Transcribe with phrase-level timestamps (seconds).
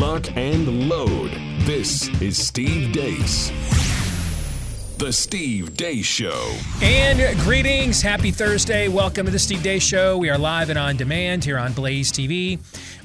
[0.00, 1.30] lock, and load.
[1.66, 3.50] This is Steve Deace.
[4.96, 6.56] The Steve Deace Show.
[6.82, 8.00] And greetings.
[8.00, 8.88] Happy Thursday.
[8.88, 10.16] Welcome to the Steve Deace Show.
[10.16, 12.58] We are live and on demand here on Blaze TV,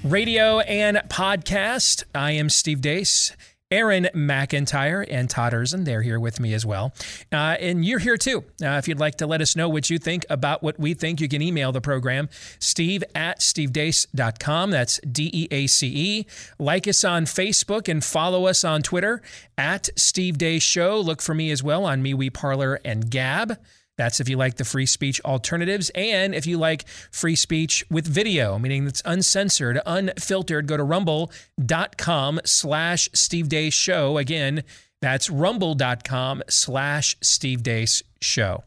[0.05, 2.05] radio, and podcast.
[2.15, 3.35] I am Steve Deace.
[3.71, 6.93] Aaron McIntire and Todd Erzen, they're here with me as well.
[7.31, 8.43] Uh, and you're here too.
[8.61, 11.19] Uh, if you'd like to let us know what you think about what we think,
[11.19, 14.69] you can email the program, steve at stevedeace.com.
[14.69, 16.25] That's D E A C E.
[16.59, 19.23] Like us on Facebook and follow us on Twitter
[19.57, 20.99] at Steve Deace Show.
[20.99, 23.57] Look for me as well on MeWe Parler and Gab.
[23.97, 25.89] That's if you like the free speech alternatives.
[25.95, 32.41] And if you like free speech with video, meaning it's uncensored, unfiltered, go to rumble.com
[32.45, 34.17] slash Steve Deace Show.
[34.17, 34.63] Again,
[35.01, 38.63] that's rumble.com slash Steve Deace Show.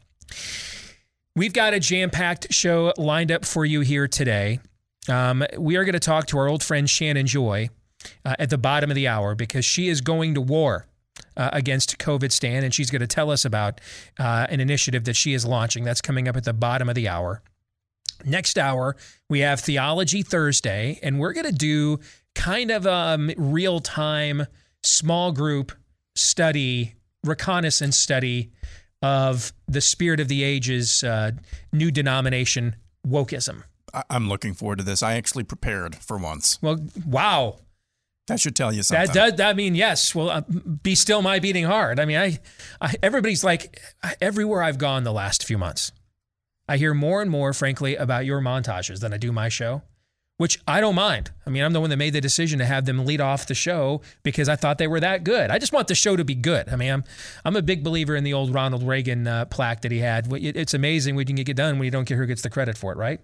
[1.37, 4.61] We've got a jam packed show lined up for you here today.
[5.09, 7.71] Um, we are going to talk to our old friend Shannon Joy
[8.25, 10.88] uh, at the bottom of the hour because she is going to war
[11.37, 13.81] uh, against COVID stand, and she's going to tell us about
[14.19, 15.85] uh, an initiative that she is launching.
[15.85, 17.43] That's coming up at the bottom of the hour.
[18.25, 18.97] Next hour,
[19.29, 22.01] we have Theology Thursday, and we're going to do
[22.35, 24.47] kind of a real time
[24.83, 25.73] small group
[26.15, 28.51] study, reconnaissance study
[29.03, 31.33] of the spirit of the ages, uh,
[31.73, 33.63] new denomination wokeism.
[34.11, 35.03] I'm looking forward to this.
[35.03, 36.59] I actually prepared for once.
[36.61, 37.59] Well, wow.
[38.29, 39.07] That should tell you something.
[39.07, 39.33] That does.
[39.39, 40.15] That mean yes.
[40.15, 40.43] Well, uh,
[40.83, 41.99] be still my beating heart.
[41.99, 42.39] I mean, I,
[42.81, 43.81] I, everybody's like
[44.21, 45.93] everywhere I've gone the last few months,
[46.69, 49.81] I hear more and more, frankly, about your montages than I do my show,
[50.37, 51.31] which I don't mind.
[51.47, 53.55] I mean, I'm the one that made the decision to have them lead off the
[53.55, 55.51] show because I thought they were that good.
[55.51, 56.69] I just want the show to be good.
[56.69, 57.05] I mean, I'm,
[57.47, 60.31] I'm a big believer in the old Ronald Reagan uh, plaque that he had.
[60.31, 62.77] It's amazing when you can get done when you don't care who gets the credit
[62.77, 63.21] for it, right?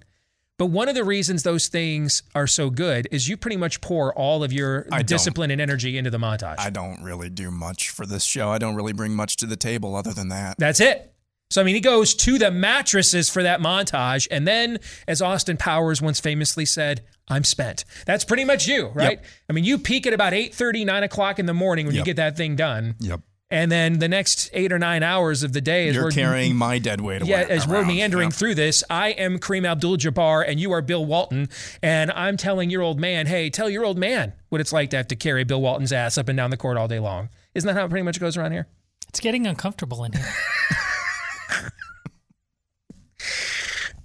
[0.56, 4.14] But one of the reasons those things are so good is you pretty much pour
[4.14, 6.56] all of your I discipline and energy into the montage.
[6.58, 8.51] I don't really do much for this show.
[8.51, 10.56] I don't really bring much to the table other than that.
[10.58, 11.11] That's it.
[11.51, 14.27] So, I mean, he goes to the mattresses for that montage.
[14.30, 17.84] And then, as Austin Powers once famously said, I'm spent.
[18.07, 19.18] That's pretty much you, right?
[19.18, 19.24] Yep.
[19.48, 22.17] I mean, you peak at about 8 9 o'clock in the morning when you get
[22.17, 22.96] that thing done.
[23.01, 23.20] Yep.
[23.54, 26.56] And then the next eight or nine hours of the day is You're we're carrying
[26.56, 27.30] my dead weight away.
[27.30, 28.32] Yeah, as we're meandering Yep.
[28.32, 31.48] through this, I am Kareem Abdul Jabbar and you are Bill Walton.
[31.80, 34.96] And I'm telling your old man, hey, tell your old man what it's like to
[34.96, 37.28] have to carry Bill Walton's ass up and down the court all day long.
[37.54, 38.66] Isn't that how it pretty much goes around here?
[39.08, 40.26] It's getting uncomfortable in here.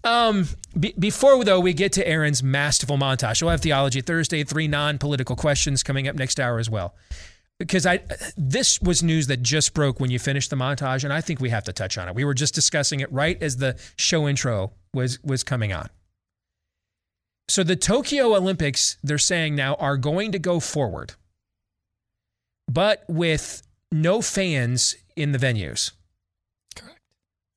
[0.01, 0.47] Um,
[0.79, 5.35] be- before though we get to Aaron's masterful montage, we'll have Theology Thursday, three non-political
[5.35, 6.95] questions coming up next hour as well.
[7.59, 7.99] Because I,
[8.37, 11.49] this was news that just broke when you finished the montage, and I think we
[11.49, 12.15] have to touch on it.
[12.15, 15.89] We were just discussing it right as the show intro was was coming on.
[17.49, 21.15] So the Tokyo Olympics, they're saying now, are going to go forward,
[22.71, 25.91] but with no fans in the venues.
[26.75, 27.01] Correct.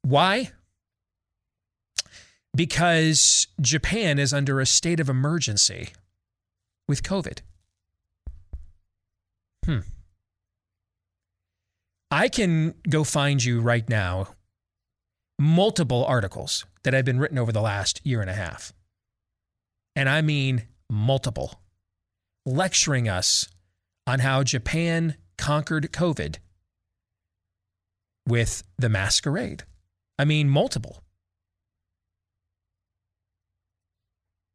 [0.02, 0.50] Why?
[2.56, 5.90] Because Japan is under a state of emergency
[6.88, 7.40] with COVID.
[9.64, 9.80] Hmm.
[12.12, 14.34] I can go find you right now
[15.38, 18.74] multiple articles that have been written over the last year and a half.
[19.96, 21.62] And I mean multiple,
[22.44, 23.48] lecturing us
[24.06, 26.36] on how Japan conquered COVID
[28.28, 29.64] with the masquerade.
[30.18, 31.02] I mean, multiple.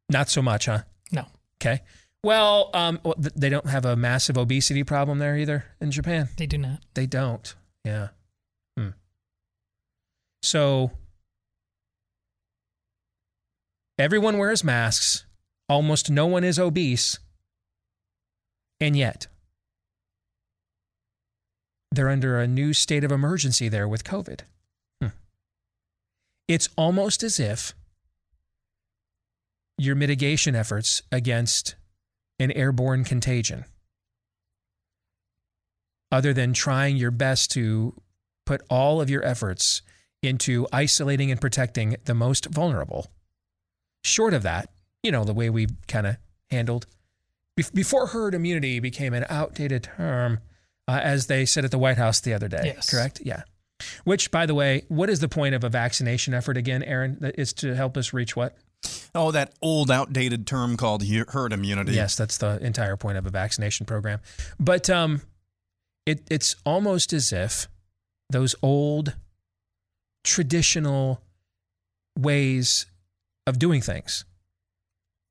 [0.08, 0.82] Not so much, huh?
[1.10, 1.26] No.
[1.60, 1.80] Okay.
[2.24, 6.28] Well, um, well, th- they don't have a massive obesity problem there either in Japan.
[6.36, 6.80] They do not.
[6.94, 7.54] They don't.
[7.84, 8.08] Yeah.
[8.76, 8.90] Hmm.
[10.42, 10.90] So
[13.98, 15.24] everyone wears masks.
[15.68, 17.18] Almost no one is obese.
[18.80, 19.26] And yet,
[21.90, 24.40] they're under a new state of emergency there with COVID.
[25.00, 25.08] Hmm.
[26.46, 27.74] It's almost as if
[29.76, 31.76] your mitigation efforts against
[32.38, 33.64] an airborne contagion
[36.10, 37.94] other than trying your best to
[38.46, 39.82] put all of your efforts
[40.22, 43.06] into isolating and protecting the most vulnerable.
[44.02, 44.70] Short of that,
[45.02, 46.16] you know, the way we kind of
[46.50, 46.86] handled
[47.74, 50.38] before herd immunity became an outdated term,
[50.86, 52.62] uh, as they said at the White House the other day.
[52.64, 52.88] Yes.
[52.88, 53.20] Correct?
[53.24, 53.42] Yeah.
[54.04, 57.16] Which, by the way, what is the point of a vaccination effort again, Aaron?
[57.20, 58.56] That is to help us reach what?
[59.18, 61.92] Oh, that old, outdated term called herd immunity.
[61.92, 64.20] Yes, that's the entire point of a vaccination program.
[64.60, 65.22] But um,
[66.06, 67.66] it, it's almost as if
[68.30, 69.16] those old
[70.22, 71.20] traditional
[72.16, 72.86] ways
[73.44, 74.24] of doing things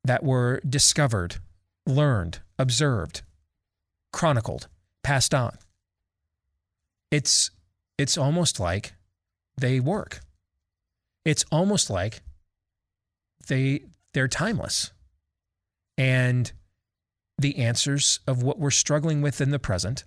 [0.04, 1.38] that were discovered,
[1.86, 3.22] learned, observed
[4.12, 4.68] chronicled,
[5.04, 5.58] passed on.
[7.12, 7.52] It's
[7.98, 8.94] it's almost like
[9.58, 10.20] they work.
[11.24, 12.22] It's almost like
[13.48, 13.82] they
[14.14, 14.92] they're timeless.
[15.98, 16.52] And
[17.38, 20.04] the answers of what we're struggling with in the present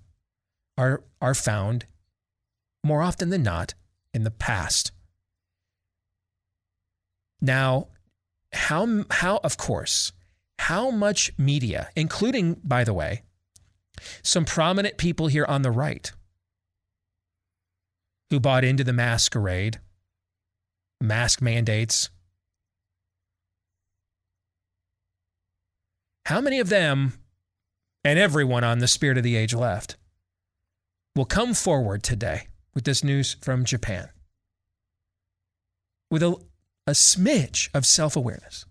[0.79, 1.87] are are found
[2.85, 3.75] more often than not
[4.15, 4.93] in the past.
[7.41, 7.89] Now,
[8.53, 10.13] how how of course,
[10.59, 13.23] how much media, including by the way,
[14.23, 16.11] some prominent people here on the right
[18.31, 19.81] who bought into the masquerade,
[21.01, 22.11] mask mandates.
[26.26, 27.14] How many of them
[28.05, 29.96] and everyone on the spirit of the age left
[31.17, 34.11] will come forward today with this news from Japan
[36.11, 36.37] with a,
[36.87, 38.64] a smidge of self awareness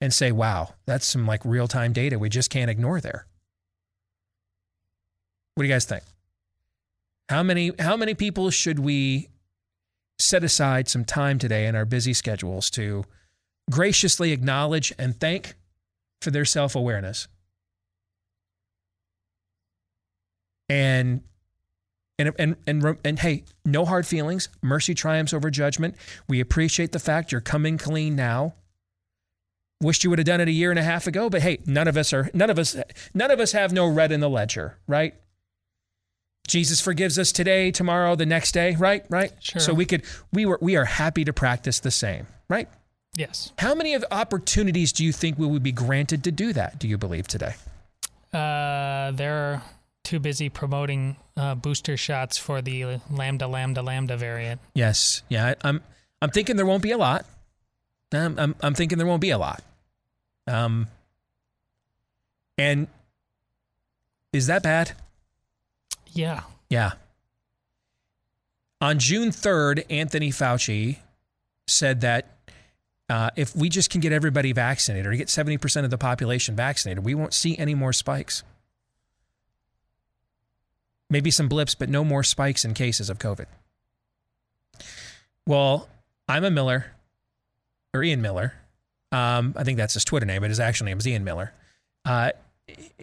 [0.00, 3.26] and say, wow, that's some like real time data we just can't ignore there.
[5.54, 6.04] What do you guys think?
[7.28, 9.28] How many how many people should we
[10.18, 13.04] set aside some time today in our busy schedules to
[13.70, 15.54] graciously acknowledge and thank
[16.20, 17.28] for their self-awareness?
[20.68, 21.22] And
[22.18, 24.48] and, and, and, and, hey, no hard feelings.
[24.60, 25.94] Mercy triumphs over judgment.
[26.28, 28.54] We appreciate the fact you're coming clean now.
[29.80, 31.86] Wished you would have done it a year and a half ago, but hey, none
[31.86, 32.76] of us are none of us
[33.14, 35.14] none of us have no red in the ledger, right?
[36.48, 39.04] Jesus forgives us today, tomorrow, the next day, right?
[39.08, 39.30] Right?
[39.38, 39.60] Sure.
[39.60, 42.68] So we could we were we are happy to practice the same, right?
[43.16, 43.52] Yes.
[43.58, 46.86] How many of opportunities do you think we would be granted to do that, do
[46.86, 47.54] you believe today?
[48.32, 49.62] Uh, they're
[50.04, 54.60] too busy promoting uh, booster shots for the lambda lambda lambda variant.
[54.74, 55.22] Yes.
[55.28, 55.82] Yeah, I, I'm
[56.22, 57.26] I'm thinking there won't be a lot.
[58.12, 59.62] I'm I'm, I'm thinking there won't be a lot.
[60.46, 60.86] Um
[62.56, 62.88] and
[64.32, 64.92] is that bad?
[66.12, 66.42] Yeah.
[66.70, 66.92] Yeah.
[68.80, 70.98] On June 3rd, Anthony Fauci
[71.66, 72.37] said that
[73.08, 77.04] uh, if we just can get everybody vaccinated or get 70% of the population vaccinated,
[77.04, 78.42] we won't see any more spikes.
[81.08, 83.46] Maybe some blips, but no more spikes in cases of COVID.
[85.46, 85.88] Well,
[86.28, 86.92] I'm a Miller,
[87.94, 88.52] or Ian Miller.
[89.10, 91.54] Um, I think that's his Twitter name, but his actual name is Ian Miller.
[92.04, 92.32] Uh,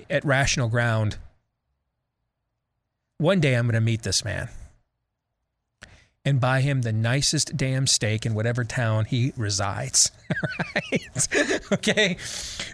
[0.08, 1.18] at Rational Ground,
[3.18, 4.50] one day I'm going to meet this man
[6.26, 10.12] and buy him the nicest damn steak in whatever town he resides.
[11.72, 12.18] okay?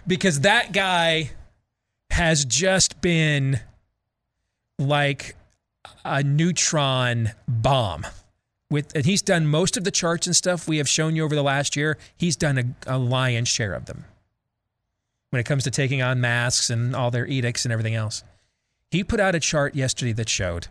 [0.06, 1.30] Because that guy
[2.10, 3.60] has just been
[4.78, 5.36] like
[6.04, 8.06] a neutron bomb.
[8.70, 11.34] With and he's done most of the charts and stuff we have shown you over
[11.34, 11.98] the last year.
[12.16, 14.06] He's done a, a lion's share of them
[15.28, 18.24] when it comes to taking on masks and all their edicts and everything else.
[18.90, 20.68] He put out a chart yesterday that showed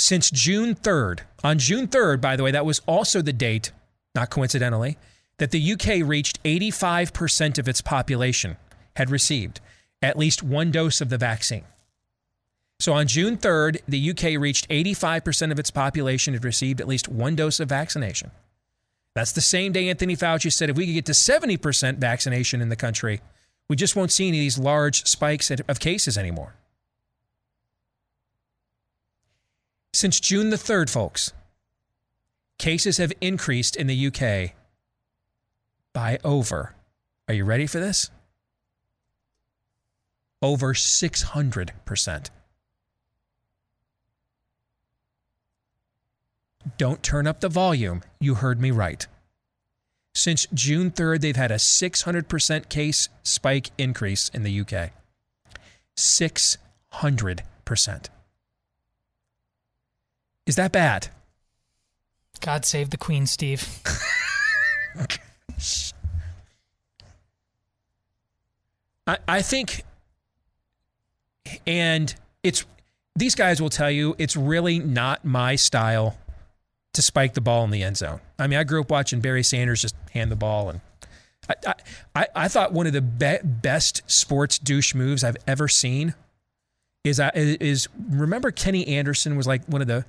[0.00, 3.70] since June 3rd, on June 3rd, by the way, that was also the date,
[4.14, 4.96] not coincidentally,
[5.38, 8.56] that the UK reached 85% of its population
[8.96, 9.60] had received
[10.02, 11.64] at least one dose of the vaccine.
[12.78, 17.08] So on June 3rd, the UK reached 85% of its population had received at least
[17.08, 18.30] one dose of vaccination.
[19.14, 22.70] That's the same day Anthony Fauci said if we could get to 70% vaccination in
[22.70, 23.20] the country,
[23.68, 26.54] we just won't see any of these large spikes of cases anymore.
[29.92, 31.32] Since June the 3rd, folks,
[32.58, 34.52] cases have increased in the UK
[35.92, 36.76] by over,
[37.26, 38.08] are you ready for this?
[40.40, 42.30] Over 600%.
[46.78, 48.02] Don't turn up the volume.
[48.20, 49.06] You heard me right.
[50.14, 54.92] Since June 3rd, they've had a 600% case spike increase in the UK.
[55.96, 58.08] 600%.
[60.50, 61.06] Is that bad?
[62.40, 63.68] God save the Queen, Steve.
[69.06, 69.84] I, I think,
[71.68, 72.64] and it's,
[73.14, 76.18] these guys will tell you it's really not my style
[76.94, 78.18] to spike the ball in the end zone.
[78.36, 80.80] I mean, I grew up watching Barry Sanders just hand the ball, and
[81.64, 81.74] I
[82.16, 86.14] I, I thought one of the be- best sports douche moves I've ever seen
[87.04, 90.04] is uh, is remember Kenny Anderson was like one of the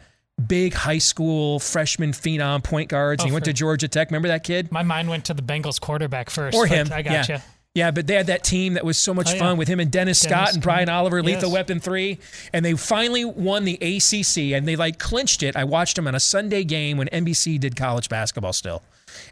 [0.48, 3.22] big high school freshman phenom point guards.
[3.22, 4.10] Oh, and he went to Georgia Tech.
[4.10, 4.72] Remember that kid?
[4.72, 6.56] My mind went to the Bengals quarterback first.
[6.56, 6.90] or him.
[6.92, 7.38] I got yeah.
[7.38, 7.44] you.
[7.74, 9.40] Yeah, but they had that team that was so much Oh, yeah.
[9.40, 10.90] fun with him and Dennis, Dennis Scott and Brian.
[10.90, 11.28] Oliver, mm-hmm.
[11.28, 11.54] Lethal Yes.
[11.54, 12.20] Weapon 3.
[12.52, 15.56] And they finally won the ACC and they like clinched it.
[15.56, 18.84] I watched them on a Sunday game when NBC did college basketball still.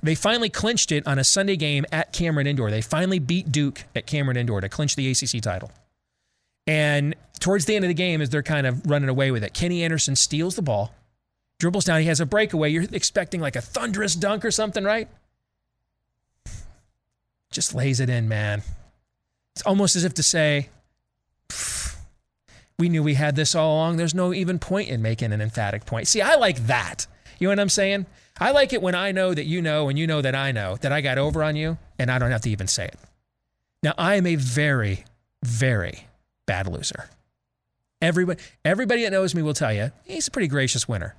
[0.01, 2.72] They finally clinched it on a Sunday game at Cameron Indoor.
[2.72, 5.72] They finally beat Duke at Cameron Indoor to clinch the ACC title.
[6.66, 9.54] And towards the end of the game, as they're kind of running away with it,
[9.54, 10.94] Kenny Anderson steals the ball,
[11.60, 12.01] dribbles down.
[12.01, 12.70] He has a breakaway.
[12.70, 15.08] You're expecting like a thunderous dunk or something, right?
[17.51, 18.63] Just lays it in, man.
[19.56, 20.70] It's almost as if to say,
[22.78, 23.98] we knew we had this all along.
[23.98, 26.08] There's no even point in making an emphatic point.
[26.08, 27.08] See, I like that.
[27.38, 28.06] You know what I'm saying?
[28.39, 30.78] I like it when I know that you know and you know that I know
[30.78, 32.98] that I got over on you and I don't have to even say it.
[33.84, 35.04] Now, I am a very,
[35.44, 36.08] very
[36.46, 37.10] bad loser.
[38.01, 41.16] Everybody, everybody that knows me will tell you he's a pretty gracious winner.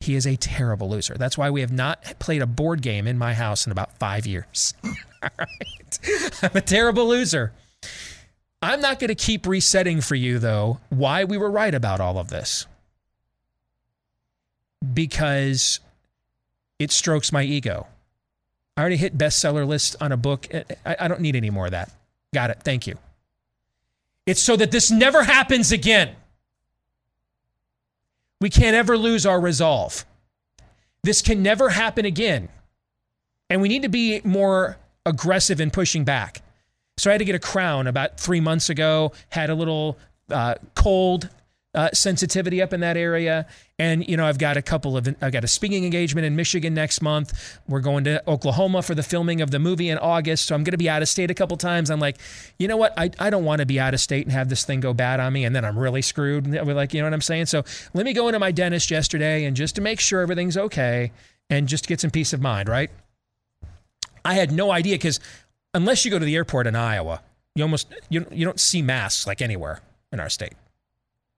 [0.00, 1.14] He is a terrible loser.
[1.14, 4.26] That's why we have not played a board game in my house in about five
[4.26, 4.74] years.
[5.22, 6.38] All right.
[6.42, 7.52] I'm a terrible loser.
[8.62, 12.18] I'm not going to keep resetting for you, though, why we were right about all
[12.18, 12.66] of this.
[14.92, 15.80] Because
[16.78, 17.86] it strokes my ego.
[18.76, 20.46] I already hit bestseller list on a book.
[20.84, 21.90] I, I don't need any more of that.
[22.34, 22.58] Got it.
[22.62, 22.96] Thank you.
[24.26, 26.14] It's so that this never happens again.
[28.40, 30.04] We can't ever lose our resolve.
[31.02, 32.48] This can never happen again.
[33.48, 36.42] And we need to be more aggressive in pushing back.
[36.96, 39.98] So I had to get a crown about three months ago, had a little
[40.30, 41.28] uh, cold
[41.74, 43.46] uh, sensitivity up in that area.
[43.80, 46.74] And, you know, I've got a couple of, I've got a speaking engagement in Michigan
[46.74, 47.58] next month.
[47.66, 50.44] We're going to Oklahoma for the filming of the movie in August.
[50.44, 51.90] So I'm going to be out of state a couple times.
[51.90, 52.18] I'm like,
[52.58, 52.92] you know what?
[52.98, 55.18] I, I don't want to be out of state and have this thing go bad
[55.18, 55.46] on me.
[55.46, 56.46] And then I'm really screwed.
[56.46, 57.46] We're like, you know what I'm saying?
[57.46, 61.10] So let me go into my dentist yesterday and just to make sure everything's okay
[61.48, 62.90] and just get some peace of mind, right?
[64.26, 65.20] I had no idea because
[65.72, 67.22] unless you go to the airport in Iowa,
[67.54, 69.80] you almost, you, you don't see masks like anywhere
[70.12, 70.52] in our state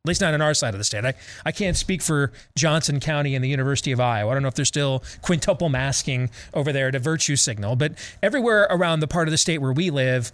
[0.04, 1.04] at least not on our side of the state.
[1.04, 1.14] I,
[1.46, 4.32] I can't speak for Johnson County and the University of Iowa.
[4.32, 8.66] I don't know if they're still quintuple masking over there to virtue signal, but everywhere
[8.68, 10.32] around the part of the state where we live,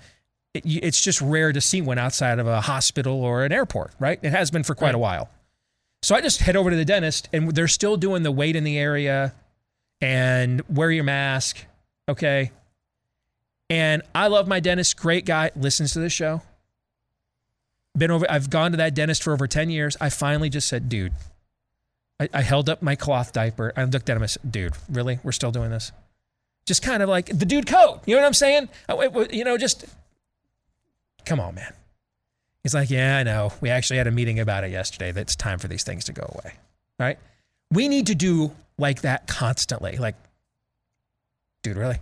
[0.55, 4.19] it, it's just rare to see one outside of a hospital or an airport, right?
[4.23, 4.95] It has been for quite right.
[4.95, 5.29] a while.
[6.03, 8.65] So I just head over to the dentist, and they're still doing the wait in
[8.65, 9.35] the area
[10.01, 11.59] and wear your mask,
[12.09, 12.53] okay?
[13.69, 16.41] And I love my dentist, great guy, listens to the show
[17.99, 19.97] been over, I've gone to that dentist for over 10 years.
[20.01, 21.13] I finally just said, dude,
[22.21, 23.73] I, I held up my cloth diaper.
[23.77, 25.19] I looked at him and said, dude, really?
[25.23, 25.93] We're still doing this?
[26.67, 28.01] Just kind of like the dude code.
[28.07, 28.69] You know what I'm saying?
[29.31, 29.85] You know, just
[31.25, 31.73] come on, man.
[32.63, 33.53] He's like, yeah, I know.
[33.61, 35.13] We actually had a meeting about it yesterday.
[35.13, 36.55] That's time for these things to go away.
[36.99, 37.19] Right?
[37.71, 39.97] We need to do like that constantly.
[39.97, 40.17] Like,
[41.63, 41.99] dude, really?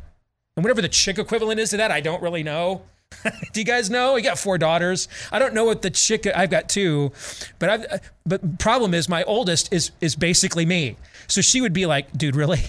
[0.57, 2.83] And whatever the chick equivalent is to that, I don't really know.
[3.53, 4.17] Do you guys know?
[4.17, 5.09] I got four daughters.
[5.33, 6.27] I don't know what the chick.
[6.27, 7.13] I've got two,
[7.59, 8.11] but I've.
[8.25, 10.97] But problem is, my oldest is is basically me.
[11.29, 12.65] So she would be like, "Dude, really?"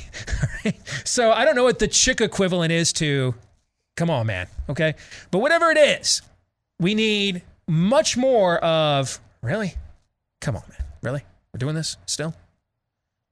[1.04, 3.36] so I don't know what the chick equivalent is to.
[3.96, 4.48] Come on, man.
[4.70, 4.96] Okay,
[5.32, 6.22] but whatever it is,
[6.80, 9.20] we need much more of.
[9.42, 9.76] Really?
[10.42, 10.88] Come on, man.
[11.02, 11.24] Really?
[11.54, 12.34] We're doing this still.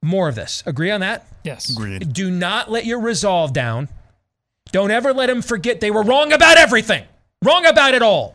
[0.02, 0.62] More of this.
[0.66, 1.26] Agree on that?
[1.42, 1.70] Yes.
[1.70, 2.12] Agreed.
[2.12, 3.88] Do not let your resolve down.
[4.72, 7.04] Don't ever let them forget they were wrong about everything,
[7.42, 8.34] wrong about it all.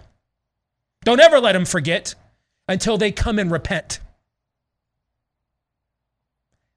[1.03, 2.15] Don't ever let them forget
[2.67, 3.99] until they come and repent.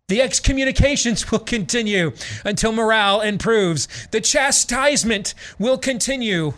[0.08, 2.12] The excommunications will continue
[2.44, 3.88] until morale improves.
[4.10, 6.54] The chastisement will continue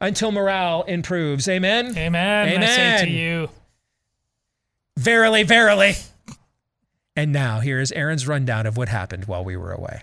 [0.00, 1.48] until morale improves.
[1.48, 1.96] Amen.
[1.96, 2.48] Amen.
[2.48, 2.62] Amen.
[2.62, 2.66] I
[2.98, 3.50] say to you.
[4.96, 5.94] Verily, verily.
[7.16, 10.02] And now here is Aaron's rundown of what happened while we were away.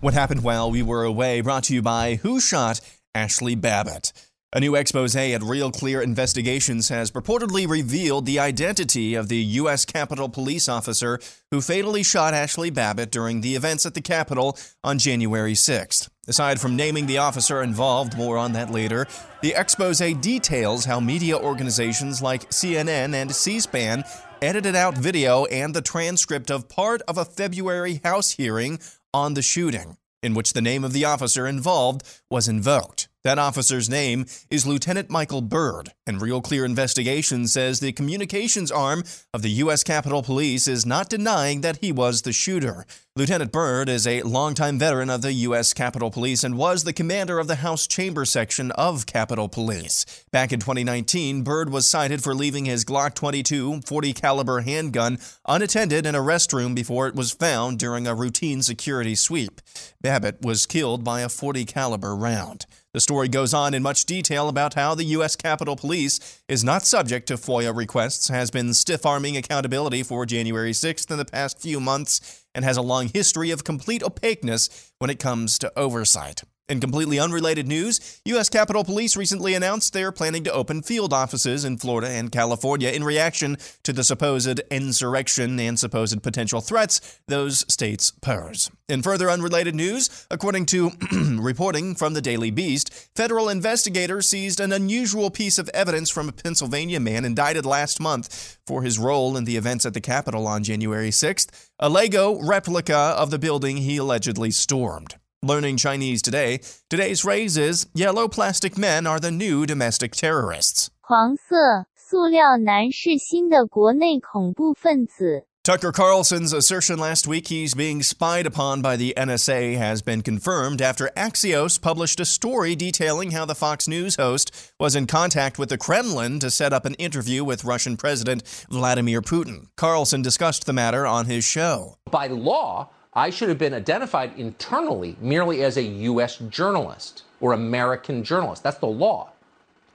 [0.00, 2.80] What happened while we were away brought to you by Who Shot
[3.16, 4.12] Ashley Babbitt.
[4.52, 9.84] A new expose at Real Clear Investigations has purportedly revealed the identity of the U.S.
[9.84, 11.18] Capitol police officer
[11.50, 16.08] who fatally shot Ashley Babbitt during the events at the Capitol on January 6th.
[16.28, 19.08] Aside from naming the officer involved, more on that later,
[19.42, 24.04] the expose details how media organizations like CNN and C SPAN
[24.40, 28.78] edited out video and the transcript of part of a February House hearing
[29.18, 33.08] on the shooting, in which the name of the officer involved was invoked.
[33.24, 39.02] That officer's name is Lieutenant Michael Byrd, and Real Clear Investigation says the communications arm
[39.34, 39.82] of the U.S.
[39.82, 42.86] Capitol Police is not denying that he was the shooter.
[43.18, 45.74] Lieutenant Byrd is a longtime veteran of the U.S.
[45.74, 50.06] Capitol Police and was the commander of the House Chamber Section of Capitol Police.
[50.30, 56.06] Back in 2019, Byrd was cited for leaving his Glock 22 40 caliber handgun unattended
[56.06, 59.60] in a restroom before it was found during a routine security sweep.
[60.00, 62.66] Babbitt was killed by a 40 caliber round.
[62.94, 65.36] The story goes on in much detail about how the U.S.
[65.36, 70.72] Capitol Police is not subject to FOIA requests, has been stiff arming accountability for January
[70.72, 75.10] 6th in the past few months, and has a long history of complete opaqueness when
[75.10, 76.42] it comes to oversight.
[76.68, 78.50] In completely unrelated news, U.S.
[78.50, 83.02] Capitol Police recently announced they're planning to open field offices in Florida and California in
[83.02, 88.70] reaction to the supposed insurrection and supposed potential threats those states pose.
[88.86, 90.90] In further unrelated news, according to
[91.40, 96.32] reporting from the Daily Beast, federal investigators seized an unusual piece of evidence from a
[96.32, 100.64] Pennsylvania man indicted last month for his role in the events at the Capitol on
[100.64, 105.14] January 6th, a Lego replica of the building he allegedly stormed.
[105.41, 110.89] Learning Chinese today, today's phrase is Yellow plastic men are the new domestic terrorists.
[111.01, 115.45] 黄色塑料男是新的国内恐怖分子。
[115.65, 120.81] Tucker Carlson's assertion last week he's being spied upon by the NSA has been confirmed
[120.81, 125.69] after Axios published a story detailing how the Fox News host was in contact with
[125.69, 129.67] the Kremlin to set up an interview with Russian President Vladimir Putin.
[129.77, 131.95] Carlson discussed the matter on his show.
[132.11, 136.36] By law, I should have been identified internally merely as a U.S.
[136.36, 138.62] journalist or American journalist.
[138.62, 139.32] That's the law.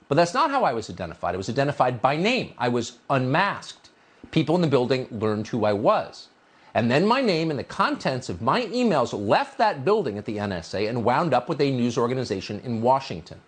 [0.08, 1.34] But that's not how I was identified.
[1.34, 2.52] I was identified by name.
[2.58, 3.88] I was unmasked.
[4.30, 6.28] People in the building learned who I was.
[6.74, 10.36] And then my name and the contents of my emails left that building at the
[10.36, 13.40] NSA and wound up with a news organization in Washington.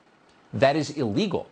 [0.55, 1.51] That is illegal.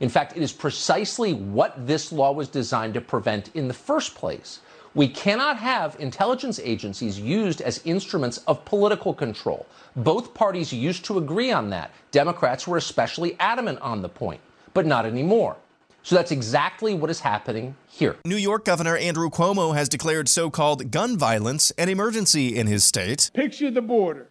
[0.00, 4.14] In fact, it is precisely what this law was designed to prevent in the first
[4.14, 4.60] place.
[4.94, 9.66] We cannot have intelligence agencies used as instruments of political control.
[9.96, 11.92] Both parties used to agree on that.
[12.10, 14.40] Democrats were especially adamant on the point,
[14.74, 15.56] but not anymore.
[16.02, 18.16] So that's exactly what is happening here.
[18.26, 22.84] New York Governor Andrew Cuomo has declared so called gun violence an emergency in his
[22.84, 23.30] state.
[23.32, 24.26] Picture the border.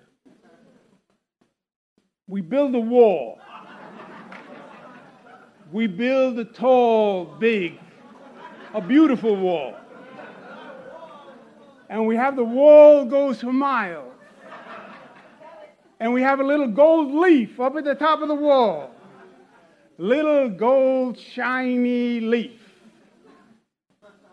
[2.28, 3.40] We build a wall.
[5.72, 7.80] We build a tall, big,
[8.74, 9.76] a beautiful wall.
[11.92, 14.14] And we have the wall goes for miles.
[16.00, 18.92] And we have a little gold leaf up at the top of the wall.
[19.98, 22.62] Little gold shiny leaf.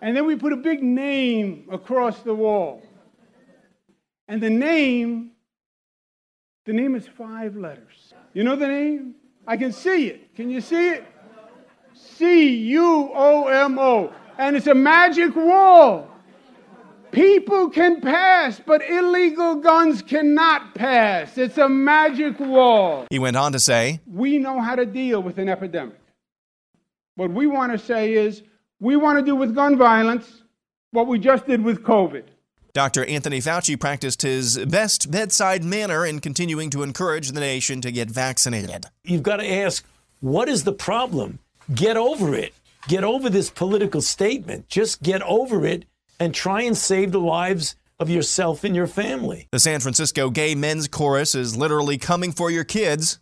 [0.00, 2.80] And then we put a big name across the wall.
[4.28, 5.32] And the name,
[6.64, 8.14] the name is five letters.
[8.34, 9.16] You know the name?
[9.48, 10.32] I can see it.
[10.36, 11.04] Can you see it?
[11.92, 14.12] C U O M O.
[14.38, 16.08] And it's a magic wall.
[17.12, 21.38] People can pass, but illegal guns cannot pass.
[21.38, 23.06] It's a magic wall.
[23.10, 25.98] He went on to say, We know how to deal with an epidemic.
[27.16, 28.42] What we want to say is
[28.80, 30.42] we want to do with gun violence
[30.90, 32.24] what we just did with COVID.
[32.72, 33.04] Dr.
[33.06, 38.08] Anthony Fauci practiced his best bedside manner in continuing to encourage the nation to get
[38.08, 38.86] vaccinated.
[39.02, 39.84] You've got to ask,
[40.20, 41.40] what is the problem?
[41.74, 42.54] Get over it.
[42.86, 44.68] Get over this political statement.
[44.68, 45.86] Just get over it
[46.20, 49.48] and try and save the lives of yourself and your family.
[49.50, 53.18] The San Francisco Gay Men's Chorus is literally coming for your kids.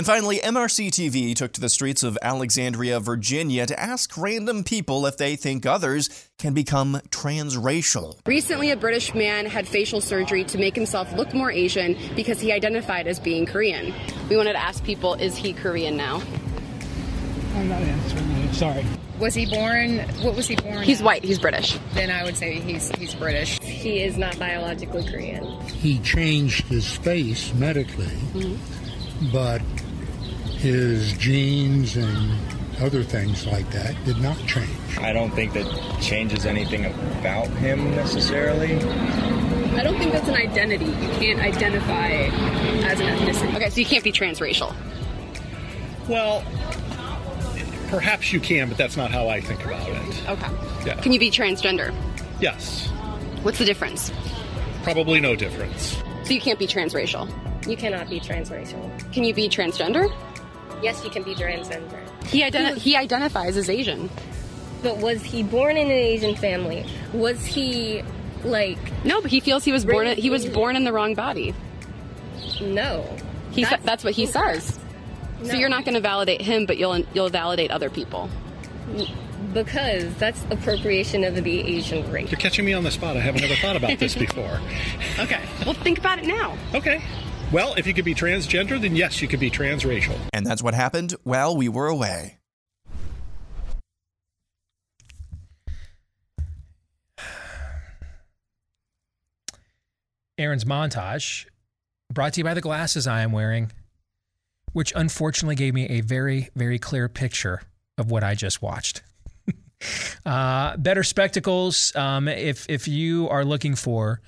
[0.00, 5.04] And finally, MRC TV took to the streets of Alexandria, Virginia to ask random people
[5.04, 6.08] if they think others
[6.38, 8.18] can become transracial.
[8.24, 12.50] Recently, a British man had facial surgery to make himself look more Asian because he
[12.50, 13.92] identified as being Korean.
[14.30, 16.22] We wanted to ask people, is he Korean now?
[17.56, 18.52] I'm not answering you.
[18.54, 18.86] Sorry.
[19.18, 19.98] Was he born?
[20.22, 20.82] What was he born?
[20.82, 21.04] He's as?
[21.04, 21.22] white.
[21.22, 21.78] He's British.
[21.92, 23.60] Then I would say he's he's British.
[23.60, 25.44] He is not biologically Korean.
[25.66, 29.30] He changed his face medically, Mm-hmm.
[29.30, 29.60] but
[30.60, 32.38] his genes and
[32.80, 34.98] other things like that did not change.
[34.98, 35.66] I don't think that
[36.02, 38.74] changes anything about him necessarily.
[39.74, 40.84] I don't think that's an identity.
[40.84, 43.56] You can't identify as an ethnicity.
[43.56, 44.74] Okay, so you can't be transracial.
[46.08, 46.44] Well,
[47.88, 50.28] perhaps you can, but that's not how I think about it.
[50.28, 50.86] Okay.
[50.86, 51.00] Yeah.
[51.00, 51.94] Can you be transgender?
[52.38, 52.88] Yes.
[53.42, 54.12] What's the difference?
[54.82, 55.96] Probably no difference.
[56.24, 57.30] So you can't be transracial.
[57.66, 59.12] You cannot be transracial.
[59.12, 60.12] Can you be transgender?
[60.82, 61.98] Yes, he can be transgender.
[62.26, 64.08] He identi- he identifies as Asian.
[64.82, 66.86] But was he born in an Asian family?
[67.12, 68.02] Was he
[68.44, 71.14] like No, but he feels he was born Raised he was born in the wrong
[71.14, 71.54] body.
[72.60, 73.04] no?
[73.50, 74.78] He that's, that's what he says.
[75.42, 78.30] So you're not going to validate him, but you'll you'll validate other people.
[79.52, 82.30] Because that's appropriation of the Asian race.
[82.30, 83.16] You're catching me on the spot.
[83.16, 84.60] I haven't ever thought about this before.
[85.18, 85.40] Okay.
[85.64, 86.56] Well, think about it now.
[86.74, 87.02] Okay.
[87.52, 90.16] Well, if you could be transgender, then yes, you could be transracial.
[90.32, 92.38] And that's what happened while we were away.
[100.38, 101.46] Aaron's montage,
[102.12, 103.72] brought to you by the glasses I am wearing,
[104.72, 107.62] which unfortunately gave me a very, very clear picture
[107.98, 109.02] of what I just watched.
[110.24, 114.20] uh, better spectacles, um, if if you are looking for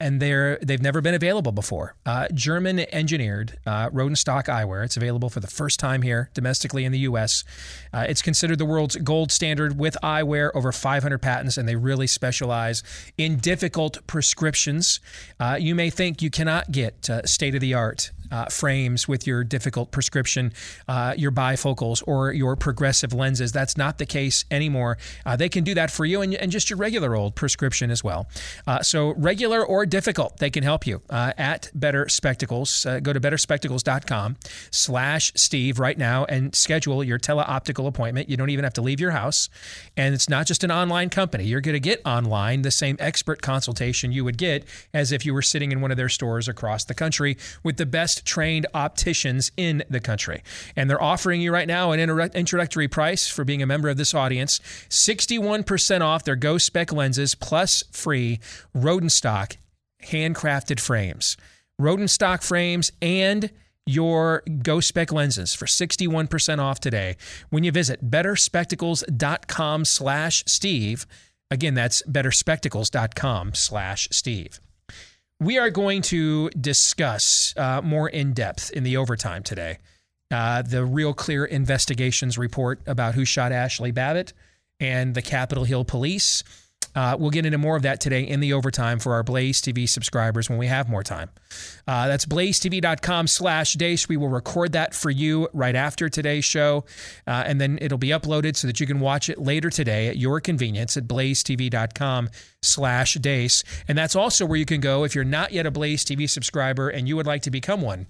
[0.00, 1.94] and they're they've never been available before.
[2.06, 4.84] Uh, German engineered uh, Rodenstock eyewear.
[4.84, 7.44] It's available for the first time here domestically in the U.S.
[7.92, 12.06] Uh, it's considered the world's gold standard with eyewear, over 500 patents, and they really
[12.06, 12.82] specialize
[13.18, 15.00] in difficult prescriptions.
[15.38, 19.44] Uh, you may think you cannot get state of the art uh, frames with your
[19.44, 20.52] difficult prescription,
[20.88, 23.52] uh, your bifocals, or your progressive lenses.
[23.52, 24.98] That's not the case anymore.
[25.24, 28.02] Uh, they can do that for you and, and, just your regular old prescription as
[28.02, 28.28] well.
[28.66, 32.84] Uh, so, regular or difficult, they can help you uh, at Better Spectacles.
[32.84, 34.36] Uh, go to betterspectacles.com
[34.70, 38.28] slash Steve right now and schedule your teleoptical appointment.
[38.28, 39.48] You don't even have to leave your house.
[39.96, 41.44] And it's not just an online company.
[41.44, 45.32] You're going to get online the same expert consultation you would get as if you
[45.32, 49.52] were sitting in one of their stores across the country with the best trained opticians
[49.56, 50.42] in the country.
[50.76, 54.14] And they're offering you right now an introductory price for being a member of this
[54.14, 58.40] audience 61% off their Go Spec lenses plus free
[58.76, 59.56] Rodenstock
[60.04, 61.36] handcrafted frames.
[61.80, 63.50] Rodenstock frames and
[63.86, 67.16] your Go Spec lenses for 61% off today
[67.48, 71.06] when you visit betterspectacles.com slash Steve.
[71.50, 74.60] Again, that's betterspectacles.com slash Steve.
[75.40, 79.78] We are going to discuss uh, more in depth in the overtime today
[80.30, 84.34] uh, the Real Clear Investigations report about who shot Ashley Babbitt
[84.78, 86.44] and the Capitol Hill Police.
[86.94, 89.88] Uh, we'll get into more of that today in the overtime for our Blaze TV
[89.88, 91.30] subscribers when we have more time.
[91.86, 94.08] Uh, that's blazetv.com slash Deace.
[94.08, 96.84] We will record that for you right after today's show,
[97.26, 100.16] uh, and then it'll be uploaded so that you can watch it later today at
[100.16, 102.28] your convenience at blazetv.com
[102.62, 103.64] slash Deace.
[103.88, 106.88] And that's also where you can go if you're not yet a Blaze TV subscriber
[106.88, 108.06] and you would like to become one,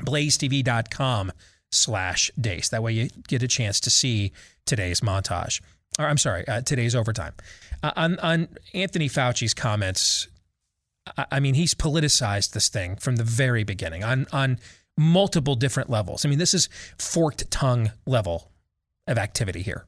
[0.00, 1.32] blazetv.com
[1.70, 2.70] slash Deace.
[2.70, 4.32] That way you get a chance to see
[4.64, 5.60] today's montage.
[5.98, 7.32] Or I'm sorry, uh, today's overtime.
[7.82, 10.28] Uh, on, on Anthony Fauci's comments,
[11.16, 14.58] I, I mean, he's politicized this thing from the very beginning on on
[14.96, 16.24] multiple different levels.
[16.24, 18.50] I mean, this is forked tongue level
[19.06, 19.86] of activity here.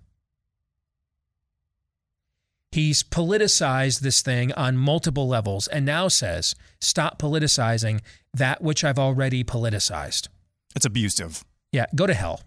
[2.73, 8.01] He's politicized this thing on multiple levels and now says, stop politicizing
[8.33, 10.29] that which I've already politicized.
[10.77, 11.45] It's abusive.
[11.73, 12.43] Yeah, go to hell.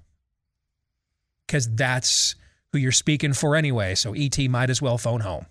[1.46, 2.36] Because that's
[2.74, 5.46] who you're speaking for anyway, so ET might as well phone home.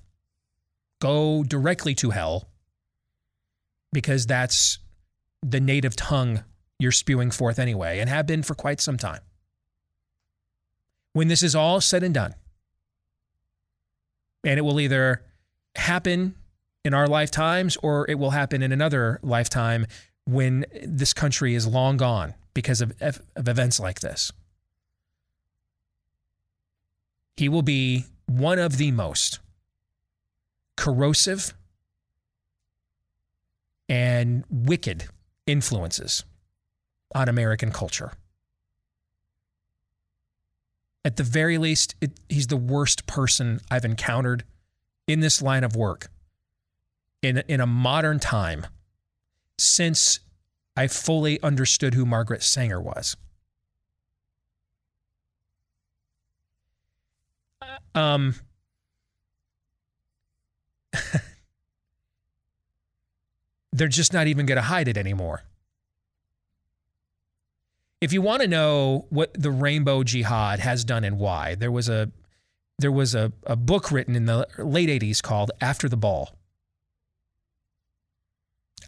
[1.00, 2.48] Go directly to hell
[3.92, 4.80] because that's
[5.42, 6.42] the native tongue
[6.78, 9.20] you're spewing forth anyway and have been for quite some time.
[11.12, 12.34] When this is all said and done,
[14.44, 15.22] and it will either
[15.76, 16.34] happen
[16.84, 19.86] in our lifetimes or it will happen in another lifetime
[20.26, 24.32] when this country is long gone because of, of events like this
[27.36, 29.40] he will be one of the most
[30.76, 31.54] corrosive
[33.88, 35.04] and wicked
[35.46, 36.24] influences
[37.14, 38.12] on American culture.
[41.04, 44.44] At the very least, it, he's the worst person I've encountered
[45.06, 46.08] in this line of work
[47.22, 48.66] in, in a modern time
[49.58, 50.20] since
[50.76, 53.16] I fully understood who Margaret Sanger was.
[57.94, 58.34] Um,
[63.72, 65.44] they're just not even going to hide it anymore.
[68.00, 71.88] If you want to know what the rainbow jihad has done and why, there was
[71.88, 72.10] a
[72.78, 76.34] there was a, a book written in the late 80s called After the Ball.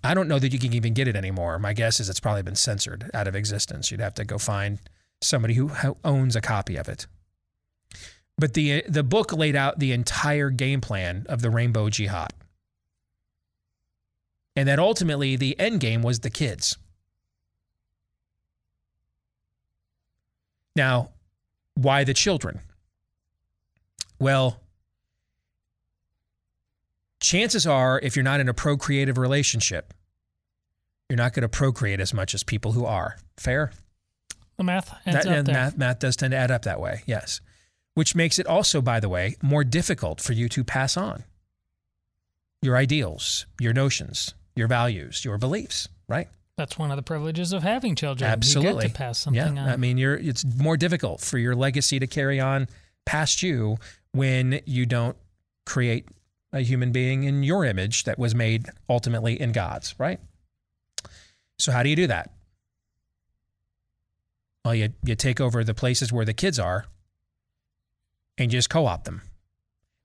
[0.02, 1.58] I don't know that you can even get it anymore.
[1.60, 3.90] My guess is it's probably been censored out of existence.
[3.90, 4.80] You'd have to go find
[5.22, 5.70] somebody who
[6.04, 7.06] owns a copy of it.
[8.36, 12.32] But the the book laid out the entire game plan of the Rainbow Jihad.
[14.56, 16.76] And that ultimately the end game was the kids.
[20.76, 21.10] Now,
[21.74, 22.60] why the children?
[24.18, 24.60] Well,
[27.20, 29.94] chances are if you're not in a procreative relationship,
[31.08, 33.16] you're not going to procreate as much as people who are.
[33.36, 33.72] Fair?
[34.56, 35.54] The math that, up there.
[35.54, 37.40] Math, math does tend to add up that way, yes
[37.94, 41.24] which makes it also, by the way, more difficult for you to pass on
[42.62, 46.28] your ideals, your notions, your values, your beliefs, right?
[46.56, 48.30] That's one of the privileges of having children.
[48.30, 48.74] Absolutely.
[48.74, 49.62] You get to pass something yeah.
[49.62, 49.68] on.
[49.68, 52.68] I mean, you're it's more difficult for your legacy to carry on
[53.04, 53.76] past you
[54.12, 55.16] when you don't
[55.66, 56.08] create
[56.52, 60.20] a human being in your image that was made ultimately in God's, right?
[61.58, 62.30] So, how do you do that?
[64.64, 66.86] Well, you, you take over the places where the kids are
[68.38, 69.22] and just co opt them.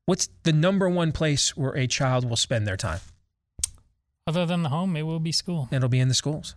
[0.06, 3.00] What's the number one place where a child will spend their time?
[4.26, 5.70] Other than the home, it will be school.
[5.72, 6.56] It'll be in the schools.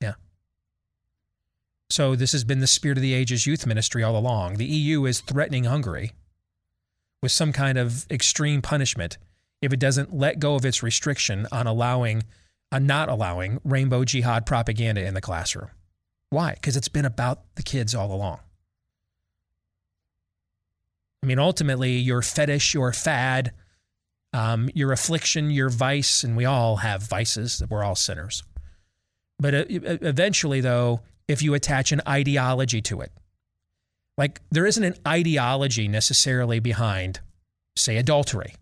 [0.00, 0.14] Yeah.
[1.88, 4.54] So this has been the spirit of the ages youth ministry all along.
[4.54, 6.12] The EU is threatening Hungary
[7.22, 9.18] with some kind of extreme punishment
[9.60, 12.22] if it doesn't let go of its restriction on allowing,
[12.72, 15.70] on not allowing rainbow jihad propaganda in the classroom.
[16.30, 16.54] Why?
[16.54, 18.40] Because it's been about the kids all along.
[21.22, 23.52] I mean, ultimately, your fetish, your fad,
[24.32, 27.62] um, your affliction, your vice, and we all have vices.
[27.68, 28.42] We're all sinners.
[29.38, 33.12] But uh, eventually, though, if you attach an ideology to it,
[34.16, 37.20] like there isn't an ideology necessarily behind,
[37.76, 38.54] say, adultery,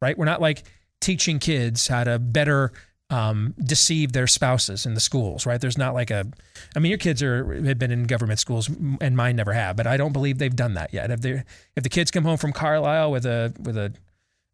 [0.00, 0.16] right?
[0.16, 0.64] We're not like
[1.00, 2.72] teaching kids how to better
[3.10, 5.60] um, deceive their spouses in the schools, right?
[5.60, 6.24] There's not like a,
[6.74, 8.70] I mean, your kids are have been in government schools,
[9.00, 11.10] and mine never have, but I don't believe they've done that yet.
[11.10, 11.42] If they
[11.76, 13.92] if the kids come home from Carlisle with a with a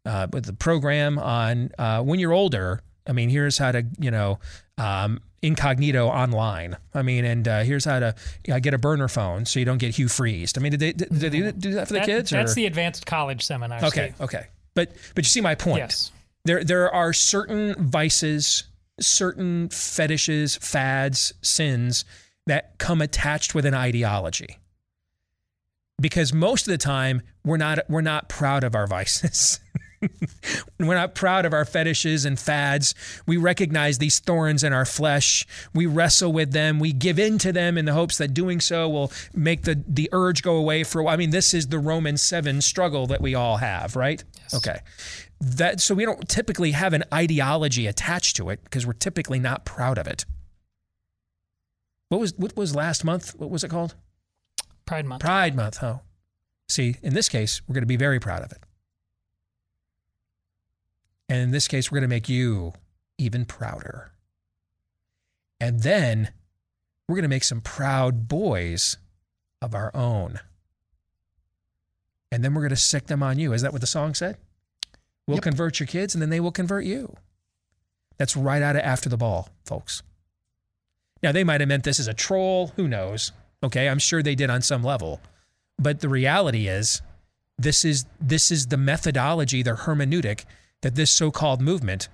[0.05, 4.09] uh, with a program on uh, when you're older, I mean, here's how to you
[4.11, 4.39] know
[4.77, 6.77] um, incognito online.
[6.93, 8.15] I mean, and uh, here's how to
[8.51, 10.57] uh, get a burner phone so you don't get Hugh freezed.
[10.57, 12.29] I mean, did they, did they do- do that for the That- kids?
[12.31, 12.55] That's or?
[12.55, 13.77] the advanced college seminar.
[13.83, 14.21] Okay, Steve.
[14.21, 14.47] okay.
[14.73, 15.77] But but you see my point.
[15.77, 16.11] Yes.
[16.47, 18.63] There there are certain vices,
[18.99, 22.05] certain fetishes, fads, sins
[22.45, 24.57] that come attached with an ideology.
[25.99, 29.59] Because most of the time we're not we're not proud of our vices.
[30.79, 32.93] we're not proud of our fetishes and fads.
[33.25, 35.45] We recognize these thorns in our flesh.
[35.73, 36.79] We wrestle with them.
[36.79, 40.09] We give in to them in the hopes that doing so will make the, the
[40.11, 41.13] urge go away for a while.
[41.13, 44.23] I mean, this is the Roman 7 struggle that we all have, right?
[44.53, 44.79] Okay.
[45.39, 49.65] That so we don't typically have an ideology attached to it because we're typically not
[49.65, 50.25] proud of it.
[52.09, 53.35] What was what was last month?
[53.37, 53.95] What was it called?
[54.85, 55.21] Pride Month.
[55.21, 55.83] Pride Month.
[55.83, 56.01] Oh.
[56.69, 58.59] See, in this case, we're going to be very proud of it.
[61.29, 62.73] And in this case, we're going to make you
[63.17, 64.11] even prouder.
[65.59, 66.31] And then
[67.07, 68.97] we're going to make some proud boys
[69.61, 70.39] of our own.
[72.31, 73.53] And then we're going to sick them on you.
[73.53, 74.37] Is that what the song said?
[75.27, 77.13] We'll convert your kids and then they will convert you.
[78.17, 80.01] That's right out of After the Ball, folks.
[81.21, 82.67] Now, they might have meant this as a troll.
[82.75, 83.31] Who knows?
[83.63, 85.19] Okay, I'm sure they did on some level.
[85.77, 87.01] But the reality is,
[87.57, 90.45] this is this is the methodology, the hermeneutic
[90.81, 92.07] that this so-called movement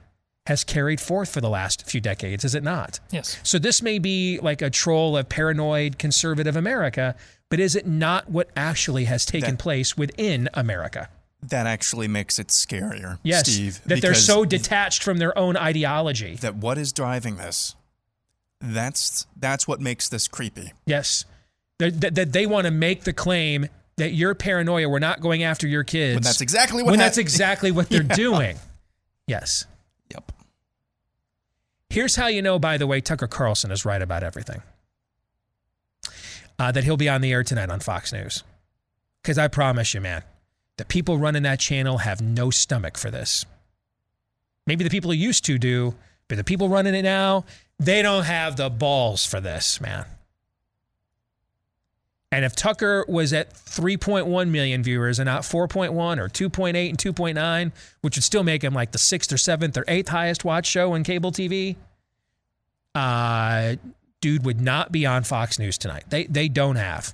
[0.47, 2.99] has carried forth for the last few decades, is it not?
[3.11, 3.39] Yes.
[3.43, 7.15] So this may be like a troll of paranoid conservative America,
[7.49, 11.09] but is it not what actually has taken That- place within America?
[11.49, 13.81] That actually makes it scarier, Yes, Steve.
[13.85, 16.35] that they're so detached from their own ideology.
[16.37, 17.75] that what is driving this?
[18.61, 20.71] That's that's what makes this creepy.
[20.85, 21.25] Yes.
[21.79, 25.67] That, that, they want to make the claim that your paranoia, we're not going after
[25.67, 26.15] your kids.
[26.15, 28.15] When that's exactly what When hap- that's exactly what they're Yeah.
[28.15, 28.57] doing.
[29.27, 29.65] Yes.
[30.11, 30.31] Yep.
[31.89, 34.61] Here's how you know, by the way, Tucker Carlson is right about everything.
[36.57, 38.43] Uh, that he'll be on the air tonight on Fox News.
[39.21, 40.23] Because I promise you, man,
[40.77, 43.45] the people running that channel have no stomach for this.
[44.65, 45.95] Maybe the people who used to do,
[46.27, 47.45] but the people running it now,
[47.79, 50.05] they don't have the balls for this, man.
[52.31, 57.71] And if Tucker was at 3.1 million viewers and not 4.1 or 2.8 and 2.9,
[58.01, 60.93] which would still make him like the sixth or seventh or eighth highest watched show
[60.93, 61.75] on cable TV,
[62.95, 63.75] uh,
[64.19, 66.05] dude would not be on Fox News tonight.
[66.09, 67.13] They they don't have.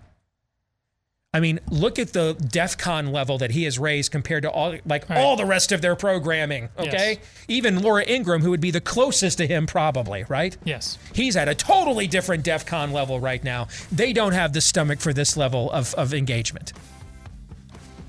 [1.31, 4.75] I mean, look at the DEF CON level that he has raised compared to all
[4.87, 6.69] like all the rest of their programming.
[6.79, 10.57] Okay, even Laura Ingraham, who would be the closest to him, probably right.
[10.63, 10.97] Yes.
[11.13, 13.67] He's at a totally different DEF CON level right now.
[13.91, 16.73] They don't have the stomach for this level of, of engagement.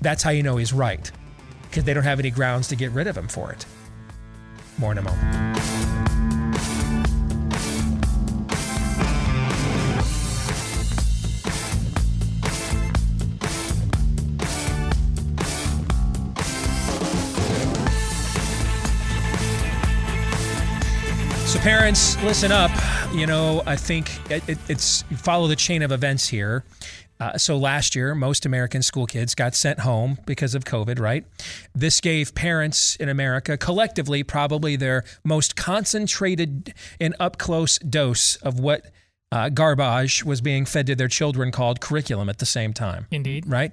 [0.01, 1.11] That's how you know he's right,
[1.69, 3.67] because they don't have any grounds to get rid of him for it.
[4.79, 6.00] More in a moment.
[21.61, 22.71] Parents, listen up.
[23.13, 26.63] You know, I think it, it, it's follow the chain of events here.
[27.19, 31.23] Uh, so, last year, most American school kids got sent home because of COVID, right?
[31.75, 38.59] This gave parents in America collectively probably their most concentrated and up close dose of
[38.59, 38.87] what
[39.31, 43.05] uh, garbage was being fed to their children called curriculum at the same time.
[43.11, 43.43] Indeed.
[43.47, 43.71] Right?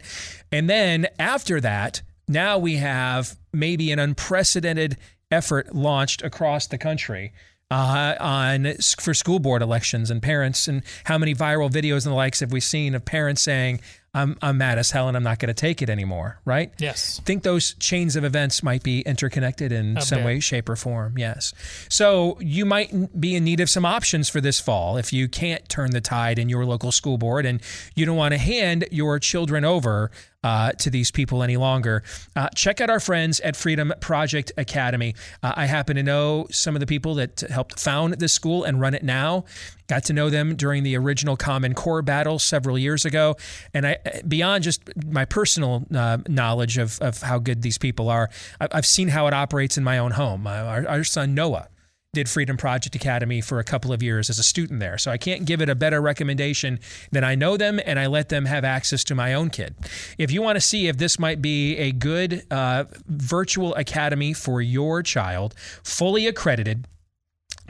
[0.53, 4.98] And then after that, now we have maybe an unprecedented
[5.31, 7.33] effort launched across the country
[7.70, 12.16] uh, on for school board elections and parents and how many viral videos and the
[12.16, 13.81] likes have we seen of parents saying
[14.14, 16.72] I'm, I'm mad as hell and I'm not going to take it anymore, right?
[16.78, 17.20] Yes.
[17.24, 21.18] think those chains of events might be interconnected in some way, shape, or form.
[21.18, 21.52] Yes.
[21.90, 25.68] So you might be in need of some options for this fall if you can't
[25.68, 27.61] turn the tide in your local school board and
[27.94, 30.11] you don't want to hand your children over
[30.48, 32.02] uh, to these people any longer.
[32.34, 35.14] Uh, check out our friends at Freedom Project Academy.
[35.42, 38.80] Uh, I happen to know some of the people that helped found this school and
[38.80, 39.44] run it now.
[39.88, 43.37] Got to know them during the original Common Core battle several years ago,
[43.74, 48.30] and I beyond just my personal uh, knowledge of of how good these people are,
[48.58, 50.46] I've seen how it operates in my own home.
[50.46, 51.68] Our, our son Noah
[52.14, 54.96] did Freedom Project Academy for a couple of years as a student there.
[54.96, 56.80] So I can't give it a better recommendation
[57.12, 59.74] than I know them and I let them have access to my own kid.
[60.16, 64.62] If you want to see if this might be a good uh, virtual academy for
[64.62, 66.86] your child, fully accredited,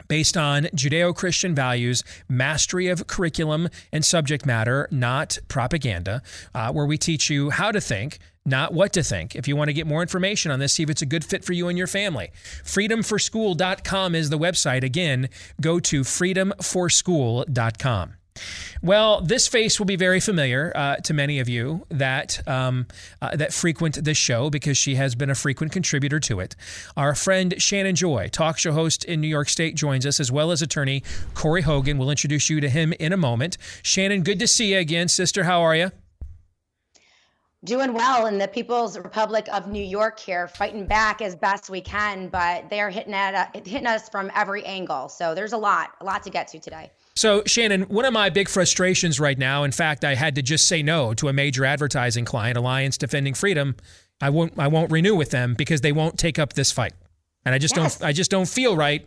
[0.07, 6.21] based on Judeo Christian values, mastery of curriculum and subject matter, not propaganda,
[6.55, 8.19] uh, where we teach you how to think.
[8.45, 9.35] Not what to think.
[9.35, 11.45] If you want to get more information on this, see if it's a good fit
[11.45, 12.31] for you and your family.
[12.63, 14.83] Freedomforschool.com is the website.
[14.83, 15.29] Again,
[15.61, 18.13] go to freedomforschool.com.
[18.81, 22.87] Well, this face will be very familiar uh, to many of you that um,
[23.21, 26.55] uh, that frequent this show because she has been a frequent contributor to it.
[26.95, 30.51] Our friend Shannon Joy, talk show host in New York State, joins us as well
[30.51, 31.97] as attorney Corey Hogan.
[31.97, 33.57] We'll introduce you to him in a moment.
[33.83, 35.43] Shannon, good to see you again, sister.
[35.43, 35.91] How are you?
[37.65, 41.81] Doing well in the People's Republic of New York here, fighting back as best we
[41.81, 45.09] can, but they're hitting at uh, hitting us from every angle.
[45.09, 46.89] So there's a lot, a lot to get to today.
[47.15, 50.67] So, Shannon, one of my big frustrations right now, in fact, I had to just
[50.67, 53.75] say no to a major advertising client, Alliance Defending Freedom.
[54.21, 56.93] I won't I won't renew with them because they won't take up this fight.
[57.45, 57.97] And I just Yes.
[57.97, 59.05] don't I just don't feel right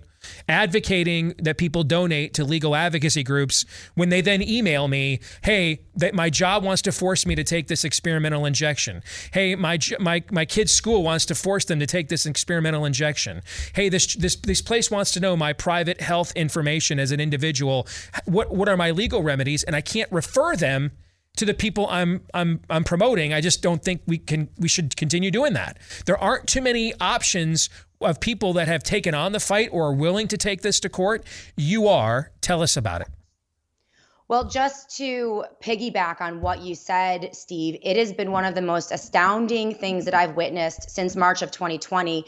[0.49, 6.15] advocating that people donate to legal advocacy groups when they then email me, "Hey, that
[6.15, 9.03] my job wants to force me to take this experimental injection.
[9.33, 13.43] Hey, my my my kid's school wants to force them to take this experimental injection.
[13.75, 17.87] Hey, this this this place wants to know my private health information as an individual.
[18.25, 20.93] What what are my legal remedies?" And I can't refer them
[21.37, 23.33] to the people I'm I'm I'm promoting.
[23.33, 25.79] I just don't think we can we should continue doing that.
[26.07, 27.69] There aren't too many options
[28.05, 30.89] of people that have taken on the fight or are willing to take this to
[30.89, 31.25] court.
[31.57, 32.33] You are.
[32.41, 33.09] Tell us about it.
[34.29, 38.63] Well, just to piggyback on what you said, Steve, it has been one of the
[38.63, 42.25] most astounding things that I've witnessed since March of 2020.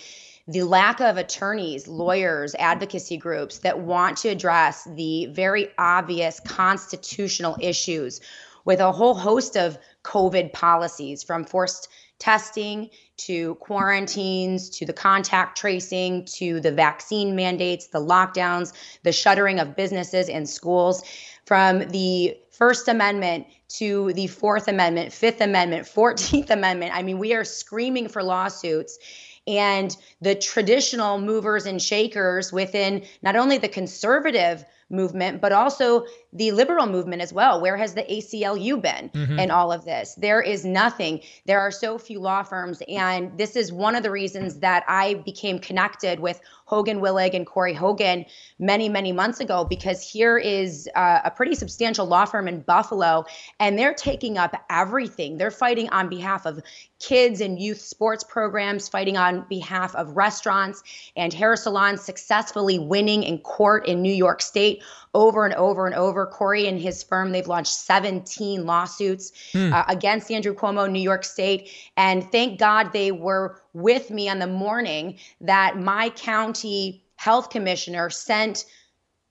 [0.46, 7.56] The lack of attorneys, lawyers, advocacy groups that want to address the very obvious constitutional
[7.58, 8.20] issues
[8.66, 15.56] with a whole host of COVID policies from forced testing to quarantines to the contact
[15.56, 18.72] tracing to the vaccine mandates, the lockdowns,
[19.02, 21.02] the shuttering of businesses and schools,
[21.46, 26.92] from the First Amendment to the Fourth Amendment, Fifth Amendment, 14th Amendment.
[26.94, 28.98] I mean, we are screaming for lawsuits.
[29.46, 36.52] And the traditional movers and shakers within not only the conservative movement, but also the
[36.52, 37.60] liberal movement as well.
[37.60, 39.40] Where has the ACLU been Mhm.
[39.40, 40.14] in all of this?
[40.16, 41.20] There is nothing.
[41.46, 42.82] There are so few law firms.
[42.88, 47.46] And this is one of the reasons that I became connected with Hogan Willig and
[47.46, 48.24] Corey Hogan
[48.58, 53.24] many, many months ago, because here is uh, a pretty substantial law firm in Buffalo,
[53.60, 55.36] and they're taking up everything.
[55.36, 56.60] They're fighting on behalf of
[57.00, 60.82] kids and youth sports programs, fighting on behalf of restaurants
[61.16, 65.94] and hair salons, successfully winning in court in New York State over and over and
[65.94, 66.26] over.
[66.26, 69.72] Corey and his firm, they've launched 17 lawsuits Hmm.
[69.72, 71.70] uh, against Andrew Cuomo, in New York State.
[71.96, 78.08] And thank God they were with me on the morning that my county health commissioner
[78.08, 78.64] sent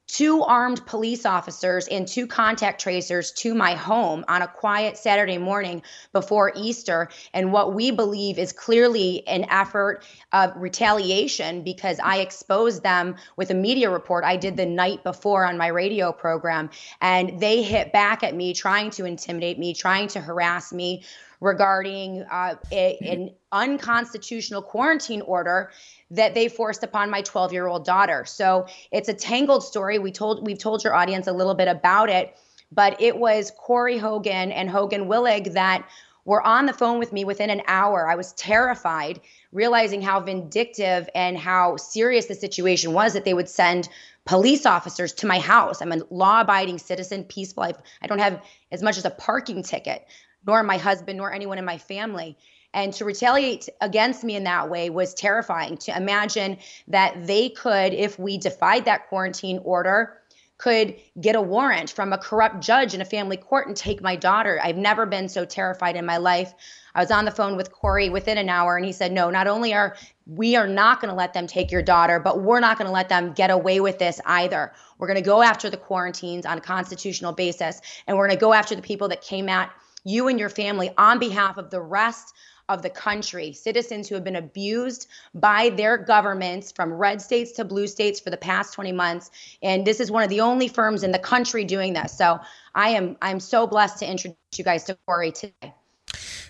[0.05, 5.37] two armed police officers and two contact tracers to my home on a quiet Saturday
[5.37, 5.81] morning
[6.11, 7.09] before Easter.
[7.33, 13.49] And what we believe is clearly an effort of retaliation because I exposed them with
[13.49, 16.69] a media report I did the night before on my radio program.
[17.01, 21.03] And they hit back at me, trying to intimidate me, trying to harass me
[21.39, 25.71] regarding uh, an unconstitutional quarantine order
[26.11, 28.25] that they forced upon my 12 year old daughter.
[28.25, 29.99] So it's a tangled story.
[29.99, 32.35] We told we've told your audience a little bit about it,
[32.71, 35.87] but it was Corey Hogan and Hogan Willig that
[36.25, 38.09] were on the phone with me within an hour.
[38.09, 39.19] I was terrified,
[39.51, 43.89] realizing how vindictive and how serious the situation was that they would send
[44.25, 45.81] police officers to my house.
[45.81, 47.63] I'm a law abiding citizen, peaceful.
[47.63, 48.41] I, I don't have
[48.71, 50.05] as much as a parking ticket,
[50.47, 52.37] nor my husband, nor anyone in my family.
[52.73, 55.77] And to retaliate against me in that way was terrifying.
[55.77, 56.57] To imagine
[56.87, 60.17] that they could, if we defied that quarantine order,
[60.57, 64.15] could get a warrant from a corrupt judge in a family court and take my
[64.15, 64.59] daughter.
[64.63, 66.53] I've never been so terrified in my life.
[66.95, 69.47] I was on the phone with Corey within an hour and he said, No, not
[69.47, 72.77] only are we are not going to let them take your daughter, but we're not
[72.77, 74.71] going to let them get away with this either.
[74.97, 78.41] We're going to go after the quarantines on a constitutional basis and we're going to
[78.41, 79.69] go after the people that came at
[80.05, 82.33] you and your family on behalf of the rest
[82.69, 87.65] of the country, citizens who have been abused by their governments from red states to
[87.65, 89.31] blue states for the past 20 months.
[89.61, 92.17] And this is one of the only firms in the country doing this.
[92.17, 92.39] So
[92.75, 95.73] I am I'm so blessed to introduce you guys to Corey today.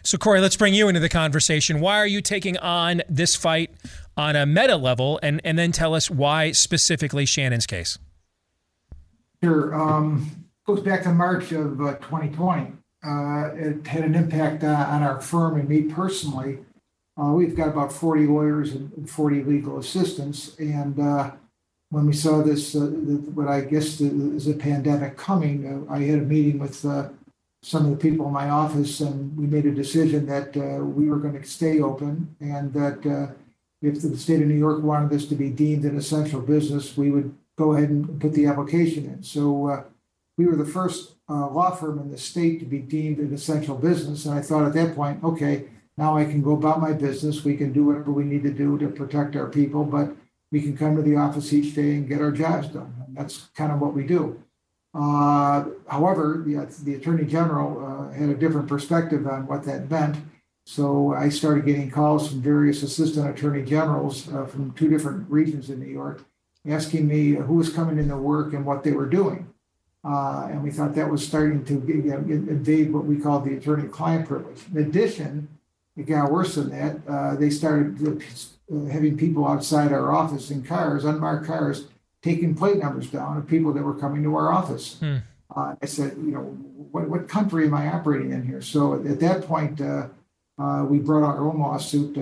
[0.06, 1.80] So, Corey, let's bring you into the conversation.
[1.80, 3.72] Why are you taking on this fight
[4.18, 5.18] on a meta level?
[5.24, 7.98] And, and then tell us why specifically Shannon's case.
[9.42, 9.74] Sure.
[9.74, 12.74] Um, goes back to March of uh, 2020.
[13.04, 16.60] Uh, it had an impact uh, on our firm and me personally.
[17.22, 20.58] Uh, we've got about 40 lawyers and 40 legal assistants.
[20.58, 21.32] And uh,
[21.90, 22.86] when we saw this, uh,
[23.36, 27.98] what I guess is a pandemic coming, I had a meeting with some of the
[27.98, 31.82] people in my office, and we made a decision that we were going to stay
[31.82, 33.36] open and that
[33.82, 37.12] if the state of New York wanted this to be deemed an essential business, we
[37.12, 39.22] would go ahead and put the application in.
[39.22, 39.86] So
[40.38, 43.76] we were the first uh, law firm in the state to be deemed an essential
[43.76, 44.26] business.
[44.26, 45.66] And I thought at that point, okay,
[45.98, 47.44] now I can go about my business.
[47.44, 50.16] We can do whatever we need to do to protect our people, but
[50.52, 52.94] we can come to the office each day and get our jobs done.
[53.08, 54.44] And that's kind of what we do.
[54.94, 60.18] Uh, however, the, the Attorney General uh, had a different perspective on what that meant.
[60.66, 65.70] So I started getting calls from various assistant attorney generals uh, from two different regions
[65.70, 66.24] in New York
[66.66, 69.53] asking me who was coming in into work and what they were doing.
[70.06, 73.56] Uh, and we thought that was starting to you know, invade what we call the
[73.56, 74.62] attorney-client privilege.
[74.74, 75.48] In addition,
[75.96, 76.98] it got worse than that.
[77.08, 81.88] Uh, they started uh, having people outside our office in cars, unmarked cars,
[82.22, 84.98] taking plate numbers down of people that were coming to our office.
[85.00, 85.18] Hmm.
[85.56, 86.42] Uh, I said, you know,
[86.92, 88.62] what, what country am I operating in here?
[88.62, 90.08] So at, at that point, uh,
[90.60, 92.18] uh, we brought our own lawsuit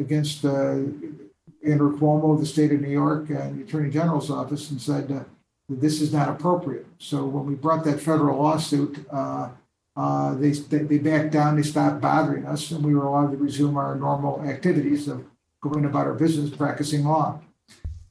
[0.00, 5.24] against Andrew Cuomo, the state of New York, and the Attorney General's office, and said
[5.68, 6.86] this is not appropriate.
[6.98, 9.50] So when we brought that federal lawsuit, uh,
[9.96, 13.76] uh, they, they backed down, they stopped bothering us, and we were allowed to resume
[13.76, 15.24] our normal activities of
[15.62, 17.40] going about our business, practicing law.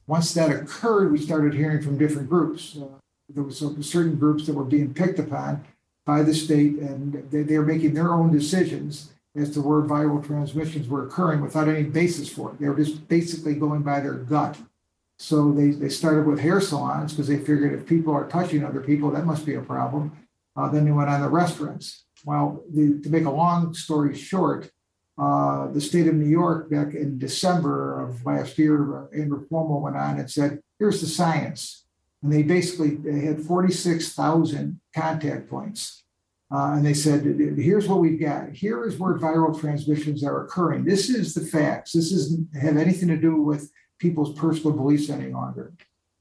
[0.06, 2.76] Once that occurred, we started hearing from different groups.
[2.76, 2.86] Uh,
[3.28, 5.64] there were certain groups that were being picked upon
[6.04, 10.24] by the state, and they, they were making their own decisions as to where viral
[10.24, 12.60] transmissions were occurring without any basis for it.
[12.60, 14.56] They were just basically going by their gut.
[15.18, 18.80] So they, they started with hair salons because they figured if people are touching other
[18.80, 20.12] people, that must be a problem.
[20.56, 22.04] Uh, then they went on the restaurants.
[22.24, 24.70] Well, the, to make a long story short,
[25.18, 29.80] uh, the state of New York back in December of last year, uh, Andrew Cuomo
[29.80, 31.86] went on and said, here's the science.
[32.22, 36.04] And they basically they had 46,000 contact points.
[36.52, 37.24] Uh, and they said,
[37.58, 38.50] here's what we've got.
[38.50, 40.84] Here is where viral transmissions are occurring.
[40.84, 41.92] This is the facts.
[41.92, 45.72] This doesn't have anything to do with people's personal beliefs any longer.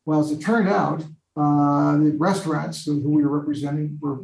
[0.06, 1.02] Well, as it turned out,
[1.38, 4.22] uh, the restaurants who we were representing were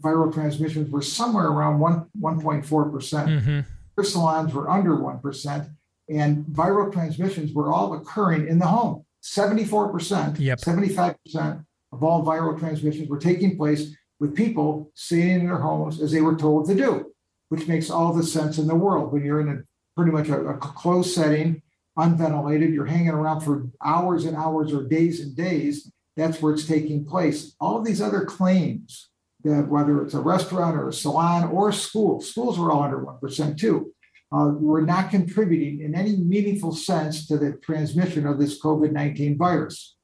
[0.00, 2.92] viral transmissions were somewhere around 1, 1.4%.
[2.92, 3.60] percent Mm-hmm.
[3.96, 5.70] Hair salons were under 1%,
[6.08, 9.04] and viral transmissions were all occurring in the home.
[9.24, 10.58] 74%, Yep.
[10.60, 16.12] 75% of all viral transmissions were taking place with people sitting in their homes as
[16.12, 17.12] they were told to do,
[17.48, 19.58] which makes all the sense in the world when you're in a
[19.96, 21.60] pretty much a, a closed setting
[21.98, 26.66] unventilated, you're hanging around for hours and hours or days and days, that's where it's
[26.66, 27.54] taking place.
[27.60, 29.10] All of these other claims
[29.44, 32.98] that whether it's a restaurant or a salon or a school, schools are all under
[32.98, 33.92] 1% too,
[34.30, 39.38] uh, we're not contributing in any meaningful sense to the transmission of this COVID 19
[39.38, 39.96] virus.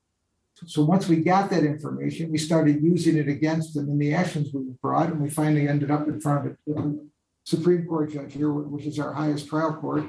[0.67, 4.51] So once we got that information, we started using it against them in the actions
[4.55, 7.09] we brought, and we finally ended up in front of the
[7.45, 10.05] Supreme Court judge here, which is our highest trial court,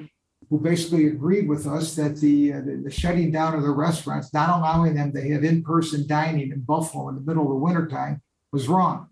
[0.50, 4.34] who basically agreed with us that the, uh, the, the shutting down of the restaurants,
[4.34, 8.22] not allowing them to have in-person dining in Buffalo in the middle of the wintertime
[8.52, 9.08] was wrong.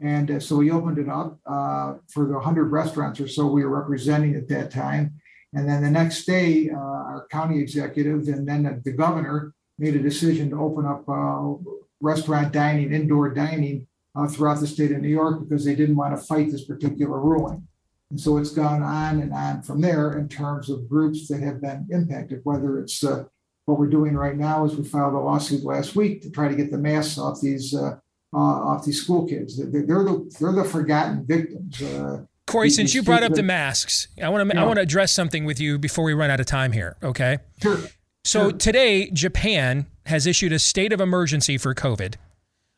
[0.00, 3.64] And uh, so we opened it up uh, for the 100 restaurants or so we
[3.64, 5.14] were representing at that time.
[5.54, 10.02] And then the next day, uh, our county executive and then the governor made a
[10.02, 11.54] decision to open up uh,
[12.00, 16.16] restaurant dining, indoor dining uh, throughout the state of New York because they didn't want
[16.16, 17.66] to fight this particular ruling.
[18.14, 21.60] And so it's gone on and on from there in terms of groups that have
[21.60, 23.24] been impacted, whether it's uh,
[23.64, 26.54] what we're doing right now is we filed a lawsuit last week to try to
[26.54, 27.96] get the masks off these uh,
[28.32, 29.56] uh, off these school kids.
[29.58, 31.82] They're, they're the they're the forgotten victims.
[31.82, 34.60] Uh, Corey, the- since the you brought up state- the masks, I want to I
[34.60, 34.64] Yeah.
[34.66, 36.96] want to address something with you before we run out of time here.
[37.02, 37.38] Okay.
[37.60, 37.78] Sure.
[38.24, 42.14] So today, Japan has issued a state of emergency for COVID.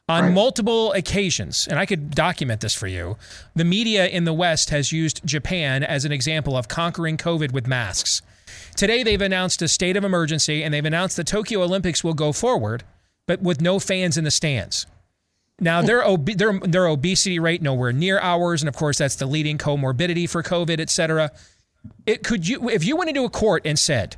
[0.08, 0.32] On Right.
[0.32, 3.16] multiple occasions, and I could document this for you,
[3.56, 7.66] the media in the West has used Japan as an example of conquering COVID with
[7.66, 8.22] masks.
[8.76, 12.30] Today, they've announced a state of emergency and they've announced the Tokyo Olympics will go
[12.30, 12.84] forward,
[13.26, 14.86] but with no fans in the stands.
[15.58, 19.26] Now their ob- their their obesity rate nowhere near ours, and of course that's the
[19.26, 21.32] leading comorbidity for COVID, et cetera.
[22.04, 24.16] It could you if you went into a court and said,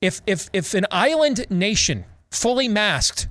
[0.00, 3.28] if if if an island nation fully masked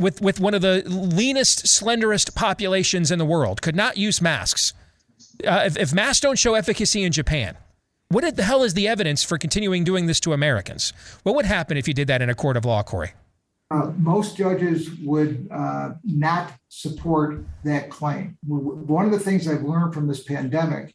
[0.00, 4.72] with with one of the leanest, slenderest populations in the world could not use masks,
[5.46, 7.56] uh, if, if masks don't show efficacy in Japan,
[8.08, 10.92] what the hell is the evidence for continuing doing this to Americans?
[11.22, 13.12] What would happen if you did that in a court of law, Corey?
[13.70, 18.36] Uh, most judges would uh, not support that claim.
[18.44, 20.92] One of the things I've learned from this pandemic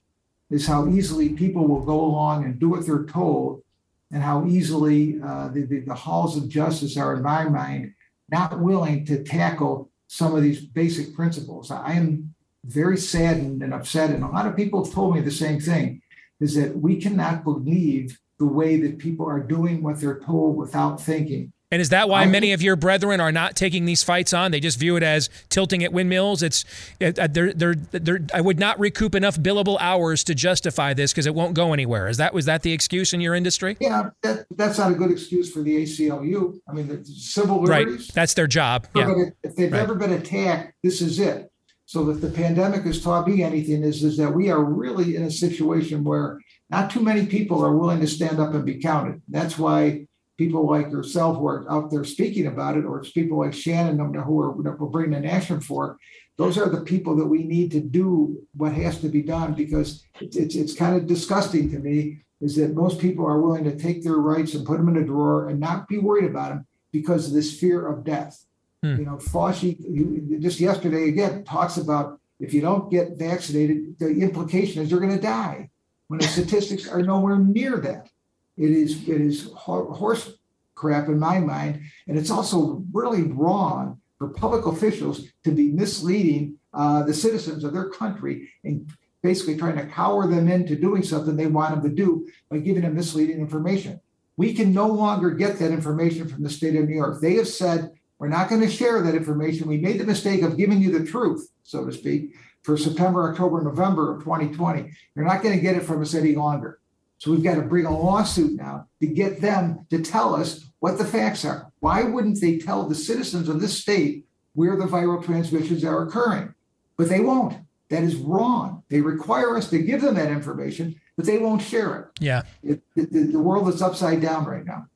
[0.50, 3.64] is how easily people will go along and do what they're told,
[4.12, 7.94] and how easily uh, the, the, the halls of justice are, in my mind,
[8.30, 11.72] not willing to tackle some of these basic principles.
[11.72, 15.32] I am very saddened and upset, and a lot of people have told me the
[15.32, 16.02] same thing
[16.40, 21.02] is that we cannot believe the way that people are doing what they're told without
[21.02, 21.54] thinking.
[21.72, 24.52] And is that why many of your brethren are not taking these fights on?
[24.52, 26.44] They just view it as tilting at windmills.
[26.44, 26.64] It's
[27.02, 31.26] uh, they're, they're, they're, I would not recoup enough billable hours to justify this because
[31.26, 32.08] it won't go anywhere.
[32.08, 33.78] Is that was that the excuse in your industry?
[33.80, 36.60] Yeah, that, that's not a good excuse for the ACLU.
[36.70, 38.88] I mean, the civil Right, that's their job.
[38.96, 39.12] Yeah,
[39.44, 39.80] If they've Right.
[39.80, 41.50] never been attacked, this is it.
[41.86, 45.24] So if the pandemic has taught me anything is, is that we are really in
[45.24, 46.40] a situation where
[46.70, 49.22] not too many people are willing to stand up and be counted.
[49.28, 50.08] That's why
[50.38, 53.98] people like yourself who are out there speaking about it, or it's people like Shannon
[53.98, 55.98] who are, that we're bringing an action for, it.
[56.38, 60.04] those are the people that we need to do what has to be done because
[60.20, 63.78] it's, it's, it's kind of disgusting to me is that most people are willing to
[63.78, 66.68] take their rights and put them in a drawer and not be worried about them
[66.92, 68.46] because of this fear of death.
[68.84, 68.98] Hmm.
[68.98, 74.82] You know, Fauci, just yesterday again, talks about if you don't get vaccinated, the implication
[74.82, 75.70] is you're going to die.
[76.08, 78.10] When the statistics are nowhere near that,
[78.58, 80.34] it is it is ho- horse
[80.76, 86.58] crap in my mind, and it's also really wrong for public officials to be misleading
[86.74, 88.90] uh, the citizens of their country and
[89.24, 92.84] basically trying to cower them into doing something they want them to do by giving
[92.84, 94.00] them misleading information.
[94.38, 97.22] We can no longer get that information from the state of New York.
[97.22, 99.68] They have said we're not going to share that information.
[99.68, 103.62] We made the mistake of giving you the truth, so to speak, for September, October,
[103.62, 104.92] November of 2020.
[105.16, 106.80] You're not going to get it from us any longer.
[107.18, 110.98] So we've got to bring a lawsuit now to get them to tell us what
[110.98, 111.72] the facts are.
[111.80, 116.54] Why wouldn't they tell the citizens of this state where the viral transmissions are occurring?
[116.98, 117.58] But they won't.
[117.90, 118.84] That is wrong.
[118.90, 122.20] They require us to give them that information, but they won't share it.
[122.20, 122.44] yeah.
[122.64, 124.88] it the, the, the world is upside down right now.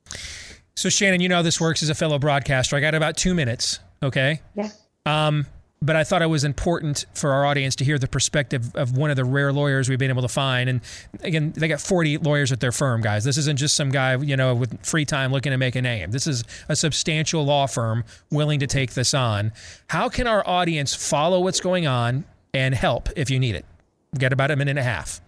[0.74, 2.76] So Shannon, you know how this works as a fellow broadcaster.
[2.76, 3.80] I got about two minutes.
[4.02, 4.40] Okay.
[4.54, 4.70] Yeah.
[5.06, 5.46] Um,
[5.82, 9.08] but I thought it was important for our audience to hear the perspective of one
[9.08, 10.68] of the rare lawyers we've been able to find.
[10.68, 10.82] And
[11.22, 13.24] again, they got 40 lawyers at their firm, guys.
[13.24, 16.10] This isn't just some guy, you know, with free time looking to make a name.
[16.10, 19.52] This is a substantial law firm willing to take this on.
[19.88, 23.64] How can our audience follow what's going on and help if you need it?
[24.12, 25.22] We've got about a minute and a half.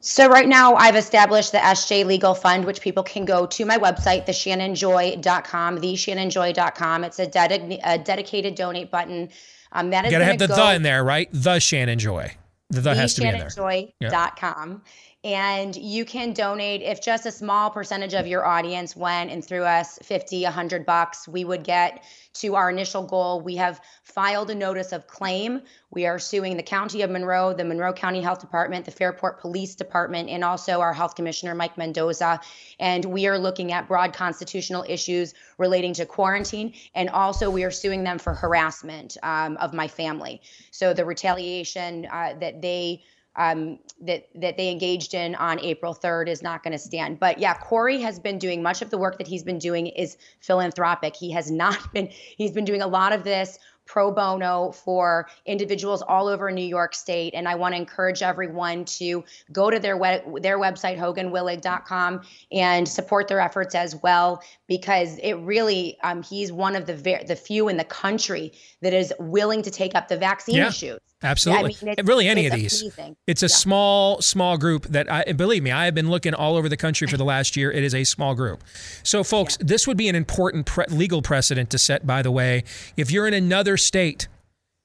[0.00, 3.78] So right now I've established the SJ Legal Fund, which people can go to my
[3.78, 7.04] website, theshannonjoy.com, theshannonjoy.com.
[7.04, 9.30] It's a, dedi- a dedicated donate button.
[9.72, 11.28] Um, that is You got to gonna have the go the in there, right?
[11.32, 12.34] The Shannon Joy.
[12.70, 13.48] The the has to be in there.
[13.48, 14.82] theshannonjoy.com.
[15.22, 19.64] And you can donate if just a small percentage of your audience went and threw
[19.64, 22.02] us 50, 100 bucks, we would get
[22.32, 23.42] to our initial goal.
[23.42, 25.60] We have filed a notice of claim.
[25.90, 29.74] We are suing the County of Monroe, the Monroe County Health Department, the Fairport Police
[29.74, 32.40] Department, and also our Health Commissioner, Mike Mendoza.
[32.78, 36.72] And we are looking at broad constitutional issues relating to quarantine.
[36.94, 40.40] And also, we are suing them for harassment um, of my family.
[40.70, 43.02] So the retaliation uh, that they
[43.36, 47.20] um, that that they engaged in on April 3rd is not going to stand.
[47.20, 50.16] But yeah, Corey has been doing much of the work that he's been doing is
[50.40, 51.14] philanthropic.
[51.16, 52.08] He has not been.
[52.10, 56.94] He's been doing a lot of this pro bono for individuals all over New York
[56.94, 62.20] State, and I want to encourage everyone to go to their web, their website hoganwillig.com
[62.52, 67.24] and support their efforts as well because it really um, he's one of the ver-
[67.26, 70.68] the few in the country that is willing to take up the vaccine Yeah.
[70.68, 71.00] issues.
[71.22, 71.76] Absolutely.
[71.82, 72.80] Yeah, I mean, really, any of these.
[72.80, 73.16] amazing.
[73.26, 75.70] It's a small, small group that I believe me.
[75.70, 77.70] I have been looking all over the country for the last year.
[77.70, 78.64] It is a small group.
[79.02, 82.06] So, folks, this would be an important pre- legal precedent to set.
[82.06, 82.64] By the way,
[82.96, 84.28] if you're in another state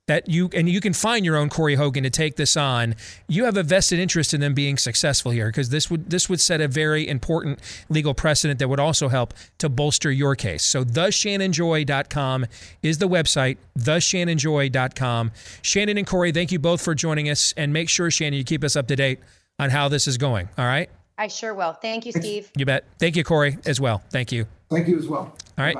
[0.07, 2.95] that you and you can find your own Corey Hogan to take this on.
[3.27, 6.39] You have a vested interest in them being successful here because this would this would
[6.39, 10.63] set a very important legal precedent that would also help to bolster your case.
[10.63, 12.45] So theshannonjoy.com
[12.83, 15.31] is the website, theshannonjoy.com.
[15.61, 18.63] Shannon and Corey, thank you both for joining us and make sure Shannon you keep
[18.63, 19.19] us up to date
[19.57, 20.49] on how this is going.
[20.57, 20.89] All right?
[21.17, 21.73] I sure will.
[21.73, 22.51] Thank you, Steve.
[22.57, 22.83] You bet.
[22.99, 24.03] Thank you Corey as well.
[24.09, 24.45] Thank you.
[24.69, 25.33] Thank you as well.
[25.57, 25.77] All right.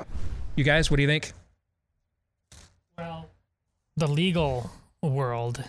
[0.55, 1.33] You guys, what do you think?
[2.97, 3.27] Well,
[3.97, 4.71] the legal
[5.01, 5.63] world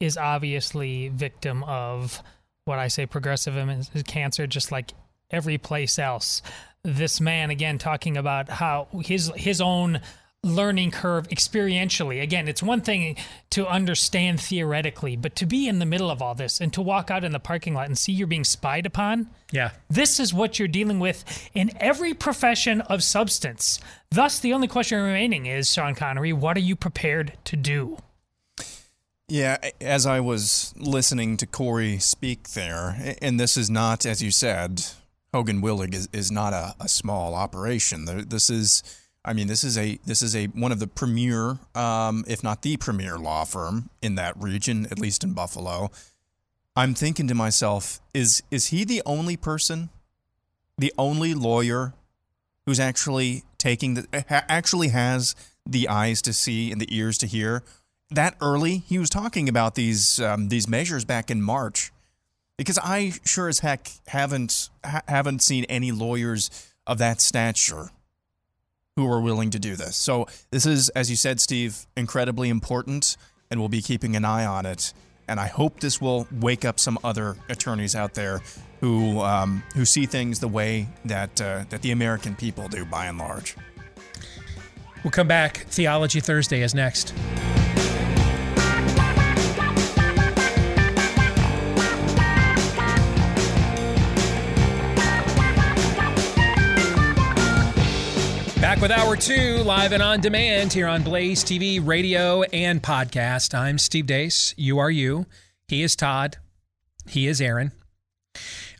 [0.00, 2.22] is obviously victim of
[2.64, 3.06] what I say
[3.94, 4.92] is cancer, just like
[5.30, 6.42] every place else.
[6.82, 10.00] This man again talking about how his his own
[10.46, 12.22] learning curve experientially.
[12.22, 13.16] Again, it's one thing
[13.50, 17.10] to understand theoretically, but to be in the middle of all this and to walk
[17.10, 19.28] out in the parking lot and see you're being spied upon.
[19.52, 19.72] Yeah.
[19.90, 23.80] This is what you're dealing with in every profession of substance.
[24.10, 27.98] Thus, the only question remaining is, Sean Connery, what are you prepared to do?
[29.28, 34.30] Yeah, as I was listening to Corey speak there, and this is not, as you
[34.30, 34.84] said,
[35.34, 38.04] Hogan Willig is, is not a, a small operation.
[38.28, 38.84] This is,
[39.26, 42.62] I mean, this is a this is a one of the premier, um, if not
[42.62, 45.90] the premier law firm in that region, at least in Buffalo.
[46.76, 49.90] I'm thinking to myself, is is he the only person,
[50.78, 51.94] the only lawyer
[52.66, 55.34] who's actually taking the actually has
[55.66, 57.64] the eyes to see and the ears to hear
[58.10, 61.92] that early he was talking about these um, these measures back in March
[62.56, 67.90] because I sure as heck haven't ha- haven't seen any lawyers of that stature
[68.96, 69.96] who are willing to do this.
[69.96, 73.16] So this is as you said Steve incredibly important
[73.50, 74.92] and we'll be keeping an eye on it
[75.28, 78.40] and I hope this will wake up some other attorneys out there
[78.80, 83.06] who um, who see things the way that uh, that the American people do by
[83.06, 83.56] and large.
[85.02, 85.58] We'll come back.
[85.68, 87.14] Theology Thursday is next.
[98.86, 103.52] With hour two, live and on demand here on Blaze TV, radio, and podcast.
[103.52, 104.54] I'm Steve Deace.
[104.56, 105.26] You are you.
[105.66, 106.36] He is Todd.
[107.08, 107.72] He is Aaron.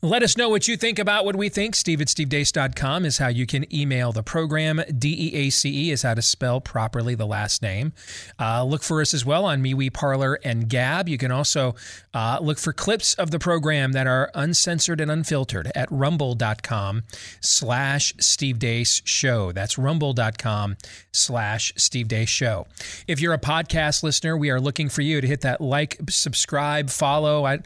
[0.03, 1.75] Let us know what you think about what we think.
[1.75, 4.83] Steve at stevedeace.com is how you can email the program.
[4.99, 7.95] D E A C E is how to spell properly the last name.
[8.39, 11.09] Uh, look for us as well on MeWe, Parler, and Gab.
[11.09, 11.75] You can also
[12.13, 17.05] uh, look for clips of the program that are uncensored and unfiltered at rumble.com
[17.41, 19.53] slash Steve Deace Show.
[19.53, 20.77] That's rumble.com
[21.13, 22.67] slash Steve Deace Show.
[23.09, 26.91] If you're a podcast listener, we are looking for you to hit that like, subscribe,
[26.91, 27.47] follow.
[27.47, 27.61] I,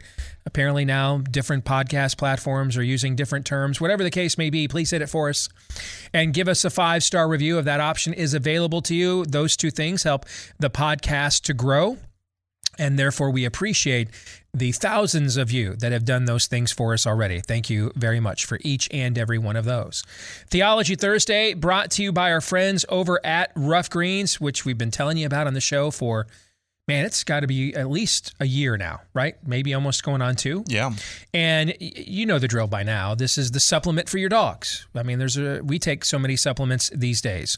[0.45, 3.79] apparently now different podcast platforms are using different terms.
[3.79, 5.49] Whatever the case may be, please hit it for us
[6.13, 9.25] and give us a five star review if that option is available to you.
[9.25, 10.25] Those two things help
[10.59, 11.97] the podcast to grow.
[12.79, 14.09] And therefore, we appreciate
[14.53, 17.41] the thousands of you that have done those things for us already.
[17.41, 20.03] Thank you very much for each and every one of those.
[20.49, 24.91] Theology Thursday brought to you by our friends over at Ruff Greens, which we've been
[24.91, 26.27] telling you about on the show for,
[26.91, 29.35] man, it's got to be at least a year now, right?
[29.45, 30.63] Maybe almost going on two.
[30.67, 30.91] Yeah.
[31.33, 33.15] And y- you know the drill by now.
[33.15, 34.87] This is the supplement for your dogs.
[34.95, 37.57] I mean, there's a we take so many supplements these days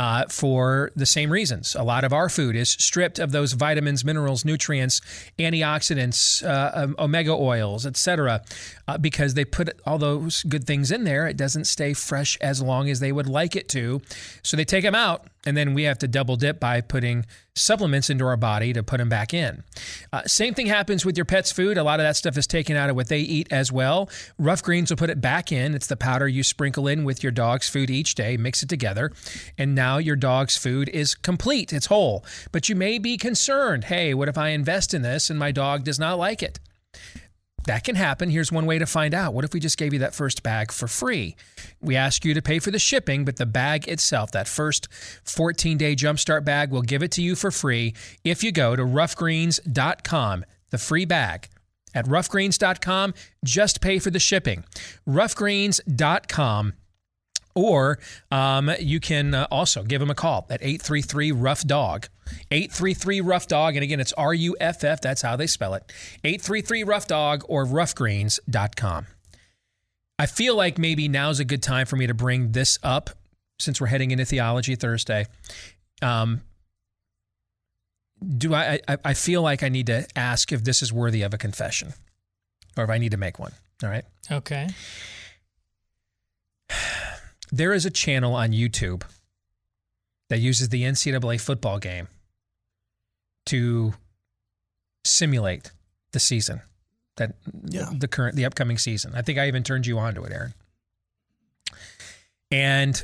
[0.00, 1.76] uh, for the same reasons.
[1.78, 5.02] A lot of our food is stripped of those vitamins, minerals, nutrients,
[5.38, 8.42] antioxidants, uh, um, omega oils, etc.,
[8.88, 11.26] uh, because they put all those good things in there.
[11.26, 14.00] It doesn't stay fresh as long as they would like it to,
[14.42, 18.10] so they take them out, and then we have to double dip by putting supplements
[18.10, 19.62] into our body to put them back in.
[20.12, 21.76] Uh, same thing happens with your pet's food.
[21.76, 24.08] A lot of that stuff is taken out of what they eat as well.
[24.38, 25.74] Ruff Greens will put it back in.
[25.74, 29.12] It's the powder you sprinkle in with your dog's food each day, mix it together,
[29.58, 31.72] and now your dog's food is complete.
[31.72, 32.24] It's whole.
[32.52, 35.84] But you may be concerned hey, what if I invest in this and my dog
[35.84, 36.58] does not like it?
[37.66, 38.30] That can happen.
[38.30, 39.34] Here's one way to find out.
[39.34, 41.36] What if we just gave you that first bag for free?
[41.80, 44.88] We ask you to pay for the shipping, but the bag itself, that first
[45.24, 48.82] 14 day jumpstart bag, we'll give it to you for free if you go to
[48.82, 51.48] ruffgreens.com, the free bag.
[51.94, 53.14] At ruffgreens.com,
[53.44, 54.64] just pay for the shipping.
[55.08, 56.74] Ruffgreens.com.
[57.60, 57.98] Or
[58.30, 62.08] um, you can uh, also give them a call at 833 Ruff Dog.
[62.50, 63.76] 833 Ruff Dog.
[63.76, 65.02] And again, it's R U F F.
[65.02, 65.92] That's how they spell it.
[66.24, 69.06] 833 Ruff Dog or ruffgreens.com.
[70.18, 73.10] I feel like maybe now's a good time for me to bring this up
[73.58, 75.26] since we're heading into Theology Thursday.
[76.00, 76.40] Um,
[78.38, 78.96] do I, I?
[79.04, 81.92] I feel like I need to ask if this is worthy of a confession,
[82.78, 83.52] or if I need to make one.
[83.82, 84.04] All right.
[84.30, 84.68] Okay.
[87.52, 89.02] There is a channel on YouTube
[90.28, 92.08] that uses the NCAA football game
[93.46, 93.94] to
[95.04, 95.72] simulate
[96.12, 96.60] the season
[97.16, 97.34] that
[97.64, 97.90] Yeah.
[97.92, 99.14] the current the upcoming season.
[99.14, 100.54] I think I even turned you on to it, Aaron.
[102.50, 103.02] And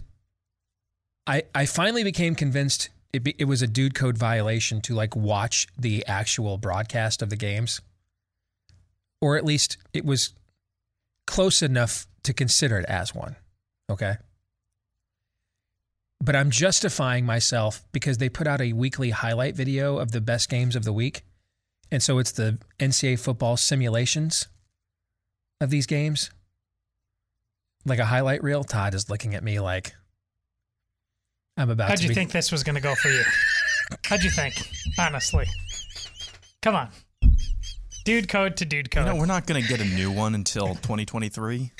[1.27, 5.17] I I finally became convinced it be, it was a dude code violation to like
[5.17, 7.81] watch the actual broadcast of the games,
[9.21, 10.35] or at least it was
[11.27, 13.37] close enough to consider it as one.
[13.89, 14.17] Okay.
[16.21, 20.49] But I'm justifying myself because they put out a weekly highlight video of the best
[20.49, 21.23] games of the week.
[21.91, 24.49] And so it's the NCAA football simulations
[25.61, 26.31] of these games.
[27.85, 28.65] Like a highlight reel.
[28.65, 29.95] Todd is looking at me like
[31.57, 33.23] I'm about How'd to you be- think this was going to go for you?
[34.07, 34.55] How'd you think?
[34.99, 35.47] Honestly.
[36.63, 36.89] Come on.
[38.05, 39.07] Dude code to dude You code.
[39.07, 41.71] know, we're not going to get a new one until 2023.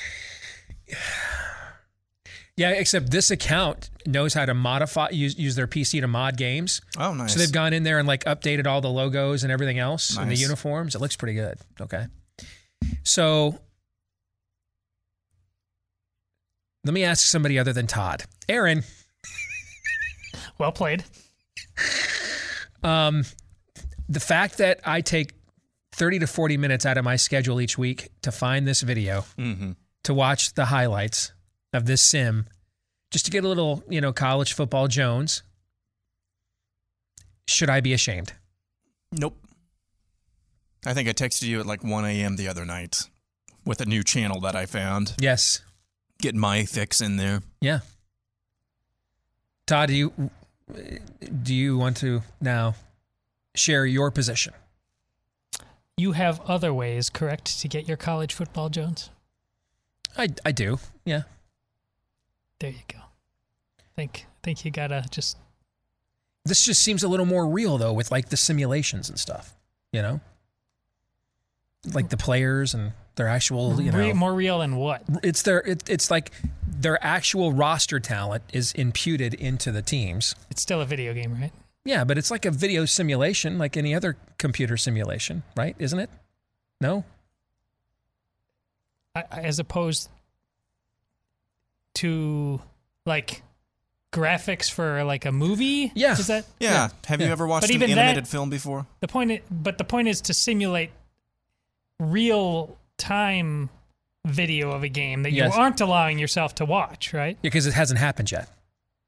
[2.57, 6.81] Yeah, except this account knows how to modify use use their PC to mod games.
[6.97, 7.33] Oh, nice.
[7.33, 10.29] So they've gone in there and like updated all the logos and everything else and
[10.31, 10.95] the uniforms.
[10.95, 11.59] It looks pretty good.
[11.79, 12.07] Okay.
[13.03, 13.59] So
[16.83, 18.23] let me ask somebody other than Todd.
[18.49, 18.83] Aaron,
[20.57, 21.03] well played.
[22.83, 23.23] um,
[24.09, 25.33] the fact that I take
[25.93, 29.71] 30 to 40 minutes out of my schedule each week to find this video, Mm-hmm.
[30.05, 31.33] to watch the highlights
[31.77, 32.47] of this sim,
[33.11, 35.43] just to get a little, you know, college football Jones,
[37.47, 38.33] should I be ashamed?
[39.11, 39.37] Nope.
[40.85, 42.35] I think I texted you at like 1 a.m.
[42.35, 43.03] the other night
[43.65, 45.13] with a new channel that I found.
[45.19, 45.61] Yes.
[46.19, 47.41] Getting my fix in there.
[47.61, 47.79] Yeah.
[49.65, 50.29] Todd, do you
[51.43, 52.75] do you want to now
[53.55, 54.53] share your position?
[55.97, 59.09] You have other ways, correct, to get your college football, Jones?
[60.17, 60.79] I I do.
[61.05, 61.23] Yeah.
[62.59, 62.99] There you go.
[63.95, 65.37] Think think you gotta just
[66.45, 69.55] This just seems a little more real though with like the simulations and stuff,
[69.91, 70.21] you know?
[71.93, 75.03] Like the players and their actual, you know, more real than what?
[75.23, 76.31] it's their it, it's like
[76.67, 80.35] their actual roster talent is imputed into the teams.
[80.51, 81.51] It's still a video game, right?
[81.85, 85.75] Yeah, but it's like a video simulation, like any other computer simulation, right?
[85.79, 86.09] Isn't it?
[86.81, 87.05] No.
[89.15, 90.09] I, I- as opposed
[91.97, 92.61] to
[93.05, 93.41] like
[94.11, 95.91] graphics for like a movie.
[95.95, 96.13] Yeah.
[96.13, 96.89] Is that Yeah.
[97.05, 98.87] Have you ever watched But an even that- animated film before?
[99.01, 100.91] The point, i- but the point is to simulate
[101.99, 103.69] real time
[104.25, 105.53] video of a game that Yes.
[105.53, 107.37] you aren't allowing yourself to watch, right?
[107.41, 108.49] Because it hasn't happened yet.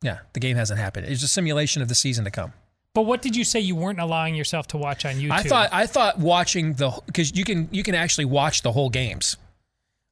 [0.01, 1.07] Yeah, the game hasn't happened.
[1.07, 2.53] It's a simulation of the season to come.
[2.93, 5.31] But what did you say you weren't allowing yourself to watch on YouTube?
[5.31, 8.89] I thought I thought watching the because you can you can actually watch the whole
[8.89, 9.35] games.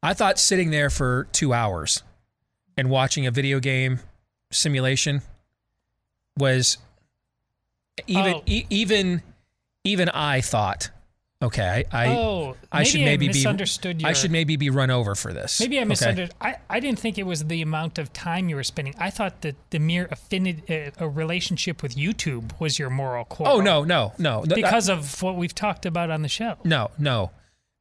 [0.03, 2.03] I thought sitting there for two hours
[2.77, 3.99] and watching a video game
[4.51, 5.21] simulation
[6.37, 6.77] was
[8.05, 8.43] even Oh.
[8.45, 9.21] e- even
[9.83, 10.89] even I thought
[11.41, 14.91] okay I I, Oh, I should maybe I misunderstood be I should maybe be run
[14.91, 15.59] over for this.
[15.59, 15.89] Maybe I Okay?
[15.89, 16.35] misunderstood.
[16.41, 18.93] I, I didn't think it was the amount of time you were spending.
[18.99, 23.47] I thought that the mere affinity, uh, a relationship with YouTube was your moral core.
[23.47, 26.57] Oh no no no because of what we've talked about on the show.
[26.63, 27.31] No, no.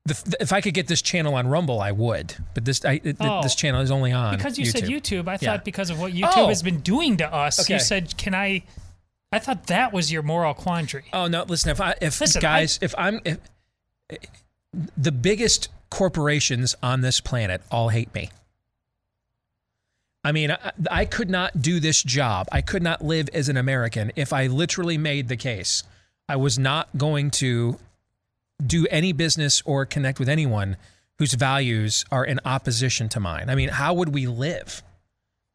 [0.06, 2.34] The, the- if I could get this channel on Rumble, I would.
[2.54, 3.42] But this I, th- Oh.
[3.42, 5.52] this channel is only on Because you said YouTube, I Yeah.
[5.52, 6.48] thought because of what YouTube Oh.
[6.48, 7.74] has been doing to us, Okay.
[7.74, 8.62] you said, "Can I?"
[9.32, 11.04] I thought that was your moral quandary.
[11.12, 11.42] Oh no!
[11.42, 13.38] Listen, if I if Listen, guys, if I'm if
[14.96, 18.30] the biggest corporations on this planet all hate me.
[20.24, 22.48] I mean, I, I could not do this job.
[22.50, 25.82] I could not live as an American if I literally made the case
[26.28, 27.78] I was not going to
[28.64, 30.76] do any business or connect with anyone
[31.18, 33.48] whose values are in opposition to mine.
[33.48, 34.82] I mean, how would we live?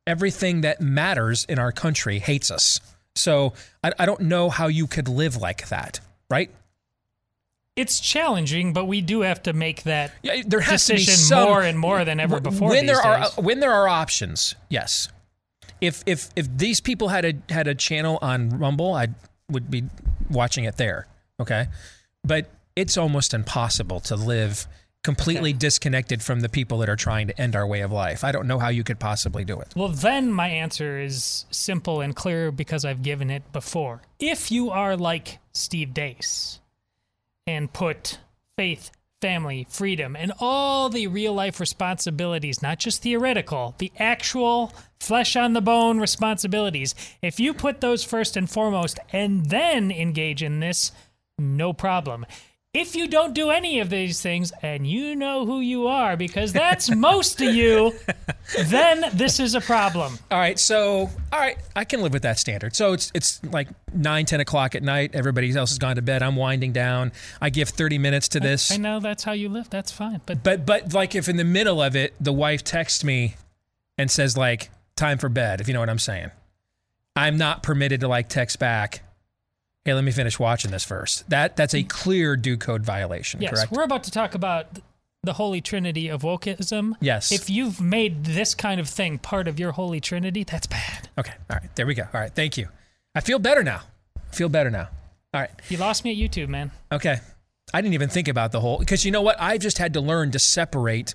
[0.07, 2.79] Everything that matters in our country hates us.
[3.15, 5.99] So I, I don't know how you could live like that,
[6.29, 6.49] right?
[7.75, 11.19] It's challenging, but we do have to make that Yeah, there has to be decision
[11.19, 12.69] some, more and more than ever before.
[12.69, 13.37] When there are days.
[13.37, 15.07] when there are options, yes.
[15.79, 19.07] If if if these people had a had a channel on Rumble, I
[19.49, 19.85] would be
[20.29, 21.07] watching it there.
[21.39, 21.67] Okay,
[22.23, 24.67] but it's almost impossible to live
[25.03, 28.23] completely disconnected from the people that are trying to end our way of life.
[28.23, 29.73] I don't know how you could possibly do it.
[29.75, 34.01] Well, then my answer is simple and clear because I've given it before.
[34.19, 36.59] If you are like Steve Deace
[37.47, 38.19] and put
[38.57, 38.91] faith,
[39.21, 45.53] family, freedom, and all the real life responsibilities, not just theoretical, the actual flesh on
[45.53, 46.93] the bone responsibilities,
[47.23, 50.91] if you put those first and foremost and then engage in this,
[51.39, 52.23] no problem.
[52.73, 56.53] If you don't do any of these things, and you know who you are because
[56.53, 57.93] that's most of you,
[58.65, 60.17] then this is a problem.
[60.31, 62.73] All right, so all right, I can live with that standard.
[62.73, 65.11] So it's it's like nine, ten o'clock at night.
[65.13, 66.23] Everybody else has gone to bed.
[66.23, 67.11] I'm winding down.
[67.41, 68.71] I give thirty minutes to this.
[68.71, 69.69] I know that's how you live.
[69.69, 70.21] That's fine.
[70.25, 73.35] But But but like if in the middle of it, the wife texts me
[73.97, 76.31] and says like time for bed, if you know what I'm saying.
[77.17, 79.03] I'm not permitted to like text back.
[79.85, 81.27] Hey, let me finish watching this first.
[81.29, 83.71] That that's a clear do code violation, yes, correct?
[83.71, 84.67] we're about to talk about
[85.23, 86.93] the holy trinity of wokeism.
[86.99, 87.31] Yes.
[87.31, 91.09] If you've made this kind of thing part of your holy trinity, that's bad.
[91.17, 91.33] Okay.
[91.49, 91.75] All right.
[91.75, 92.03] There we go.
[92.13, 92.33] All right.
[92.33, 92.69] Thank you.
[93.13, 93.81] I feel better now.
[94.17, 94.89] I feel better now.
[95.33, 95.51] All right.
[95.69, 96.71] You lost me at YouTube, man.
[96.91, 97.19] Okay.
[97.73, 99.39] I didn't even think about the whole because you know what?
[99.39, 101.13] I've just had to learn to separate.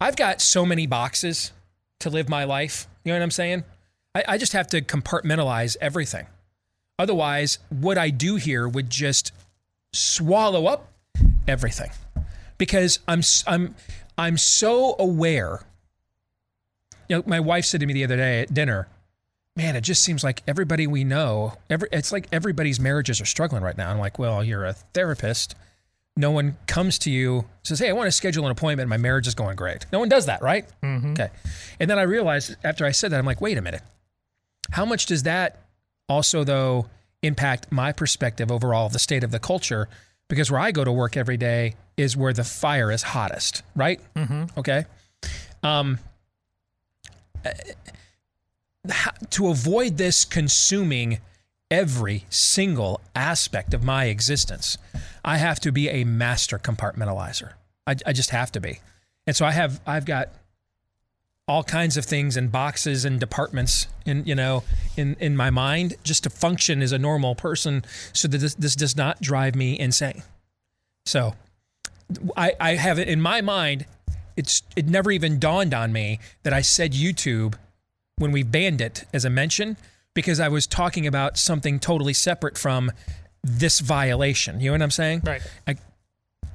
[0.00, 1.52] I've got so many boxes
[2.00, 2.88] to live my life.
[3.04, 3.64] You know what I'm saying?
[4.14, 6.26] I, I just have to compartmentalize everything.
[7.02, 9.32] Otherwise, what I do here would just
[9.92, 10.86] swallow up
[11.48, 11.90] everything
[12.58, 13.74] because I'm I'm
[14.16, 15.64] I'm so aware.
[17.08, 18.86] You know, my wife said to me the other day at dinner,
[19.56, 23.64] "Man, it just seems like everybody we know, every it's like everybody's marriages are struggling
[23.64, 25.56] right now." I'm like, "Well, you're a therapist.
[26.16, 28.88] No one comes to you says, "Hey, I want to schedule an appointment.
[28.88, 30.66] My marriage is going great." No one does that, right?
[30.84, 31.12] Mhm.
[31.18, 31.30] Okay.
[31.80, 33.82] And then I realized after I said that, I'm like, "Wait a minute.
[34.70, 35.58] How much does that
[36.08, 36.86] also though
[37.22, 39.88] impact my perspective overall of the state of the culture
[40.28, 44.00] because where I go to work every day is where the fire is hottest, right?
[44.14, 44.58] Mm-hmm.
[44.58, 44.86] Okay.
[45.62, 45.98] Um,
[47.44, 47.50] uh,
[49.30, 51.18] to avoid this consuming
[51.70, 54.78] every single aspect of my existence,
[55.24, 57.52] I have to be a master compartmentalizer.
[57.86, 58.80] I, I just have to be.
[59.26, 60.30] And so I have I've got
[61.48, 64.62] all kinds of things in boxes and departments in you know
[64.96, 68.76] in in my mind just to function as a normal person so that this, this
[68.76, 70.22] does not drive me insane.
[71.04, 71.34] So
[72.36, 73.86] I, I have it in my mind
[74.36, 77.54] it's it never even dawned on me that i said youtube
[78.16, 79.76] when we banned it as a mention
[80.14, 82.90] because i was talking about something totally separate from
[83.42, 84.60] this violation.
[84.60, 85.22] You know what i'm saying?
[85.24, 85.42] Right.
[85.66, 85.76] I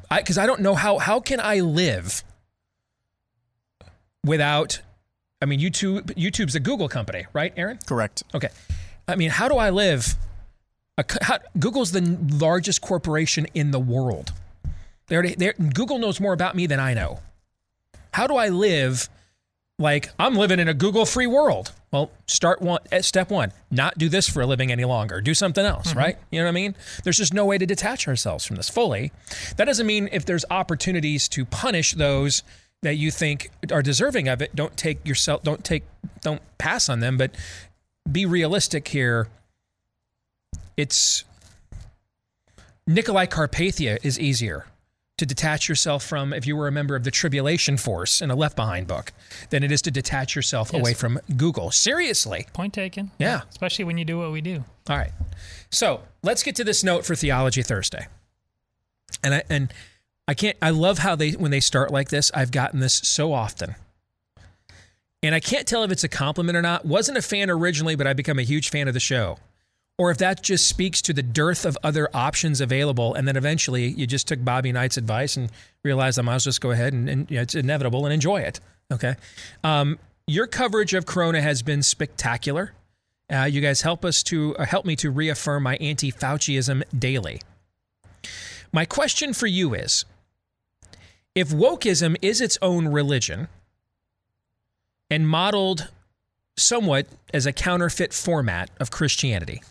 [0.10, 2.24] i because i don't know how how can i live
[4.28, 4.82] without
[5.42, 7.80] I mean YouTube YouTube's a Google company, right, Aaron?
[7.86, 8.24] Correct.
[8.36, 8.50] Okay.
[9.08, 10.16] I mean, how do I live
[10.98, 12.02] a, how, Google's the
[12.38, 14.34] largest corporation in the world.
[15.08, 15.36] They already
[15.74, 17.20] Google knows more about me than I know.
[18.14, 19.08] How do I live
[19.80, 21.72] like I'm living in a Google free world?
[21.92, 25.22] Well, start one step 1, not do this for a living any longer.
[25.22, 26.00] Do something else, Mm-hmm.
[26.00, 26.18] right?
[26.32, 26.76] You know what I mean?
[27.04, 29.12] There's just no way to detach ourselves from this fully.
[29.56, 32.44] That doesn't mean if there's opportunities to punish those
[32.84, 35.84] that you think are deserving of it, don't take yourself don't take
[36.22, 37.32] don't pass on them, but
[38.12, 39.28] be realistic here.
[40.76, 41.24] It's
[42.90, 44.66] Nicolae Carpathia is easier
[45.18, 48.36] to detach yourself from if you were a member of the Tribulation Force in a
[48.36, 49.12] Left Behind book
[49.50, 50.80] than it is to detach yourself Yes.
[50.80, 51.72] away from Google.
[51.72, 52.46] Seriously.
[52.54, 53.10] Point taken.
[53.18, 53.42] Yeah.
[53.50, 54.64] Especially when you do what we do.
[54.88, 55.12] All right.
[55.72, 58.08] So let's get to this note for Theology Thursday.
[59.24, 59.74] And I and
[60.28, 63.34] I can't I love how they when they start like this, I've gotten this so
[63.34, 63.76] often.
[65.24, 66.86] And I can't tell if it's a compliment or not.
[66.86, 69.40] Wasn't a fan originally, but I've become a huge fan of the show.
[69.98, 73.88] Or if that just speaks to the dearth of other options available, and then eventually
[73.88, 75.50] you just took Bobby Knight's advice and
[75.84, 78.14] realized I might as well just go ahead and, and you know, it's inevitable and
[78.14, 78.60] enjoy it.
[78.92, 79.16] Okay.
[79.64, 79.98] Um,
[80.28, 82.74] your coverage of Corona has been spectacular.
[83.32, 87.42] Uh, you guys help us to uh, help me to reaffirm my anti-Fauciism daily.
[88.72, 90.06] My question for you is:
[91.38, 93.48] If wokeism is its own religion
[95.12, 95.88] and modeled
[96.58, 99.62] somewhat as a counterfeit format of Christianity,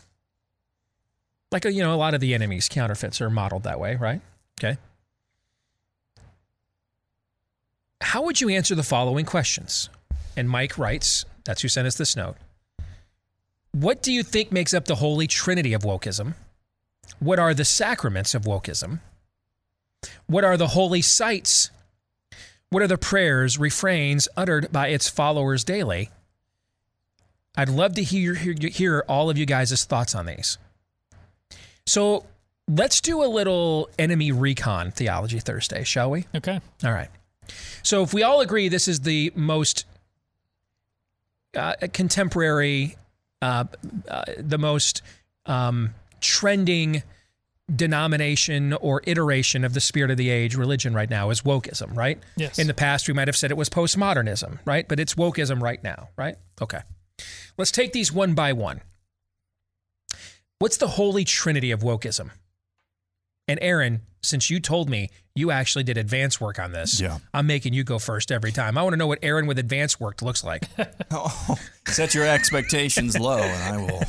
[1.51, 4.21] like you know, a lot of the enemy's counterfeits are modeled that way, right?
[4.57, 4.77] Okay.
[7.99, 9.89] How would you answer the following questions?
[10.37, 12.37] And Mike writes, that's who sent us this note.
[13.73, 16.35] What do you think makes up the holy trinity of wokeism?
[17.19, 19.01] What are the sacraments of wokeism?
[20.27, 21.71] What are the holy sites?
[22.69, 26.09] What are the prayers, refrains uttered by its followers daily?
[27.55, 30.57] I'd love to hear, hear, hear all of you guys' thoughts on these.
[31.85, 32.25] So
[32.67, 36.27] let's do a little enemy recon theology Thursday, shall we?
[36.35, 36.59] Okay.
[36.83, 37.09] All right.
[37.81, 39.85] So if we all agree this is the most
[41.55, 42.97] uh, contemporary,
[43.41, 43.63] uh,
[44.07, 45.01] uh, the most
[45.45, 47.03] um, trending
[47.73, 52.21] denomination or iteration of the spirit of the age religion right now is wokeism, right?
[52.37, 52.59] Yes.
[52.59, 54.87] In the past, we might have said it was postmodernism, right?
[54.87, 56.37] But it's wokeism right now, right?
[56.61, 56.79] Okay.
[57.57, 58.81] Let's take these one by one.
[60.59, 62.31] What's the holy trinity of wokeism?
[63.49, 67.19] And Aaron, since you told me you actually did advance work on this, Yeah.
[67.33, 68.77] I'm making you go first every time.
[68.77, 70.63] I want to know what Aaron with advanced work looks like.
[71.11, 71.55] oh,
[71.87, 74.03] Set your expectations low, and I will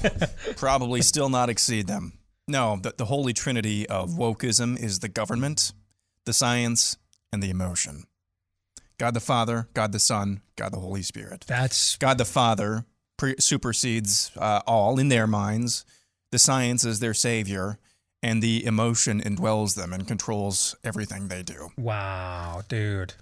[0.56, 2.12] probably still not exceed them.
[2.48, 5.72] No, the, the holy trinity of wokeism is the government,
[6.24, 6.96] the science,
[7.32, 8.04] and the emotion.
[8.98, 11.44] God the Father, God the Son, God the Holy Spirit.
[11.46, 12.84] That's God the Father
[13.16, 15.84] pre- supersedes uh, all in their minds.
[16.32, 17.78] The science is their savior,
[18.22, 21.68] and the emotion indwells them and controls everything they do.
[21.78, 23.14] Wow, dude.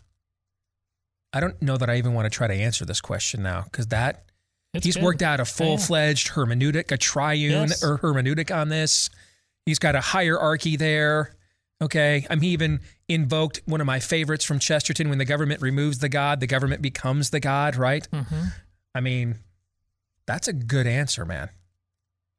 [1.32, 3.88] I don't know that I even want to try to answer this question now because
[3.88, 4.24] that
[4.72, 5.04] It's he's good.
[5.04, 7.84] worked out a full fledged hermeneutic, a triune Yes.
[7.84, 9.10] or hermeneutic on this.
[9.66, 11.34] He's got a hierarchy there.
[11.82, 12.26] Okay.
[12.30, 16.08] I'm he even invoked one of my favorites from Chesterton when the government removes the
[16.08, 18.08] God, the government becomes the God, right?
[18.10, 18.52] Mhm.
[18.94, 19.36] I mean,
[20.26, 21.50] that's a good answer, man.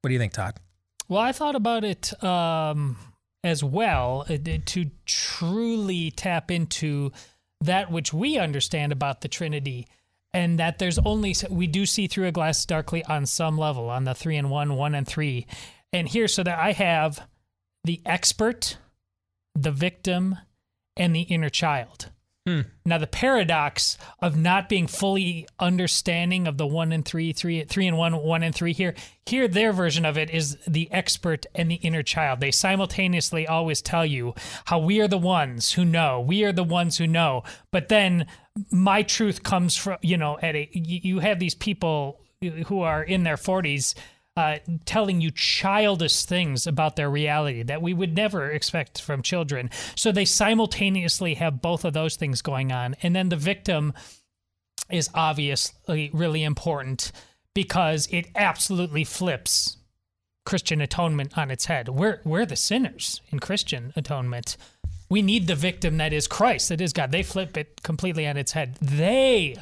[0.00, 0.54] What do you think, Todd?
[1.08, 2.96] Well, I thought about it um,
[3.44, 7.12] as well uh, to truly tap into
[7.60, 9.86] that which we understand about the Trinity,
[10.34, 14.04] and that there's only we do see through a glass darkly on some level on
[14.04, 15.46] the three and one, one and three,
[15.92, 17.26] and here so that I have
[17.84, 18.78] the expert,
[19.54, 20.36] the victim,
[20.96, 22.10] and the inner child.
[22.48, 22.60] Hmm.
[22.86, 27.86] Now the paradox of not being fully understanding of the one and three, three, three
[27.86, 28.94] and one, one and three here.
[29.26, 32.40] Here, their version of it is the expert and the inner child.
[32.40, 34.34] They simultaneously always tell you
[34.64, 36.22] how we are the ones who know.
[36.22, 37.42] We are the ones who know.
[37.70, 38.26] But then
[38.70, 43.02] my truth comes from you know at a you you have these people who are
[43.02, 43.94] in their forties.
[44.38, 49.68] Uh, telling you childish things about their reality that we would never expect from children.
[49.96, 52.94] So they simultaneously have both of those things going on.
[53.02, 53.94] And then the victim
[54.88, 57.10] is obviously really important
[57.52, 59.78] because it absolutely flips
[60.46, 61.88] Christian atonement on its head.
[61.88, 64.56] We're, we're the sinners in Christian atonement.
[65.10, 67.10] We need the victim that is Christ, that is God.
[67.10, 68.76] They flip it completely on its head.
[68.80, 69.56] They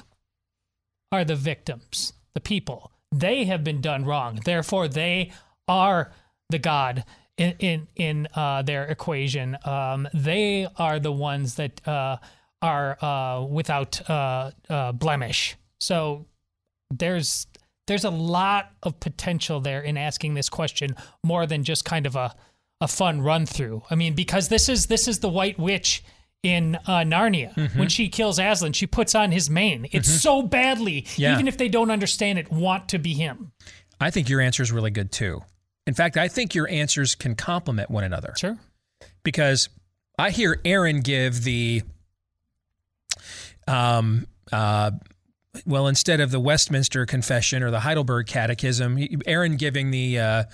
[1.10, 2.92] are the victims, the people.
[3.12, 4.40] They have been done wrong.
[4.44, 5.32] Therefore, they
[5.68, 6.12] are
[6.50, 7.04] the God
[7.36, 9.56] in in, in uh, their equation.
[9.64, 12.18] Um, they are the ones that uh,
[12.62, 15.56] are uh, without uh, uh, blemish.
[15.80, 16.26] So
[16.90, 17.46] there's
[17.86, 22.16] there's a lot of potential there in asking this question more than just kind of
[22.16, 22.34] a
[22.80, 23.82] a fun run through.
[23.90, 26.04] I mean, because this is this is the White Witch
[26.54, 27.54] in uh, Narnia.
[27.54, 27.78] Mm-hmm.
[27.78, 29.86] When she kills Aslan, she puts on his mane.
[29.92, 30.20] It's Mhm.
[30.20, 31.32] so badly, Yeah.
[31.34, 33.52] even if they don't understand it, want to be him.
[34.00, 35.42] I think your answer is really good too.
[35.86, 38.34] In fact, I think your answers can complement one another.
[38.38, 38.58] Sure.
[39.22, 39.68] Because
[40.18, 41.82] I hear Aaron give the
[43.68, 44.90] um uh
[45.64, 50.44] well instead of the Westminster Confession or the Heidelberg Catechism, Aaron giving the uh,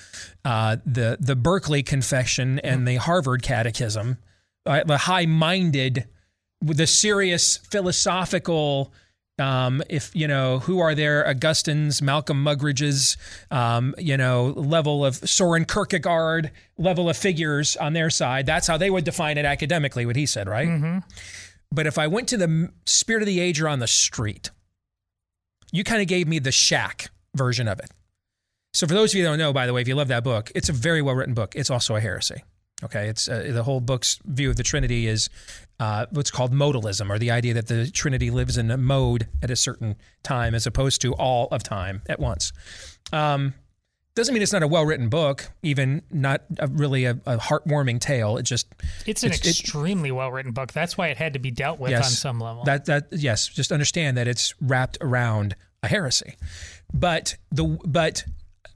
[0.45, 4.19] uh, the the Berkeley Confession and the Harvard Catechism,
[4.67, 6.07] uh, the high-minded,
[6.61, 8.93] the serious philosophical
[9.39, 13.17] um, if you know who are there, Augustine's, Malcolm Muggeridge's,
[13.51, 18.47] um, you know, level of Soren Kierkegaard level of figures on their side.
[18.47, 20.07] That's how they would define it academically.
[20.07, 20.69] What he said, right?
[20.69, 20.99] Mm-hmm.
[21.73, 24.51] But if I went to the Spirit of the Age or on the street,
[25.73, 27.91] you kind of gave me the shack version of it.
[28.75, 30.25] So for those of you that don't know, by the way, if you love that
[30.25, 31.55] book, it's a very well written book.
[31.57, 32.43] It's also a heresy.
[32.85, 35.31] Okay, it's uh, the whole book's view of the Trinity is
[35.79, 39.51] uh, what's called modalism, or the idea that the Trinity lives in a mode at
[39.51, 42.53] a certain time as opposed to all of time at once.
[43.13, 43.55] Um,
[44.15, 47.99] doesn't mean it's not a well written book, even not a, really a, a heartwarming
[48.01, 48.37] tale.
[48.37, 48.67] It just
[49.07, 50.73] It's an it- extremely well written book.
[50.73, 52.65] That's why it had to be dealt with on some level.
[52.65, 56.35] that that yes, just understand that it's wrapped around a heresy.
[56.93, 58.25] But the but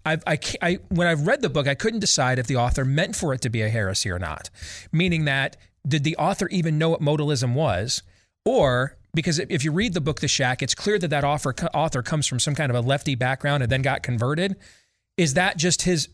[0.07, 3.17] I've, I, I when I've read the book, I couldn't decide if the author meant
[3.17, 4.49] for it to be a heresy or not.
[4.93, 8.03] Meaning that did the author even know what modalism was,
[8.45, 12.03] or because if you read the book The Shack, it's clear that that author author
[12.03, 14.57] comes from some kind of a lefty background and then got converted.
[15.17, 16.09] Is that just his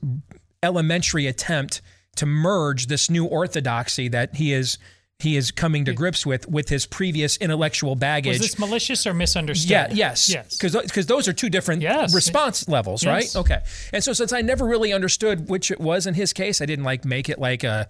[0.63, 1.83] elementary attempt
[2.17, 4.79] to merge this new orthodoxy that he is
[5.19, 8.39] he is coming to grips with with his previous intellectual baggage?
[8.39, 9.71] Was this malicious or misunderstood?
[9.71, 10.29] Yeah, yes.
[10.29, 10.57] Yes.
[10.59, 11.83] Because those are two different
[12.13, 13.35] response levels, right?
[13.37, 13.61] Okay.
[13.93, 16.85] And so since I never really understood which it was in his case, I didn't
[16.85, 17.89] like make it like a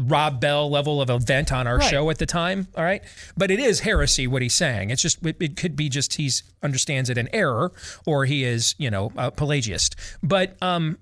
[0.00, 1.90] Rob Bell level of event on our Right.
[1.90, 3.02] show at the time, all right?
[3.36, 4.90] But it is heresy what he's saying.
[4.90, 7.72] It's just it, it could be just he's understands it in error
[8.06, 9.96] or he is, you know, a Pelagiast.
[10.22, 10.98] But um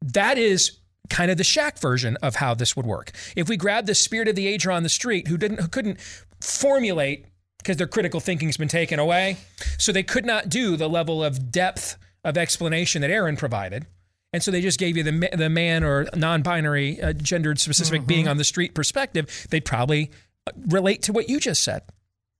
[0.00, 0.78] that is
[1.10, 3.12] kind of the shack version of how this would work.
[3.36, 6.00] If we grab the spirit of the age on the street who didn't who couldn't
[6.40, 7.26] formulate
[7.58, 9.36] because their critical thinking's been taken away,
[9.78, 13.86] so they could not do the level of depth of explanation that Aaron provided.
[14.32, 18.28] And so they just gave you the the man or non-binary uh, gendered specific being
[18.28, 19.46] on the street perspective.
[19.50, 20.10] They'd probably
[20.46, 21.82] uh, relate to what you just said.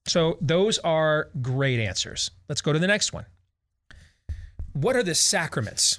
[0.06, 2.30] So those are great answers.
[2.48, 3.26] Let's go to the next one.
[4.72, 5.98] What are the sacraments?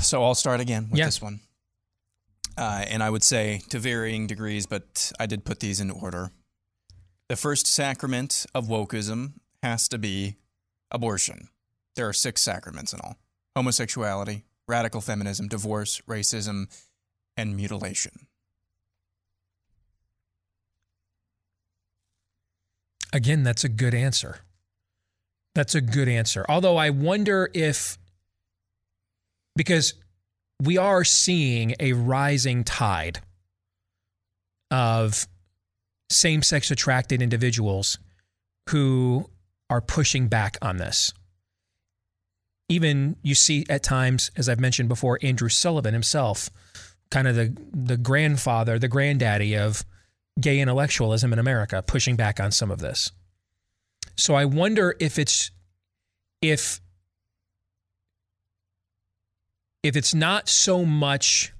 [0.00, 1.06] So I'll start again with Yeah.
[1.06, 1.40] this one.
[2.56, 6.30] Uh, and I would say to varying degrees, but I did put these in order.
[7.28, 10.36] The first sacrament of wokeism has to be
[10.90, 11.48] abortion.
[11.94, 13.16] There are six sacraments in all
[13.54, 16.68] homosexuality, radical feminism, divorce, racism,
[17.36, 18.26] and mutilation.
[23.12, 24.40] Again, that's a good answer.
[25.54, 26.44] That's a good answer.
[26.48, 27.98] Although I wonder if,
[29.58, 29.94] because
[30.62, 33.20] we are seeing a rising tide
[34.70, 35.26] of
[36.10, 37.98] same sex attracted individuals
[38.70, 39.28] who
[39.68, 41.12] are pushing back on this.
[42.68, 46.50] Even you see at times, as I've mentioned before, Andrew Sullivan himself,
[47.10, 49.84] kind of the, the grandfather, the granddaddy of
[50.40, 53.10] gay intellectualism in America, pushing back on some of this.
[54.16, 55.50] So I wonder if it's
[56.40, 56.80] if
[59.82, 61.52] if it's not so much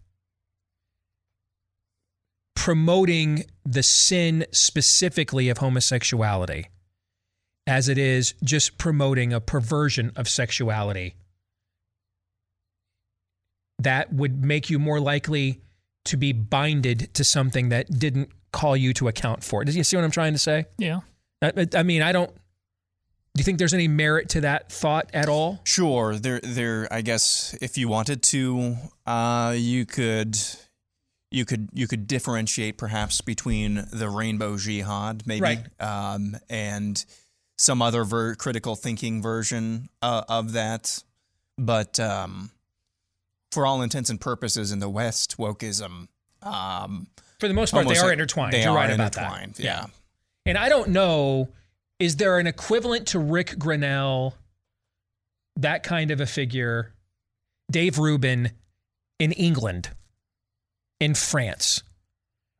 [2.54, 6.66] promoting the sin specifically of homosexuality
[7.66, 11.14] as it is just promoting a perversion of sexuality
[13.78, 15.60] that would make you more likely
[16.04, 19.66] to be binded to something that didn't call you to account for it.
[19.66, 20.64] Does you see what I'm trying to say?
[20.78, 21.00] Yeah.
[21.42, 22.30] I, I- I mean, I don't.
[23.38, 25.60] Do you think there's any merit to that thought at all?
[25.62, 26.88] Sure, there, there.
[26.90, 28.74] I guess if you wanted to,
[29.06, 30.36] uh, you could,
[31.30, 35.60] you could, you could differentiate perhaps between the rainbow jihad, maybe, Right.
[35.80, 37.04] um, and
[37.56, 41.00] some other ver- critical thinking version uh, of that.
[41.56, 42.50] But um,
[43.52, 46.08] for all intents and purposes, in the West, wokeism,
[46.42, 47.06] um,
[47.38, 48.52] For the most part, they are intertwined.
[48.52, 49.26] They You're are right about that.
[49.26, 49.60] intertwined.
[49.60, 49.86] Yeah.
[50.44, 51.50] And I don't know,
[51.98, 54.34] is there an equivalent to Rick Grenell,
[55.56, 56.92] that kind of a figure,
[57.70, 58.52] Dave Rubin
[59.18, 59.90] in England,
[61.00, 61.82] in France?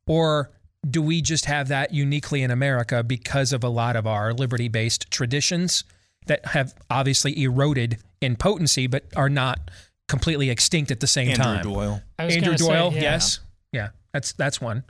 [0.06, 0.50] Or
[0.88, 4.68] do we just have that uniquely in America because of a lot of our liberty
[4.68, 5.84] based traditions
[6.26, 9.70] that have obviously eroded in potency but are not
[10.08, 11.58] completely extinct at the same time?
[11.58, 11.74] Andrew time?
[11.74, 12.02] Doyle.
[12.18, 13.00] I was Andrew gonna say, Doyle, yeah.
[13.00, 13.40] yes.
[13.72, 14.82] Yeah, that's that's one.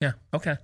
[0.00, 0.56] Yeah, okay.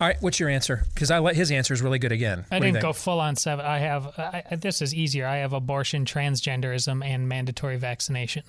[0.00, 0.84] All right, what's your answer?
[0.94, 2.44] Because I let his answer is really good again.
[2.50, 3.64] I What didn't go full on seven.
[3.64, 5.26] I have I, I- this is easier.
[5.26, 8.42] I have abortion, transgenderism, and mandatory vaccination.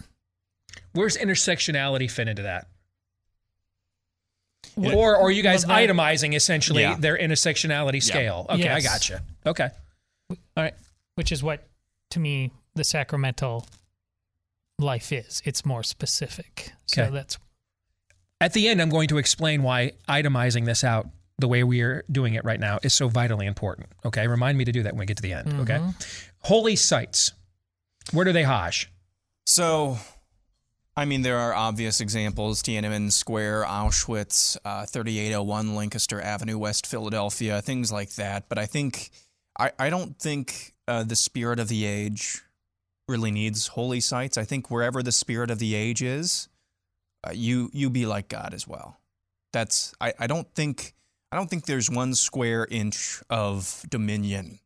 [0.94, 2.68] Where's intersectionality fit into that?
[4.76, 6.96] What- or, or are you guys that- itemizing essentially Yeah.
[7.00, 8.46] their intersectionality scale?
[8.50, 8.84] Okay, I Yes.
[8.84, 9.24] gotcha.
[9.46, 9.70] Okay.
[10.30, 10.74] All right.
[11.16, 11.68] Which is what,
[12.12, 13.66] to me, the sacramental
[14.78, 15.42] life is.
[15.46, 16.74] It's more specific.
[16.94, 17.06] Okay.
[17.08, 17.38] So that's
[18.40, 21.08] At the end, I'm going to explain why itemizing this out
[21.40, 23.90] the way we are doing it right now is so vitally important.
[24.06, 24.28] Okay.
[24.28, 25.62] Remind me to do that when we get to the end.
[25.62, 25.80] Okay.
[26.40, 27.32] Holy sites.
[28.12, 28.92] Where do they hajj?
[29.46, 29.98] So,
[30.96, 37.62] I mean, there are obvious examples Tiananmen Square, Auschwitz, uh, 3801 Lancaster Avenue, West Philadelphia,
[37.62, 38.50] things like that.
[38.50, 39.12] But I think,
[39.60, 42.42] I, I don't think uh, the spirit of the age
[43.08, 44.38] really needs holy sites.
[44.38, 46.50] I think wherever the spirit of the age is,
[47.24, 49.00] uh, you you be like God as well.
[49.54, 50.94] That's I, I don't think
[51.32, 54.60] I don't think there's one square inch of dominion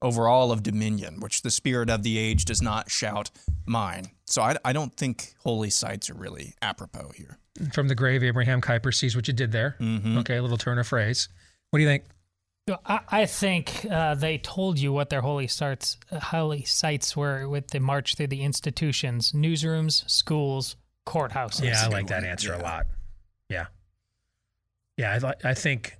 [0.00, 3.30] over all of dominion, which the spirit of the age does not shout
[3.66, 4.06] mine.
[4.26, 7.38] So I, I don't think holy sites are really apropos here.
[7.72, 9.76] From the grave, Abraham Kuyper sees what you did there.
[9.78, 10.18] Mhm.
[10.18, 11.28] Okay, a little turn of phrase.
[11.70, 12.04] What do you think?
[12.86, 17.48] I, I think uh, they told you what their holy sites, uh, holy sites were
[17.48, 20.76] with the march through the institutions, newsrooms, schools,
[21.06, 21.64] courthouses.
[21.64, 22.86] Yeah, I like that answer a lot.
[23.48, 23.66] Yeah.
[25.02, 25.98] Yeah, I, I think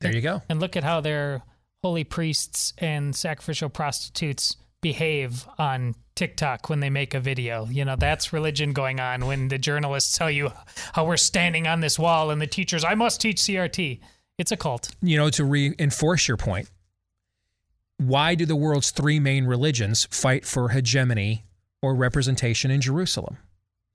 [0.00, 0.40] there you go.
[0.48, 1.42] And look at how their
[1.82, 7.66] holy priests and sacrificial prostitutes behave on TikTok when they make a video.
[7.66, 10.50] You know, that's religion going on when the journalists tell you
[10.94, 14.00] how we're standing on this wall and the teachers, I must teach CRT.
[14.38, 14.94] It's a cult.
[15.02, 16.70] You know, to reinforce your point,
[17.98, 21.44] why do the world's three main religions fight for hegemony
[21.82, 23.36] or representation in Jerusalem?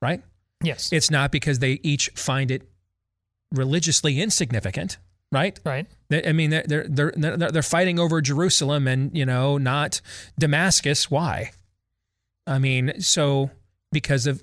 [0.00, 0.22] Right?
[0.62, 0.92] Yes.
[0.92, 2.62] It's not because they each find it
[3.52, 4.98] religiously insignificant,
[5.32, 5.58] right?
[5.64, 5.86] Right.
[6.12, 10.00] I mean, they're they're they're they're fighting over Jerusalem and you know not
[10.38, 11.10] Damascus.
[11.10, 11.52] Why?
[12.46, 13.50] I mean, so
[13.92, 14.42] because of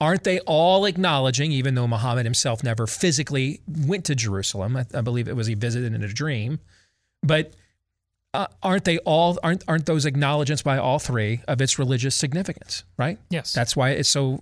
[0.00, 4.76] aren't they all acknowledging, even though Muhammad himself never physically went to Jerusalem?
[4.76, 6.58] I, I believe it was he visited in a dream,
[7.22, 7.54] but
[8.32, 12.84] uh, aren't they all aren't aren't those acknowledgments by all three of its religious significance?
[12.96, 13.18] Right.
[13.28, 13.52] Yes.
[13.52, 14.40] That's why it's so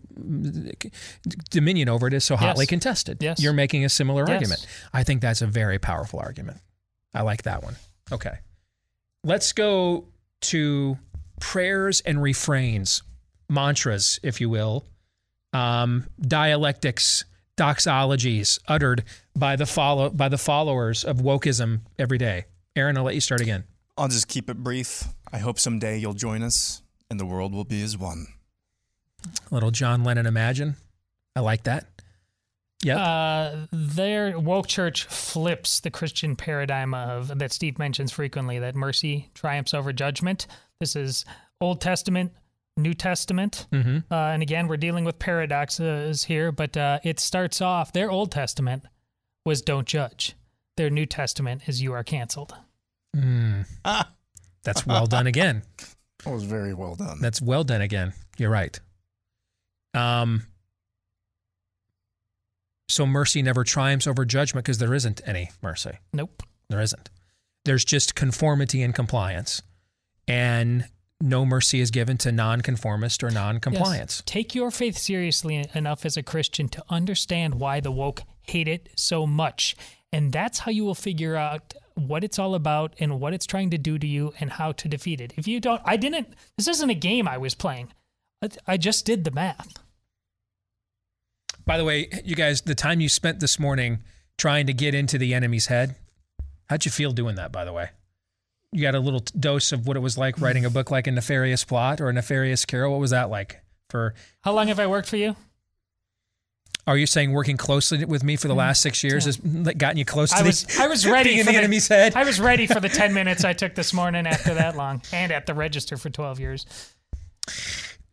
[1.51, 2.69] dominion over it is so hotly Yes.
[2.69, 3.19] contested.
[3.23, 3.41] Yes.
[3.41, 4.31] You're making a similar Yes.
[4.35, 4.67] argument.
[4.93, 6.59] I think that's a very powerful argument.
[7.15, 7.77] I like that one.
[8.13, 8.39] Okay.
[9.25, 10.05] Let's go
[10.43, 10.99] to
[11.41, 13.03] prayers and refrains,
[13.49, 14.85] mantras, if you will,
[15.53, 17.25] um, dialectics,
[17.57, 19.03] doxologies uttered
[19.35, 22.45] by the follow by the followers of wokeism every day.
[22.77, 23.65] Aaron, I'll let you start again.
[23.99, 25.05] I'll just keep it brief.
[25.33, 28.27] I hope someday you'll join us and the world will be as one.
[29.51, 30.77] Little John Lennon imagine.
[31.35, 31.87] I like that.
[32.83, 32.99] Yeah.
[33.03, 39.31] Uh, their woke church flips the Christian paradigm of that Steve mentions frequently that mercy
[39.35, 40.47] triumphs over judgment.
[40.79, 41.25] This is
[41.61, 42.33] Old Testament,
[42.77, 44.05] New Testament, Mhm.
[44.11, 46.53] uh, and again we're dealing with paradoxes here.
[46.53, 48.85] But uh, it starts off their Old Testament
[49.45, 50.37] was don't judge.
[50.77, 52.55] Their New Testament is you are canceled.
[53.17, 53.67] Mm.
[54.65, 55.63] That's well done again.
[56.25, 57.21] That was very well done.
[57.21, 58.13] That's well done again.
[58.39, 58.79] You're right.
[59.95, 60.47] Um,
[62.89, 65.93] so mercy never triumphs over judgment because there isn't any mercy.
[66.13, 66.43] Nope.
[66.71, 67.09] There isn't.
[67.65, 69.63] There's just conformity and compliance,
[70.27, 70.87] and
[71.21, 74.19] no mercy is given to non-conformist or non-compliance.
[74.19, 74.23] Yes.
[74.27, 78.89] Take your faith seriously enough as a Christian to understand why the woke hate it
[78.97, 79.77] so much.
[80.13, 81.75] And that's how you will figure out
[82.07, 84.89] what it's all about and what it's trying to do to you and how to
[84.89, 85.33] defeat it.
[85.37, 87.93] If you don't, I didn't, this isn't a game I was playing.
[88.43, 89.75] I- I just did the math.
[91.67, 93.99] By the way, you guys, the time you spent this morning
[94.39, 95.97] trying to get into the enemy's head,
[96.69, 97.53] how'd you feel doing that?
[97.53, 97.91] By the way,
[98.73, 101.07] you got a little t- dose of what it was like writing a book like
[101.07, 102.93] a nefarious plot or a nefarious carol.
[102.93, 103.61] What was that like?
[103.91, 105.35] For How long have I worked for you?
[106.89, 109.99] Are you saying working closely with me for the mm, last six years has gotten
[109.99, 112.17] you close to I was, the, I was ready being in for the, enemy's head?
[112.17, 115.31] I was ready for the 10 minutes I took this morning after that long and
[115.31, 116.67] at the register for 12 years.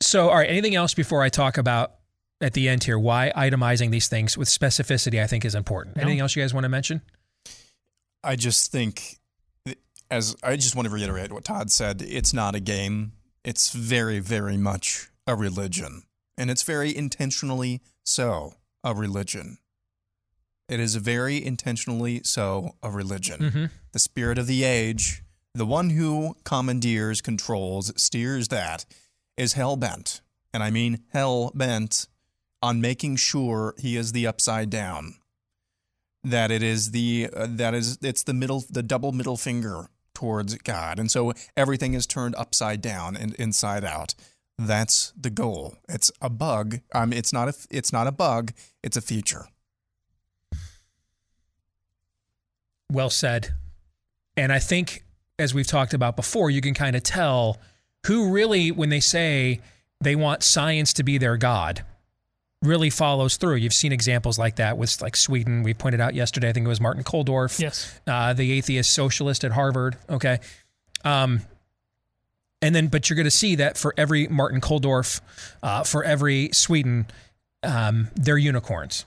[0.02, 1.94] So, all right, anything else before I talk about
[2.42, 5.96] at the end here why itemizing these things with specificity I think is important?
[5.96, 6.02] No.
[6.02, 7.02] Anything else you guys want to mention?
[8.26, 9.20] I just think,
[10.12, 13.14] as I just want to reiterate what Todd said, it's not a game.
[13.46, 16.04] It's very, very much a religion.
[16.38, 18.54] And it's very intentionally so
[18.84, 19.58] a religion.
[20.70, 23.40] It is very intentionally so a religion.
[23.40, 23.72] Mhm.
[23.92, 25.24] The spirit of the age,
[25.54, 28.86] the one who commandeers, controls, steers that,
[29.38, 30.22] is hell bent.
[30.54, 32.08] And I mean hell bent
[32.62, 35.16] on making sure he is the upside down
[36.24, 40.56] that it is the uh, that is it's the middle the double middle finger towards
[40.56, 44.16] God, and so everything is turned upside down and inside out.
[44.58, 45.76] That's the goal.
[45.90, 46.80] It's a bug.
[46.94, 48.54] Um, it's not a it's not a bug.
[48.84, 49.48] It's a feature.
[52.92, 53.54] Well said.
[54.38, 55.04] And I think,
[55.40, 57.58] as we've talked about before, you can kind of tell
[58.06, 59.62] who really, when they say
[60.02, 61.84] they want science to be their God,
[62.62, 63.56] really follows through.
[63.56, 65.64] You've seen examples like that with like Sweden.
[65.64, 68.00] We pointed out yesterday, I think it was Martin Kulldorff, Yes.
[68.08, 69.98] uh, the atheist socialist at Harvard.
[70.10, 70.40] Okay.
[71.04, 71.42] Um,
[72.66, 75.22] and then, but you're going to see that for every Martin Kulldorff,
[75.62, 77.06] uh, for every Sweden,
[77.62, 79.06] um, they're unicorns.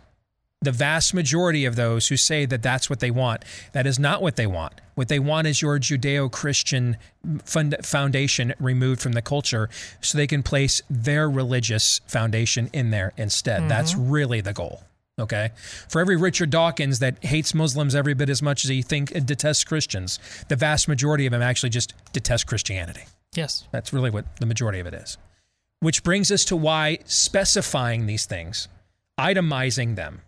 [0.61, 4.23] The vast majority of those who say that that's what they want, that is not
[4.23, 4.75] what they want.
[4.95, 6.99] What they want is your Judeo Christian
[7.45, 9.69] fund- foundation removed from the culture
[10.01, 13.69] so they can place their religious foundation in there instead.
[13.69, 14.85] That's really the goal.
[15.19, 15.51] Okay.
[15.89, 19.65] For every Richard Dawkins that hates Muslims every bit as much as he think detests
[19.65, 23.03] Christians, the vast majority of them actually just detest Christianity.
[23.39, 23.69] Yes.
[23.71, 25.17] That's really what the majority of it is.
[25.79, 28.67] Which brings us to why specifying these things,
[29.17, 30.23] itemizing them,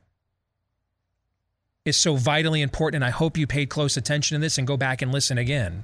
[1.85, 3.03] is so vitally important.
[3.03, 5.83] And I hope you paid close attention to this and go back and listen again.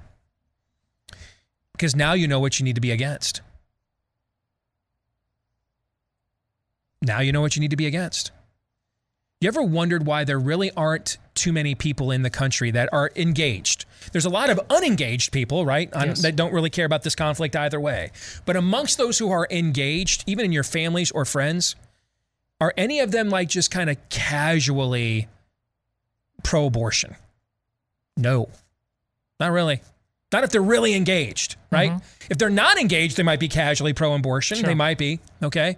[1.73, 3.40] Because now you know what you need to be against.
[7.03, 8.31] Now you know what you need to be against.
[9.40, 13.11] You ever wondered why there really aren't too many people in the country that are
[13.16, 13.85] engaged?
[14.12, 15.88] There's a lot of unengaged people, right?
[15.92, 16.22] Un- Yes.
[16.22, 18.10] that don't really care about this conflict either way.
[18.44, 21.76] But amongst those who are engaged, even in your families or friends,
[22.60, 25.28] are any of them like just kind of casually
[26.42, 27.16] pro abortion?
[28.16, 28.48] No,
[29.38, 29.82] not really.
[30.32, 32.00] Not if they're really engaged, right?
[32.28, 34.56] If they're not engaged, they might be casually pro abortion.
[34.58, 34.66] Sure.
[34.66, 35.76] They might be, okay?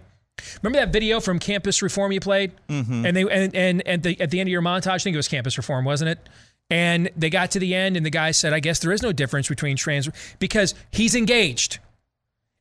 [0.62, 2.52] Remember that video from Campus Reform you played?
[2.68, 3.04] Mm-hmm.
[3.06, 5.18] And they and and at the at the end of your montage, I think it
[5.18, 6.28] was Campus Reform, wasn't it?
[6.70, 9.12] And they got to the end, and the guy said, "I guess there is no
[9.12, 10.08] difference between trans
[10.38, 11.78] because he's engaged."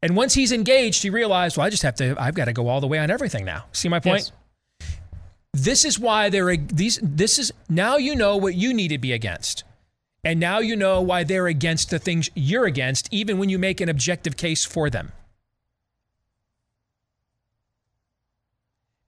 [0.02, 2.16] And once he's engaged, he realized, "Well, I just have to.
[2.18, 4.32] I've got to go all the way on everything now." See my point?
[4.80, 4.92] Yes.
[5.54, 7.00] This is why they're, these.
[7.02, 9.64] This is now you know what you need to be against.
[10.24, 13.82] And now you know why they're against the things you're against, even when you make
[13.82, 15.12] an objective case for them.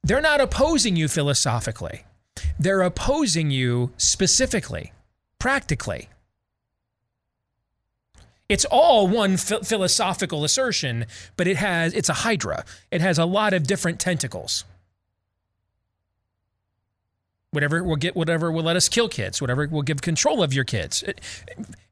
[0.03, 2.03] They're not opposing you philosophically,
[2.59, 4.91] they're opposing you specifically,
[5.39, 6.09] practically.
[8.49, 11.05] It's all one ph- philosophical assertion,
[11.37, 12.65] but it has it's a hydra.
[12.91, 14.65] It has a lot of different tentacles.
[17.51, 20.63] Whatever will get whatever will let us kill kids, whatever will give control of your
[20.63, 21.03] kids.
[21.03, 21.21] It,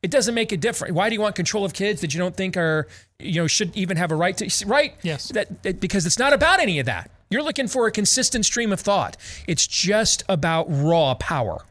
[0.04, 0.94] it doesn't make a difference.
[0.94, 2.88] Why do you want control of kids that you don't think are
[3.20, 4.96] you know should even have a right to right?
[5.02, 5.30] Yes.
[5.30, 7.10] That, that because it's not about any of that.
[7.30, 9.18] You're looking for a consistent stream of thought.
[9.48, 11.66] It's just about raw power.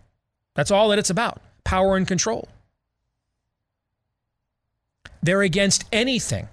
[0.55, 1.41] That's all that it's about.
[1.65, 2.49] Power and control.
[5.23, 6.49] They're against anything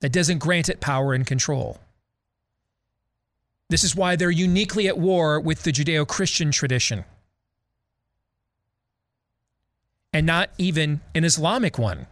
[0.00, 1.78] that doesn't grant it power and control.
[3.68, 7.04] This is why they're uniquely at war with the Judeo Christian tradition
[10.12, 12.06] and not even an Islamic one.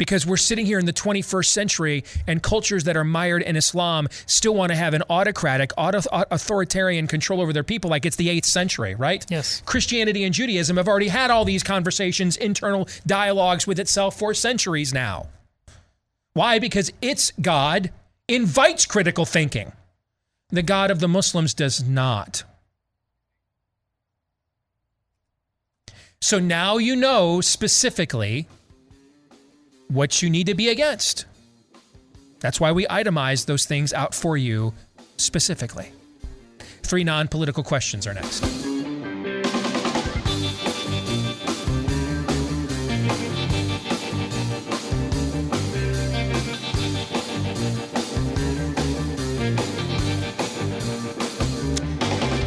[0.00, 4.08] Because we're sitting here in the 21st century and cultures that are mired in Islam
[4.24, 8.28] still want to have an autocratic, auto- authoritarian control over their people like it's the
[8.28, 9.26] 8th century, right?
[9.28, 9.62] Yes.
[9.66, 14.94] Christianity and Judaism have already had all these conversations, internal dialogues with itself for centuries
[14.94, 15.28] now.
[16.32, 16.58] Why?
[16.58, 17.90] Because its God
[18.26, 19.70] invites critical thinking.
[20.48, 22.44] The God of the Muslims does not.
[26.22, 28.48] So now you know specifically
[29.90, 31.26] what you need to be against.
[32.38, 34.72] That's why we itemize those things out for you
[35.16, 35.92] specifically.
[36.82, 38.44] Three non political questions are next.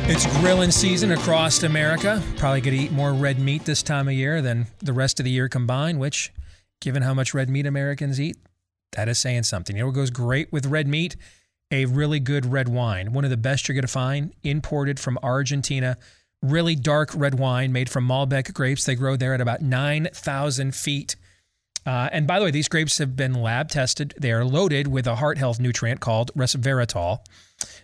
[0.05, 2.21] It's grilling season across America.
[2.37, 5.23] Probably going to eat more red meat this time of year than the rest of
[5.23, 6.31] the year combined, which,
[6.83, 8.37] given how much red meat Americans eat,
[8.91, 9.75] that is saying something.
[9.75, 11.15] You know what goes great with red meat?
[11.71, 13.13] A really good red wine.
[13.13, 15.97] One of the best you're going to find, imported from Argentina.
[16.41, 18.83] Really dark red wine made from Malbec grapes.
[18.83, 21.15] They grow there at about 9,000 feet.
[21.85, 24.13] Uh, and by the way, these grapes have been lab tested.
[24.19, 27.19] They are loaded with a heart health nutrient called resveratrol.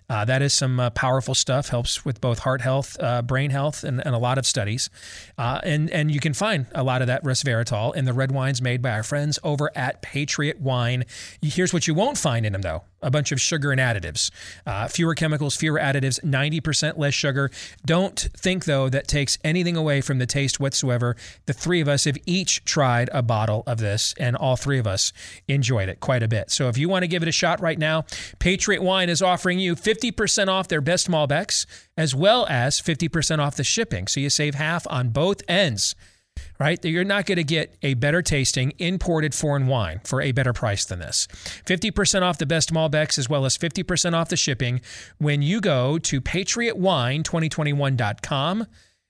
[0.09, 1.69] Uh, that is some uh, powerful stuff.
[1.69, 4.89] Helps with both heart health, uh, brain health, and, and a lot of studies.
[5.37, 8.61] Uh, and and you can find a lot of that resveratrol in the red wines
[8.61, 11.05] made by our friends over at Patriot Wine.
[11.41, 14.31] Here's what you won't find in them though: a bunch of sugar and additives,
[14.65, 17.51] uh, fewer chemicals, fewer additives, ninety percent less sugar.
[17.85, 21.15] Don't think though that takes anything away from the taste whatsoever.
[21.45, 24.87] The three of us have each tried a bottle of this, and all three of
[24.87, 25.13] us
[25.47, 26.49] enjoyed it quite a bit.
[26.49, 28.05] So if you want to give it a shot right now,
[28.39, 29.98] Patriot Wine is offering you 50%
[30.49, 31.65] off their best Malbecs,
[31.97, 34.07] as well as 50% off the shipping.
[34.07, 35.95] So you save half on both ends,
[36.59, 36.83] right?
[36.83, 40.85] You're not going to get a better tasting imported foreign wine for a better price
[40.85, 41.27] than this.
[41.65, 44.81] 50% off the best Malbecs, as well as 50% off the shipping
[45.17, 48.67] when you go to patriotwine2021.com.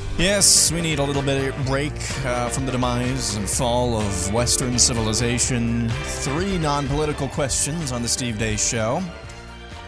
[0.17, 1.93] Yes, we need a little bit of break
[2.25, 5.89] uh, from the demise and fall of Western civilization.
[5.89, 9.01] Three non political questions on The Steve Deace Show.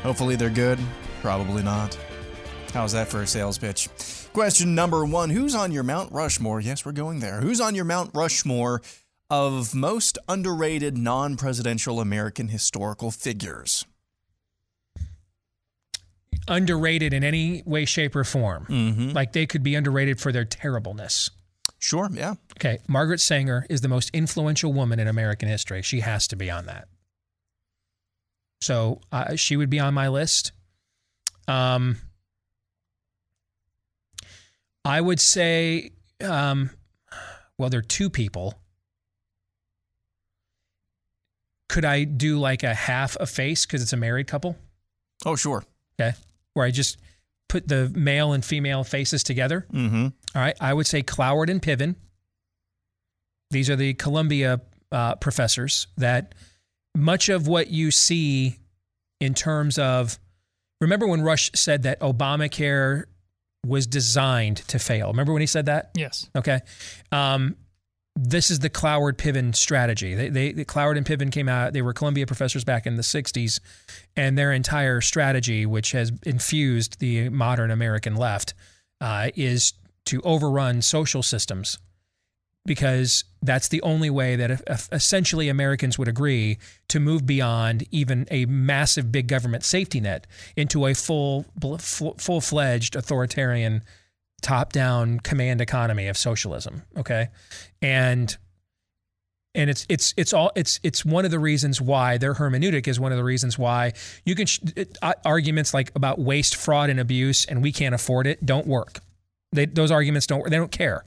[0.01, 0.79] Hopefully they're good.
[1.21, 1.97] Probably not.
[2.73, 3.89] How's that for a sales pitch?
[4.33, 6.59] Question number one Who's on your Mount Rushmore?
[6.59, 7.39] Yes, we're going there.
[7.41, 8.81] Who's on your Mount Rushmore
[9.29, 13.85] of most underrated non presidential American historical figures?
[16.47, 18.65] Underrated in any way, shape, or form.
[18.69, 19.09] Mm-hmm.
[19.11, 21.29] Like they could be underrated for their terribleness.
[21.79, 22.35] Sure, yeah.
[22.57, 25.81] Okay, Margaret Sanger is the most influential woman in American history.
[25.81, 26.87] She has to be on that.
[28.61, 30.53] So uh, she would be on my list.
[31.47, 31.97] Um,
[34.85, 35.91] I would say,
[36.23, 36.69] um,
[37.57, 38.59] well, there are two people.
[41.67, 44.57] Could I do like a half a face because it's a married couple?
[45.25, 45.63] Oh, sure.
[45.99, 46.15] Okay.
[46.53, 46.97] Where I just
[47.49, 49.65] put the male and female faces together.
[49.71, 50.07] Mm-hmm.
[50.35, 50.55] All right.
[50.59, 51.95] I would say Cloward and Piven.
[53.51, 54.61] These are the Columbia
[54.91, 56.33] uh, professors that
[56.95, 58.59] much of what you see
[59.19, 60.19] in terms of
[60.83, 63.05] Remember when Rush said that Obamacare
[63.65, 65.07] was designed to fail?
[65.07, 65.91] Remember when he said that?
[65.95, 66.29] Yes.
[66.35, 66.59] Okay.
[67.09, 67.55] Um,
[68.15, 70.13] this is the Cloward Piven strategy.
[70.13, 71.73] They, they, the Cloward and Piven came out.
[71.73, 73.59] They were Columbia professors back in the '60s,
[74.15, 78.53] and their entire strategy, which has infused the modern American left,
[79.01, 79.73] uh, is
[80.05, 81.77] to overrun social systems
[82.65, 86.57] because that's the only way that essentially Americans would agree
[86.87, 90.25] to move beyond even a massive big government safety net
[90.55, 91.45] into a full
[91.79, 93.83] full fledged authoritarian
[94.43, 96.83] top down command economy of socialism.
[96.97, 97.29] Okay,
[97.81, 98.37] and
[99.55, 102.99] and it's it's it's all it's it's one of the reasons why their hermeneutic is
[102.99, 103.93] one of the reasons why
[104.25, 104.59] you can sh-
[105.01, 108.99] uh, arguments like about waste, fraud, and abuse, and we can't afford it don't work.
[109.51, 111.05] They, those arguments don't they don't care.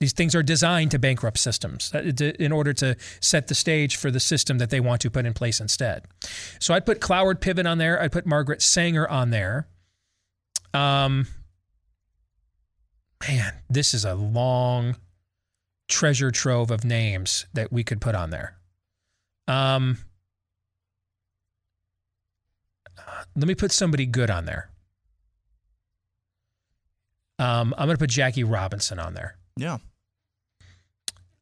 [0.00, 1.98] These things are designed to bankrupt systems uh,
[2.38, 5.34] in order to set the stage for the system that they want to put in
[5.34, 6.04] place instead.
[6.60, 8.00] So I'd put Cloward Piven on there.
[8.00, 9.66] I'd put Margaret Sanger on there.
[10.72, 11.26] Um,
[13.26, 14.96] man, this is a long
[15.88, 18.58] treasure trove of names that we could put on there.
[19.46, 19.98] Um,
[23.34, 24.70] let me put somebody good on there.
[27.38, 29.36] Um, I'm going to put Jackie Robinson on there.
[29.56, 29.78] Yeah.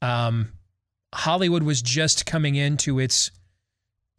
[0.02, 0.52] Um,
[1.14, 3.30] Hollywood was just coming into its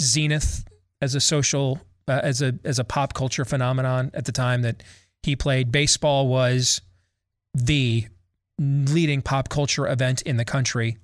[0.02, 0.66] zenith
[1.02, 4.82] as a social, uh, as a as a pop culture phenomenon at the time that
[5.22, 5.72] he played.
[5.72, 6.82] Baseball was
[7.54, 8.08] the
[8.60, 10.98] leading pop culture event in the country,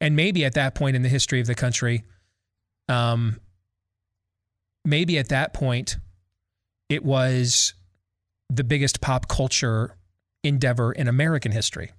[0.00, 2.04] and maybe at that point in the history of the country,
[2.88, 3.40] um,
[4.84, 5.96] maybe at that point,
[6.88, 7.74] it was
[8.48, 9.96] the biggest pop culture
[10.42, 11.92] endeavor in American history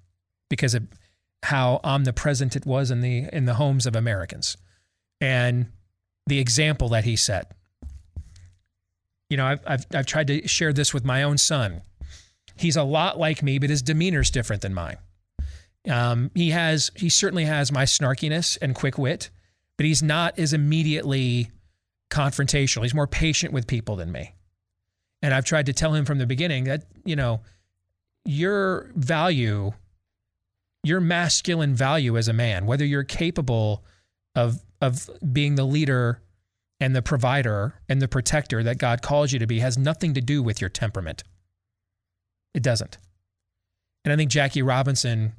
[0.49, 0.88] because of
[1.43, 4.57] how omnipresent it was in the in the homes of Americans
[5.22, 5.68] and
[6.27, 7.51] the example that he set.
[9.30, 11.81] You know, I've, I've, I've tried to share this with my own son.
[12.60, 14.98] He's a lot like me, but his demeanor's different than mine.
[15.90, 19.30] Um, he has he certainly has my snarkiness and quick wit,
[19.77, 21.52] but he's not as immediately
[22.11, 22.84] confrontational.
[22.84, 24.36] He's more patient with people than me.
[25.22, 27.41] And I've tried to tell him from the beginning that, you know,
[28.26, 29.72] your value,
[30.84, 33.86] your masculine value as a man, whether you're capable
[34.36, 36.22] of of being the leader
[36.80, 40.22] and the provider and the protector that God calls you to be has nothing to
[40.22, 41.23] do with your temperament.
[42.53, 42.97] It doesn't.
[44.03, 45.34] And I think Jackie Robinson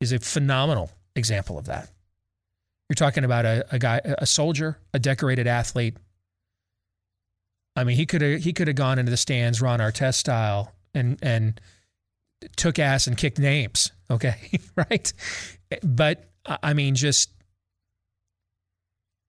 [0.00, 1.88] is a phenomenal example of that.
[2.88, 5.96] You're talking about a, a guy, a soldier, a decorated athlete.
[7.76, 10.72] I mean, he could have he could have gone into the stands, Ron Artest style,
[10.94, 11.60] and and
[12.56, 13.90] took ass and kicked names.
[14.10, 14.36] Okay,
[14.76, 15.10] right?
[15.82, 17.30] But I mean, just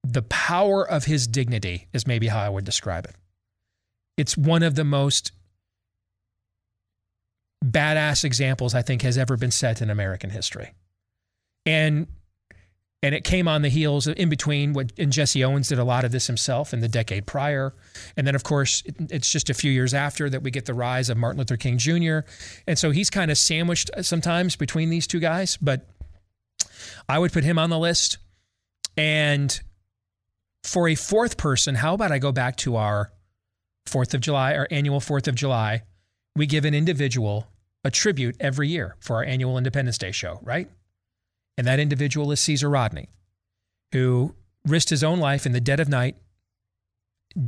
[0.03, 3.15] the power of his dignity is maybe how I would describe it.
[4.17, 5.31] It's one of the most
[7.65, 10.73] badass examples I think has ever been set in American history.
[11.65, 12.07] And
[13.03, 16.05] and it came on the heels in between what and Jesse Owens did a lot
[16.05, 17.73] of this himself in the decade prior.
[18.17, 20.73] And then of course it, it's just a few years after that we get the
[20.73, 22.19] rise of Martin Luther King Jr.
[22.67, 25.87] And so he's kind of sandwiched uh, sometimes between these two guys, but
[27.07, 28.17] I would put him on the list.
[28.97, 29.59] And
[30.63, 33.11] for a fourth person, how about I go back to our
[33.87, 35.83] 4th of July, our annual 4th of July?
[36.35, 37.47] We give an individual
[37.85, 40.69] a tribute every year for our annual Independence Day show, right?
[41.57, 43.09] And that individual is Caesar Rodney,
[43.93, 44.35] who
[44.65, 46.17] risked his own life in the dead of night,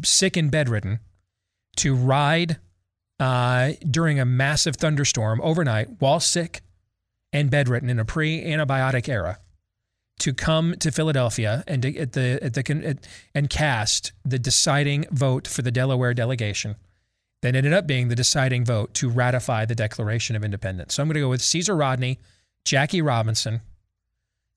[0.05, 0.99] sick and bedridden,
[1.77, 2.57] to ride
[3.19, 6.61] uh, during a massive thunderstorm overnight while sick
[7.34, 9.39] and bedridden in a pre antibiotic era
[10.19, 15.05] to come to Philadelphia and to, at the at the at, and cast the deciding
[15.11, 16.76] vote for the Delaware delegation.
[17.41, 20.95] That ended up being the deciding vote to ratify the Declaration of Independence.
[20.95, 22.19] So I'm going to go with Caesar Rodney,
[22.65, 23.61] Jackie Robinson,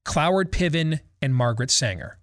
[0.05, 2.16] Cloward Piven, and Margaret Sanger.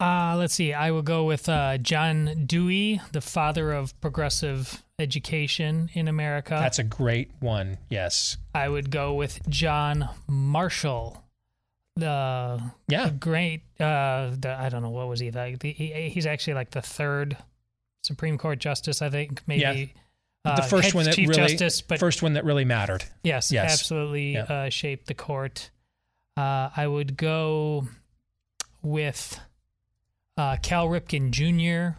[0.00, 0.72] Uh, let's see.
[0.72, 6.56] I will go with uh, John Dewey, the father of progressive education in America.
[6.60, 7.78] That's a great one.
[7.88, 8.36] Yes.
[8.54, 11.24] I would go with John Marshall,
[11.96, 13.62] the yeah the great.
[13.80, 15.58] Uh, the, I don't know what was he like.
[15.58, 17.36] The, he, he's actually like the third
[18.08, 19.00] Supreme Court justice.
[19.02, 19.60] I think maybe.
[19.62, 19.86] Yeah.
[20.44, 23.04] Uh, the first head one that Chief really, Justice, but first one that really mattered.
[23.22, 23.72] Yes, Yes.
[23.72, 24.42] absolutely Yeah.
[24.44, 25.70] uh, shaped the court.
[26.36, 27.86] Uh, I would go
[28.82, 29.38] with
[30.36, 31.98] uh, Cal Ripken Jr.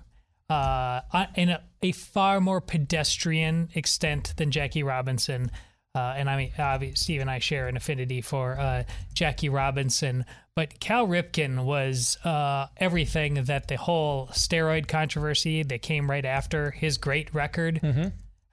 [0.50, 1.02] Uh,
[1.36, 5.52] in a, a far more pedestrian extent than Jackie Robinson,
[5.96, 8.84] Uh, and I mean, obviously, Steve and I share an affinity for uh,
[9.14, 10.24] Jackie Robinson,
[10.60, 16.72] but Cal Ripken was uh, everything that the whole steroid controversy that came right after
[16.72, 17.80] his great record.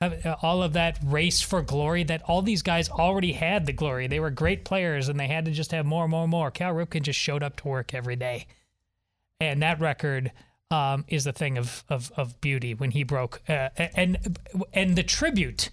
[0.00, 4.06] Uh, All of that race for glory that all these guys already had the glory.
[4.06, 6.52] They were great players and they had to just have more, and more, and more.
[6.52, 8.46] Cal Ripken just showed up to work every day
[9.40, 10.30] and that record
[10.70, 14.38] um, is a thing of, of, of beauty when he broke uh, and
[14.72, 15.70] and the tribute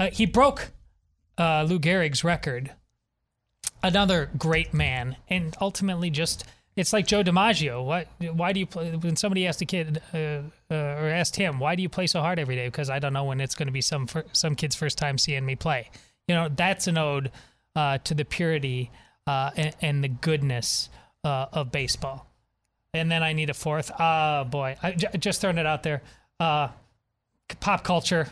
[0.00, 0.70] uh, he broke
[1.36, 2.72] uh, Lou Gehrig's record
[3.86, 6.44] another great man and ultimately just
[6.74, 10.16] it's like Joe DiMaggio what why do you play when somebody asked a kid uh,
[10.18, 13.12] uh, or asked him why do you play so hard every day because I don't
[13.12, 15.90] know when it's going to be some some kid's first time seeing me play
[16.28, 17.30] you know that's an ode
[17.74, 18.90] uh, to the purity
[19.26, 20.88] uh, and, and the goodness
[21.24, 22.26] uh, of baseball
[22.96, 23.90] and then I need a fourth.
[23.98, 26.02] Ah, boy, I j- just throwing it out there.
[26.40, 26.68] Uh,
[27.60, 28.28] pop culture.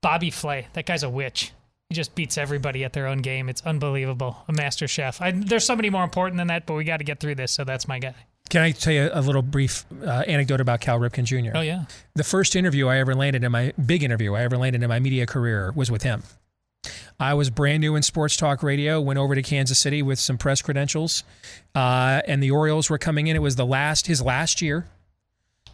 [0.00, 1.52] Bobby Flay, that guy's a witch.
[1.88, 3.48] He just beats everybody at their own game.
[3.48, 4.36] It's unbelievable.
[4.48, 5.22] A master chef.
[5.22, 7.52] I, there's somebody more important than that, but we got to get through this.
[7.52, 8.14] So that's my guy.
[8.48, 11.56] Can I tell you a little brief uh, anecdote about Cal Ripken Jr.?
[11.56, 11.84] Oh yeah.
[12.14, 15.00] The first interview I ever landed in my big interview I ever landed in my
[15.00, 16.22] media career was with him.
[17.18, 19.00] I was brand new in sports talk radio.
[19.00, 21.24] Went over to Kansas City with some press credentials,
[21.74, 23.34] uh, and the Orioles were coming in.
[23.34, 24.86] It was the last his last year,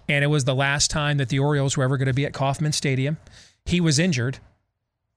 [0.09, 2.33] and it was the last time that the Orioles were ever going to be at
[2.33, 3.19] Kauffman Stadium.
[3.67, 4.39] He was injured,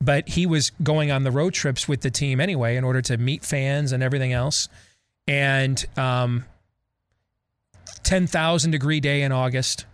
[0.01, 3.17] but he was going on the road trips with the team anyway in order to
[3.17, 4.67] meet fans and everything else.
[5.27, 6.45] And um,
[8.03, 9.85] 10,000 degree day in August.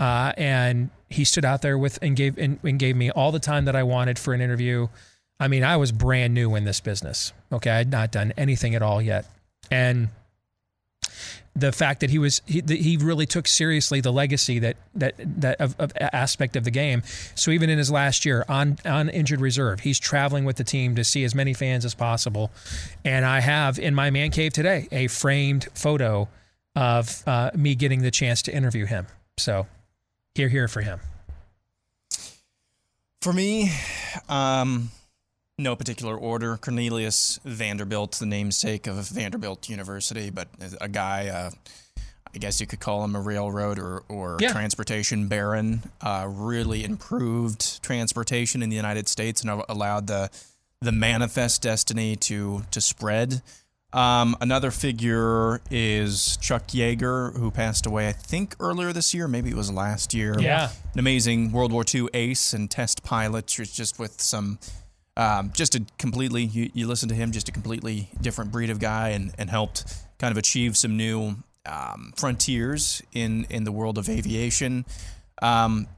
[0.00, 3.40] Uh, and he stood out there with and gave and, and gave me all the
[3.40, 4.88] time that I wanted for an interview.
[5.40, 7.32] I mean, I was brand new in this business.
[7.52, 9.26] Okay, I had not done anything at all yet,
[9.70, 10.08] and
[11.58, 15.60] the fact that he was he, he really took seriously the legacy that that that
[15.60, 17.02] of, of aspect of the game.
[17.34, 20.94] So even in his last year on on injured reserve, he's traveling with the team
[20.96, 22.50] to see as many fans as possible.
[23.04, 26.28] And I have in my man cave today a framed photo
[26.76, 29.06] of uh, me getting the chance to interview him.
[29.36, 29.66] So
[30.34, 31.00] here here for him.
[33.20, 33.72] For me,
[34.28, 34.90] um,
[35.58, 36.56] no particular order.
[36.56, 40.48] Cornelius Vanderbilt, the namesake of Vanderbilt University, but
[40.80, 41.50] a guy, uh,
[42.34, 44.52] I guess you could call him a railroad or, or Yeah.
[44.52, 50.30] transportation baron, uh, really improved transportation in the United States and allowed the
[50.80, 53.42] the manifest destiny to to spread.
[53.92, 59.26] Um, another figure is Chuck Yeager, who passed away, I think, earlier this year.
[59.26, 60.38] Maybe it was last year.
[60.38, 60.70] Yeah.
[60.92, 64.58] An amazing World War II ace and test pilot, just just with some,
[65.18, 68.78] um, just a completely, you, you listen to him, just a completely different breed of
[68.78, 69.84] guy and, and helped
[70.18, 71.34] kind of achieve some new
[71.66, 74.86] um, frontiers in, in the world of aviation.
[75.42, 75.88] Um,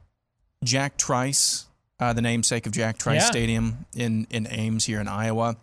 [0.65, 1.67] Jack Trice,
[2.01, 3.27] uh, the namesake of Jack Trice Yeah.
[3.27, 5.57] Stadium in, in Ames here in Iowa.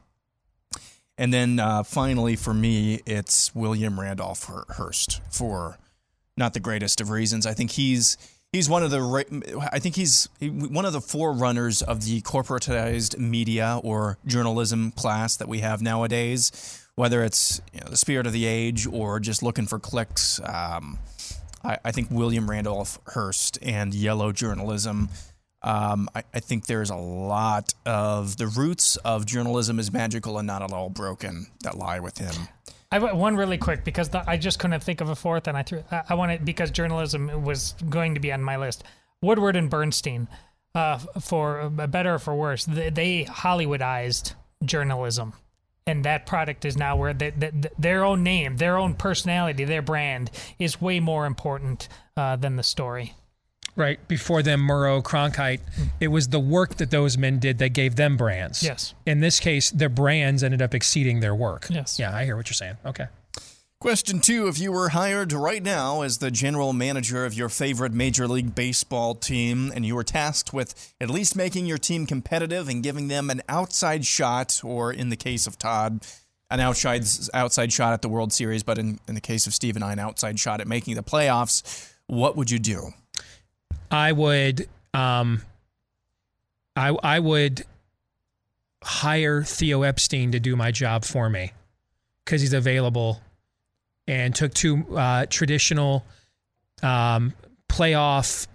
[1.17, 5.79] And then uh, finally, for me, it's William Randolph Hearst for
[6.38, 7.47] not the greatest of reasons.
[7.47, 8.17] I think he's
[8.52, 13.80] he's one of the I think he's one of the forerunners of the corporatized media
[13.84, 16.84] or journalism class that we have nowadays.
[16.95, 20.98] Whether it's you know, the spirit of the age or just looking for clicks, um,
[21.64, 25.10] I, I think William Randolph Hearst and yellow journalism.
[25.61, 30.48] Um, I, I think there's a lot of the roots of journalism is magical and
[30.48, 32.48] not at all broken that lie with him.
[32.91, 35.64] I one really quick because the, I just couldn't think of a fourth, and I
[35.64, 35.84] threw.
[35.91, 38.84] I, I wanted because journalism was going to be on my list.
[39.22, 40.27] Woodward and Bernstein,
[40.73, 45.34] uh, for better or for worse, they, they Hollywoodized journalism,
[45.85, 49.81] and that product is now where they, they, their own name, their own personality, their
[49.81, 53.15] brand is way more important uh, than the story.
[53.78, 55.90] Right before them, Murrow, Cronkite, mm.
[55.99, 58.64] it was the work that those men did that gave them brands.
[58.64, 58.95] Yes.
[59.06, 61.68] In this case, their brands ended up exceeding their work.
[61.70, 61.99] Yes.
[61.99, 62.78] Yeah, I hear what you're saying.
[62.86, 63.06] Okay.
[63.80, 67.94] Question two If you were hired right now as the general manager of your favorite
[67.94, 72.68] Major League Baseball team, and you were tasked with at least making your team competitive
[72.70, 76.04] and giving them an outside shot, or in the case of Todd,
[76.49, 77.06] an outside,
[77.36, 79.94] outside shot at the World Series, but in, in the case of Steve and I,
[79.94, 82.94] an outside shot at making the playoffs, what would you do?
[83.91, 85.41] I would um
[86.76, 87.65] I I would
[88.84, 91.51] hire Theo Epstein to do my job for me
[92.23, 93.22] because he's available
[94.07, 96.05] and took two uh, traditional
[96.81, 97.34] um,
[97.68, 98.47] playoff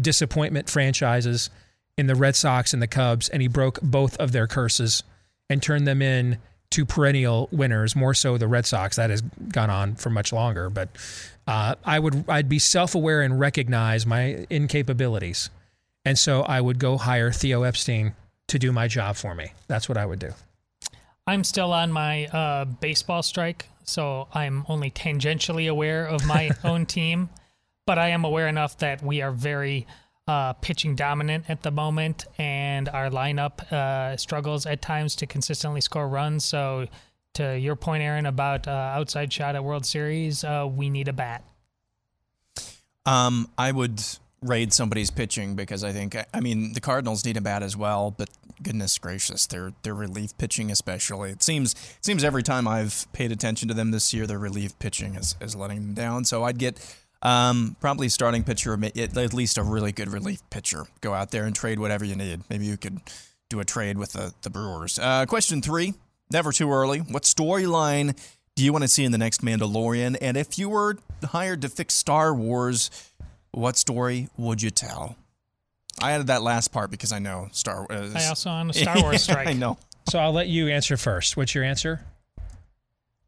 [0.00, 1.50] disappointment franchises
[1.96, 5.02] in the Red Sox and the Cubs, and he broke both of their curses
[5.48, 6.38] and turned them in
[6.74, 7.94] to perennial winners.
[7.94, 10.68] More so, the Red Sox that has gone on for much longer.
[10.68, 10.88] But
[11.46, 15.50] uh, I would I'd be self aware and recognize my incapabilities,
[16.04, 18.14] and so I would go hire Theo Epstein
[18.48, 19.52] to do my job for me.
[19.68, 20.32] That's what I would do.
[21.26, 26.86] I'm still on my uh, baseball strike, so I'm only tangentially aware of my own
[26.86, 27.30] team,
[27.86, 29.86] but I am aware enough that we are very
[30.26, 35.80] uh, pitching dominant at the moment, and our lineup uh, struggles at times to consistently
[35.80, 36.44] score runs.
[36.44, 36.86] So,
[37.34, 41.12] to your point, Aaron, about uh, outside shot at World Series, uh, we need a
[41.12, 41.44] bat.
[43.06, 44.02] Um, I would
[44.44, 48.10] raid somebody's pitching because I think I mean the Cardinals need a bat as well,
[48.10, 48.30] but
[48.62, 51.30] goodness gracious, their their relief pitching especially.
[51.30, 54.78] It seems it seems every time I've paid attention to them this year, their relief
[54.78, 56.24] pitching is, is letting them down.
[56.24, 56.78] So I'd get
[57.24, 60.84] um, probably starting pitcher, at least a really good relief pitcher.
[61.00, 62.42] Go out there and trade whatever you need.
[62.50, 63.00] Maybe you could
[63.48, 64.98] do a trade with the, the Brewers.
[64.98, 65.94] Uh, question three,
[66.30, 66.98] never too early.
[66.98, 68.16] What storyline
[68.54, 70.16] do you want to see in the next Mandalorian?
[70.20, 72.90] And if you were hired to fix Star Wars,
[73.52, 75.16] what story would you tell?
[76.02, 78.14] I added that last part because I know Star Wars.
[78.14, 79.46] I also on a Star Wars strike.
[79.46, 79.78] I know.
[80.10, 81.36] So I'll let you answer first.
[81.36, 82.04] What's your answer?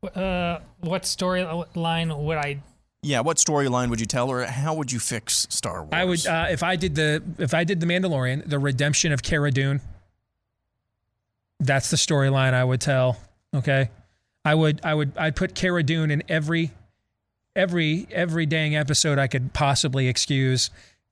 [0.03, 2.59] Uh, what storyline would I?
[3.07, 5.93] Yeah, what storyline would you tell, or how would you fix Star Wars?
[5.93, 9.23] I would uh, if I did the if I did the Mandalorian, the redemption of
[9.23, 9.81] Cara Dune.
[11.61, 13.17] That's the storyline I would tell.
[13.55, 13.91] Okay,
[14.45, 16.73] I would I would I'd put Cara Dune in every
[17.55, 20.71] every every dang episode I could possibly excuse.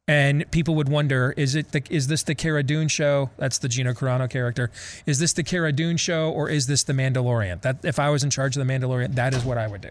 [0.08, 3.30] And people would wonder, is it the, is this the Cara Dune show?
[3.38, 4.70] That's the Gina Carano character.
[5.06, 7.62] Is this the Cara Dune show or is this the Mandalorian?
[7.62, 9.90] That if I was in charge of the Mandalorian, that is what I would do.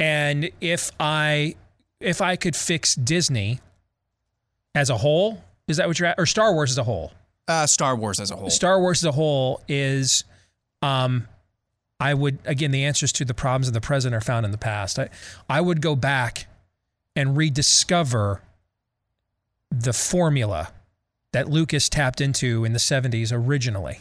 [0.00, 1.56] And if I
[2.00, 3.60] if I could fix Disney
[4.74, 6.18] as a whole, is that what you're at?
[6.18, 7.12] Or Star Wars as a whole?
[7.48, 8.50] Uh, Star Wars as a whole.
[8.50, 10.24] Star Wars as a whole is
[10.82, 11.26] um
[12.00, 14.58] I would again the answers to the problems of the present are found in the
[14.58, 14.98] past.
[14.98, 15.08] I
[15.48, 16.46] I would go back
[17.16, 18.42] and rediscover
[19.70, 20.72] the formula
[21.32, 24.00] that Lucas tapped into in the 70s originally.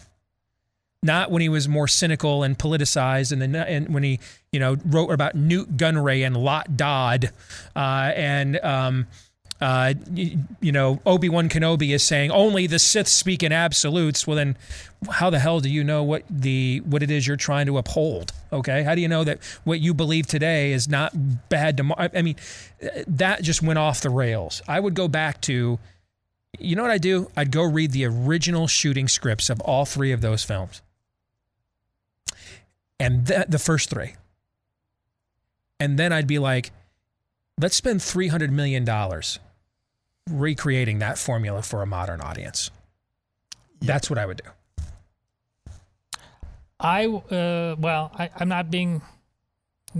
[1.03, 4.19] Not when he was more cynical and politicized, and then and when he
[4.51, 7.31] you know wrote about Nute Gunray and Lott Dod,
[7.75, 9.07] uh, and um,
[9.59, 14.27] uh, you, know Obi Wan Kenobi is saying only the Sith speak in absolutes.
[14.27, 14.57] Well, then
[15.09, 18.33] how the hell do you know what the what it is you're trying to uphold?
[18.51, 22.09] Okay, how do you know that what you believe today is not bad tomorrow?
[22.13, 22.35] I mean,
[23.07, 24.61] that just went off the rails.
[24.67, 25.79] I would go back to,
[26.59, 27.29] you know what I do?
[27.35, 30.81] I'd go read the original shooting scripts of all three of those films,
[32.99, 34.13] and that the first three,
[35.79, 36.71] and then I'd be like,
[37.59, 39.39] let's spend three hundred million dollars
[40.29, 42.71] recreating that formula for a modern audience.
[43.81, 44.49] That's what I would do.
[46.79, 49.01] I uh, well, I, I'm not being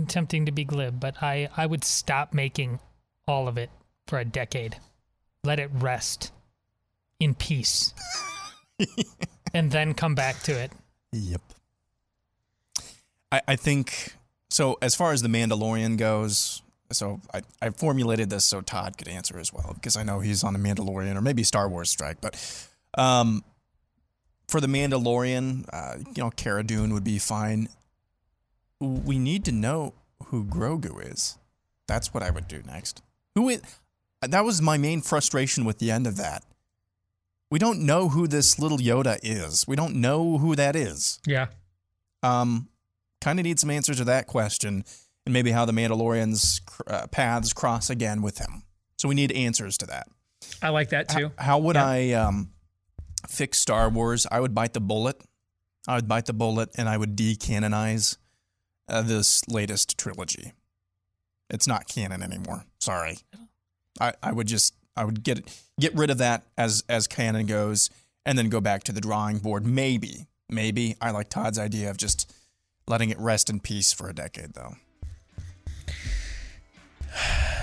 [0.06, 2.78] tempting to be glib, but I I would stop making
[3.26, 3.70] all of it
[4.06, 4.76] for a decade,
[5.44, 6.32] let it rest
[7.20, 7.94] in peace,
[9.54, 10.72] and then come back to it.
[11.12, 11.42] Yep.
[13.30, 14.14] I, I think
[14.50, 14.76] so.
[14.80, 19.38] As far as the Mandalorian goes, so I, I formulated this so Todd could answer
[19.38, 22.68] as well because I know he's on the Mandalorian or maybe Star Wars strike, but
[22.96, 23.44] um,
[24.48, 27.68] for the Mandalorian, uh, you know, Cara Dune would be fine.
[28.80, 29.94] We need to know
[30.26, 31.36] who Grogu is.
[31.86, 33.02] That's what I would do next.
[33.34, 33.62] Who is?
[34.22, 36.44] That was my main frustration with the end of that.
[37.50, 39.66] We don't know who this little Yoda is.
[39.66, 41.18] We don't know who that is.
[41.26, 41.46] Yeah.
[42.22, 42.68] Um,
[43.20, 44.84] kind of need some answers to that question,
[45.26, 48.62] and maybe how the Mandalorians' uh, paths cross again with him.
[48.98, 50.08] So we need answers to that.
[50.62, 51.32] I like that too.
[51.36, 51.86] How, how would Yeah.
[51.86, 52.50] I um,
[53.28, 54.26] fix Star Wars?
[54.30, 55.20] I would bite the bullet.
[55.86, 58.16] I would bite the bullet, and I would decanonize
[58.88, 60.52] uh, this latest trilogy.
[61.50, 62.64] It's not canon anymore.
[62.80, 63.18] Sorry.
[64.00, 65.48] I, I would just I would get
[65.80, 67.90] get rid of that as as canon goes,
[68.26, 69.66] and then go back to the drawing board.
[69.66, 72.32] Maybe, maybe I like Todd's idea of just
[72.88, 74.76] letting it rest in peace for a decade, though.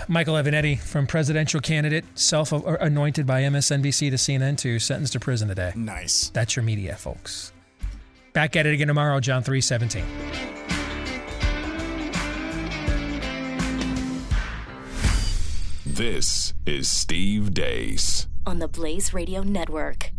[0.08, 5.48] Michael Avenatti from presidential candidate, self anointed by MSNBC to CNN to sentenced to prison
[5.48, 5.74] today.
[5.76, 6.30] Nice.
[6.30, 7.52] That's your media, folks.
[8.34, 10.04] Back at it again tomorrow, John 317.
[15.86, 18.28] This is Steve Deace.
[18.46, 20.12] on the Blaze Radio Network.